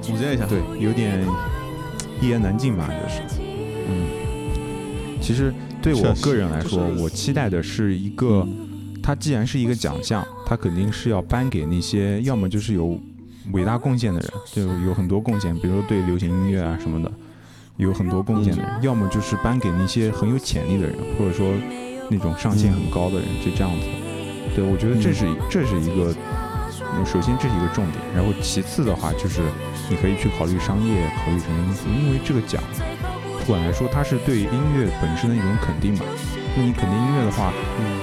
[0.00, 1.26] 总结一下，对有点
[2.22, 3.20] 一言难尽吧，就是
[3.86, 5.52] 嗯，其实
[5.82, 8.46] 对我个人来说，我期待的是一个。
[9.04, 12.98] 它既然是一个奖项，它肯定是要颁给那些要么就是有
[13.52, 17.12] 伟大贡献的人，就有很多贡献，比如说对流行音乐啊什么的
[17.76, 21.52] 有很多贡献的人，要么就是颁给那些很有潜力的人，或者说
[22.10, 23.86] 那种上限很高的人，就这样子。
[24.56, 26.14] 对，我觉得这是这是一个，
[26.96, 29.42] 嗯首先这是一个重点，然后其次的话就是
[29.90, 32.62] 你可以去考虑商业，考虑什么因素，因为这个奖
[33.38, 36.06] 不管来说，它是对音乐本身的一种肯定嘛。
[36.56, 37.52] 那你肯定音乐的话，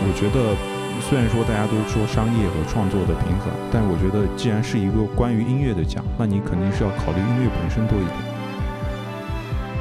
[0.03, 0.53] 我觉得
[1.01, 8.15] 虽然说大家都说商业和创作的平衡，但我觉得既然是一个关于音乐的奖，那你肯定是要考虑音乐本身多一点，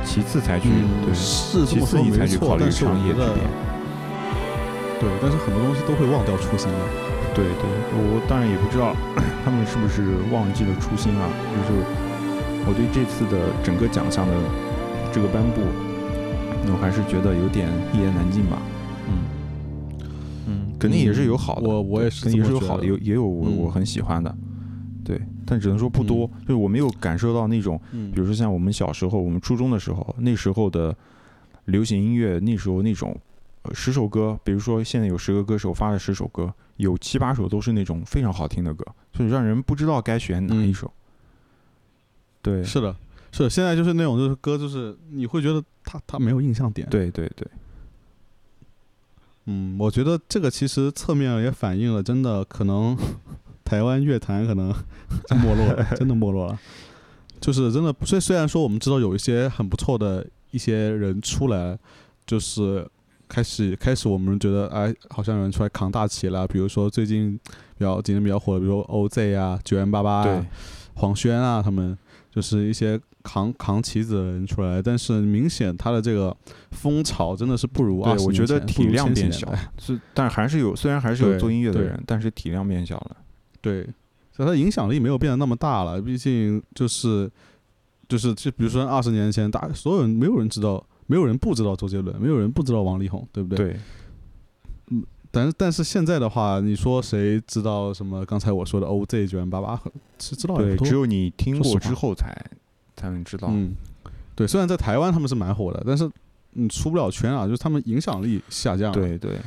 [0.05, 0.69] 其次才去、
[1.05, 3.47] 对，是其次你才去考，虑商业这边。
[4.99, 6.79] 对，但是很多东西都会忘掉初心的。
[7.33, 7.65] 对对，
[7.95, 8.93] 我当然也不知道
[9.47, 11.31] 他们是不是忘记了初心啊。
[11.55, 11.79] 就是
[12.67, 14.35] 我对这次的整个奖项的
[15.13, 15.63] 这个颁布，
[16.69, 18.59] 我还是觉得有点一言难尽吧。
[19.09, 19.40] 嗯，嗯，
[20.81, 23.57] 肯定也是有好的，我我也是肯定也是有好的，有也有我嗯。
[23.59, 24.35] 我很喜欢的，
[25.05, 28.11] 对，但只能说不多，就是我没有感受到那种，嗯。
[28.11, 30.97] 比如说像我们小时候，我们初中的时候，那时候的
[31.67, 33.17] 流行音乐，那时候那种
[33.63, 40.75] 呃十首歌，比如说现在有十个歌手发了十首歌，有七八首都是那种非常好听的歌，就是让人不知道该选哪一嗯。
[40.75, 40.91] 首。
[42.43, 42.97] 对，是的，
[43.33, 47.47] 是的，现在就是那种就是歌，就是你会觉得他他没有印象点。，对对对，
[49.51, 52.97] 嗯，我觉得这个其实侧面也反映了，真的可能
[53.65, 54.73] 台湾乐坛可能
[55.43, 56.57] 没落了，真的没落了。
[57.41, 61.77] 就是真的，虽虽然说我们知道有一些很不错的一些人出来，
[62.25, 62.87] 就是
[63.27, 67.37] 开始开始我们觉得哎，好像有人出来扛大旗了，比如说最近
[67.77, 70.47] 比较今年比较火的，比如 OZ 啊、九元八八对啊、
[70.95, 71.97] 黄轩啊，他们
[72.31, 76.37] 就是一些扛扛旗子的人出来，但是明显他的这个
[76.71, 79.59] 风潮真的是不如对二十我觉得体量变小小。
[79.79, 83.17] 是，但还是有，虽然还是有做音乐的人，但是体量变小了。
[83.61, 83.85] 对，
[84.33, 86.01] 所以它影响力没有变得那么大了。
[86.01, 87.31] 毕竟就是
[88.09, 93.67] 就是就比如说二十年前，大所有人没有人知道，没有人不知道周杰伦，没有人不知道王力宏，对不对？。
[93.67, 93.77] 对，
[95.31, 98.25] 但是但是现在的话，你说谁知道什么？
[98.25, 99.81] 刚才我说的 OZ 九万八八，
[100.19, 100.89] 是知道也对，不多。
[100.89, 102.35] 只有你听过之后才
[103.01, 103.49] 才能知道。
[103.51, 103.73] 嗯，
[104.35, 104.47] 对。
[104.47, 106.09] 虽然在台湾他们是蛮火的，但是
[106.53, 108.93] 你出不了圈啊，就是他们影响力下降了。
[108.93, 109.39] 对对，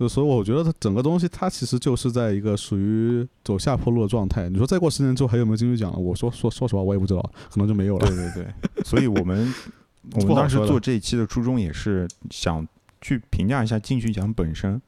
[0.00, 4.48] 就所以我觉得它整个东西它其实就是在一个属于走下坡路的状态。
[4.48, 5.98] 你说再过十年之后还有没有金曲奖了？
[5.98, 7.20] 我说说说实话，我也不知道，
[7.50, 8.06] 可能就没有了。
[8.06, 9.52] 对对对，所以我们
[10.14, 12.66] 我们当时做这一期的初衷也是想
[13.00, 14.80] 去评价一下金曲奖本身。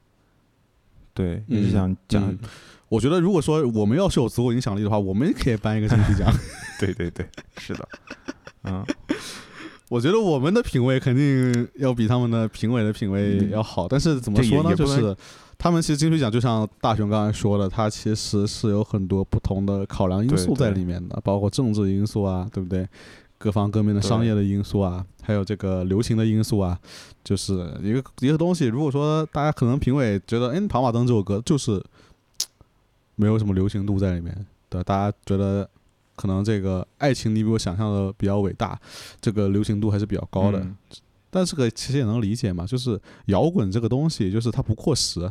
[1.14, 2.38] 对，也是嗯想讲，嗯
[2.88, 6.32] 我觉得如果说我们要是有足够影响力的话，我们也可以颁一个金曲奖。
[6.78, 7.26] 对对对，
[7.58, 7.88] 是的，
[8.64, 8.84] 嗯，
[9.88, 13.88] 我觉得我们的品味肯定要比他们的评委的品味要好。
[13.88, 14.74] 但是怎么说呢？
[14.74, 15.16] 就是
[15.58, 22.86] 他们其实金曲奖就像大雄刚才说的，它其实是有很多不同的考量因素在里面的，包括政治因素啊，对不对？
[23.38, 26.78] 各方各面的商业的因素啊，还有这个流行的因素啊，
[27.22, 28.64] 就是一个一个东西。
[28.64, 31.82] 如果说大家可能评委觉得，哎，《跑马灯》这首歌就是
[33.16, 35.68] 没有什么流行度在里面，对大家觉得
[36.14, 38.78] 可能这个爱情你比我想象的比较伟大，
[39.20, 40.60] 这个流行度还是比较高的。
[40.60, 40.76] 嗯
[41.28, 45.30] 但这个其实也能理解嘛，就是摇滚这个东西，就是它不过时。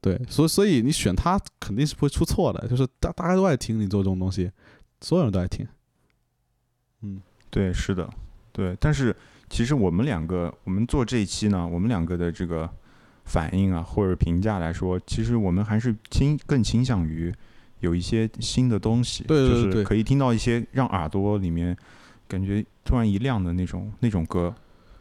[0.00, 4.52] 对，所以所以你选它肯定是不会出错的，就是大大家都爱听你做这种东西，
[5.00, 5.66] 所有人都爱听。
[7.00, 7.20] 嗯
[7.50, 8.08] 对，是的，
[8.52, 8.76] 对。
[8.78, 9.16] 但是
[9.50, 12.70] 其实我们两个，我们做这一期呢，我们两个的这个
[13.24, 17.32] 反应啊，或者评价来说，其实我们还是倾更倾向于
[17.80, 21.76] 有一些新的东西，对对对对就是可以听到一些让耳朵里面
[22.28, 24.54] 感觉突然一亮的那种那种歌。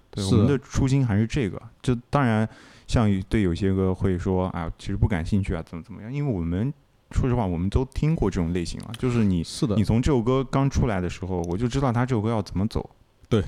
[0.10, 1.62] 对，我们的初心还是这个。
[1.82, 2.48] 就当然，
[2.86, 6.14] 像对有些歌会说啊，其实不感兴趣啊，怎么怎么样？
[6.14, 6.74] 因为我们
[7.12, 12.90] 说实话，我们都听过这种类型了，就是你是的你，从这首歌刚出来的时候，我就知道他这首歌要怎么走。
[13.30, 13.42] 对，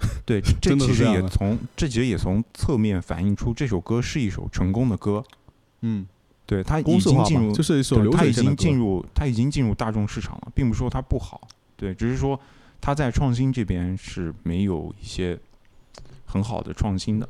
[0.26, 5.24] 对，这其实也从这其实也从侧面反映出这首歌是一首成功的歌。
[5.82, 6.06] 嗯，
[6.44, 11.46] 对，它已经进入，就是一首对流它已经进入，它已经进入大众市场了，并不是说它不好，
[11.76, 12.38] 对，只是说
[12.80, 15.38] 它在创新这边是没有一些
[16.24, 17.28] 很好的创新的。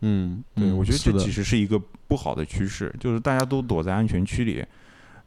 [0.00, 4.64] 嗯，对，嗯我觉得这其实是一个不好的趋势，就是大家都躲在安全区里，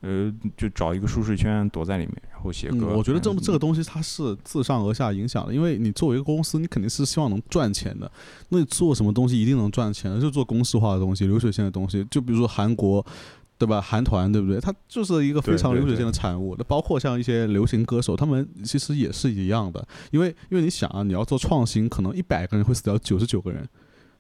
[0.01, 2.95] 呃，就找一个舒适圈躲在里面，然后写嗯，歌。
[2.95, 8.09] 我觉得这嗯这个东西它是自上而下影响的，因为你作为一个公司，你肯定是希望能赚钱的。
[8.49, 12.05] 那你做什么东西一定能赚钱的，就做公式化的东西、流水线的东西。
[12.09, 13.05] 就比如说韩国，
[13.57, 13.81] 对吧？
[13.81, 14.57] 韩团，对不对？
[14.61, 16.55] 它就是一个非常流水线的产物。
[16.57, 19.85] 那包括像一些流行歌手，他们其实也是一样的。
[20.11, 23.67] 因为因为你想啊，你要做创新，可能一百个人会死掉九十九个人。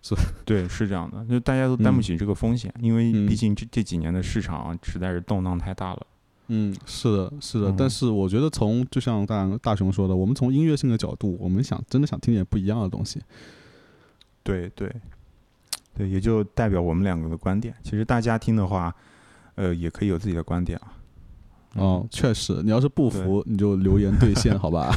[0.45, 6.07] 对，是这样的，就大家都担不嗯起这个风险，因为嗯毕竟这这几年的市场实在是动荡太大了。
[6.47, 13.21] 嗯，是的，是的，嗯但是我觉得从就像大大雄说的，我们从音乐性的角度，我们想真的想听点不一样的东西。
[14.41, 14.91] 对对
[15.95, 17.75] 对，也就代表我们两个的观点。
[17.83, 18.95] 其实大家听的话，
[19.55, 20.93] 呃，也可以有自己的观点啊。
[21.75, 24.91] 哦，确实，你要是不服，你就留言兑现， 好吧？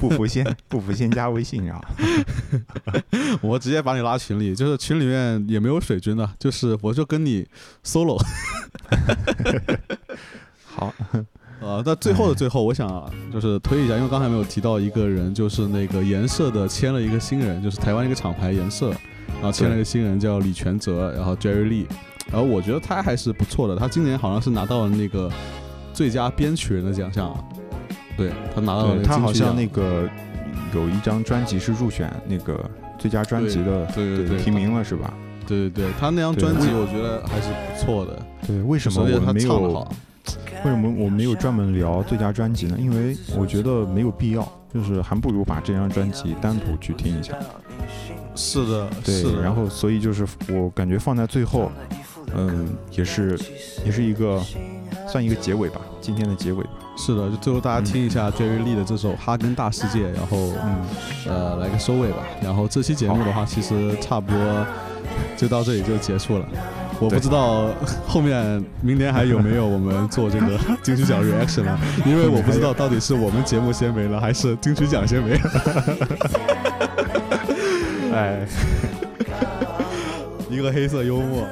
[0.00, 1.80] 不服先 不服先加微信啊。
[3.40, 7.46] 我直接把你拉群里，就是群里面也没有水军的，就是我就跟你
[7.84, 8.20] solo。
[10.64, 10.92] 好，
[11.60, 18.90] 呃，那最后的最后，我想啊就是推一下，因为刚才没有提到一个人，就是那个颜色的签了一个新人，就是台湾一个厂牌颜色，
[19.34, 21.86] 然后签了一个新人叫李全泽，然后 Jerry Lee，
[22.30, 25.30] 然后我觉得他还是不错的，他今年好像是拿到了那个
[25.96, 27.42] 最佳编曲人的奖项啊，
[28.18, 30.06] 对他拿到了他好像那个
[30.74, 32.68] 有一张专辑是入选那个
[32.98, 35.14] 最佳专辑的，对对对提名了是吧？
[35.46, 39.88] 对对对，他那张专辑我觉得还是不错的，对，为什么我们没有？
[40.64, 42.76] 为什么我没有专门聊最佳专辑呢？
[42.78, 47.32] 因为我觉得没有必要，就是还不如把这张专辑单独去听一下。
[48.34, 51.72] 是的，对是，然后所以就是我感觉放在最后，
[52.34, 53.38] 嗯，也是
[53.84, 54.42] 也是一个
[55.06, 56.70] 算一个结尾吧，今天的结尾吧。
[56.96, 60.86] 是的，就最后大家听一下 Jerry Lee 的这首《哈根大世界》，然后嗯，
[61.26, 62.18] 呃来个收尾吧。
[62.42, 64.66] 然后这期节目的话，其实差不多
[65.36, 66.46] 就到这里就结束了。
[66.98, 67.68] 我不知道
[68.06, 75.50] 后面明年还有没有我们做这个金曲奖 reaction 了，因为我不知道到底是我们节目先没了，还是金曲奖先没了。
[78.16, 78.46] 哎，
[80.48, 81.46] 一个黑色幽默。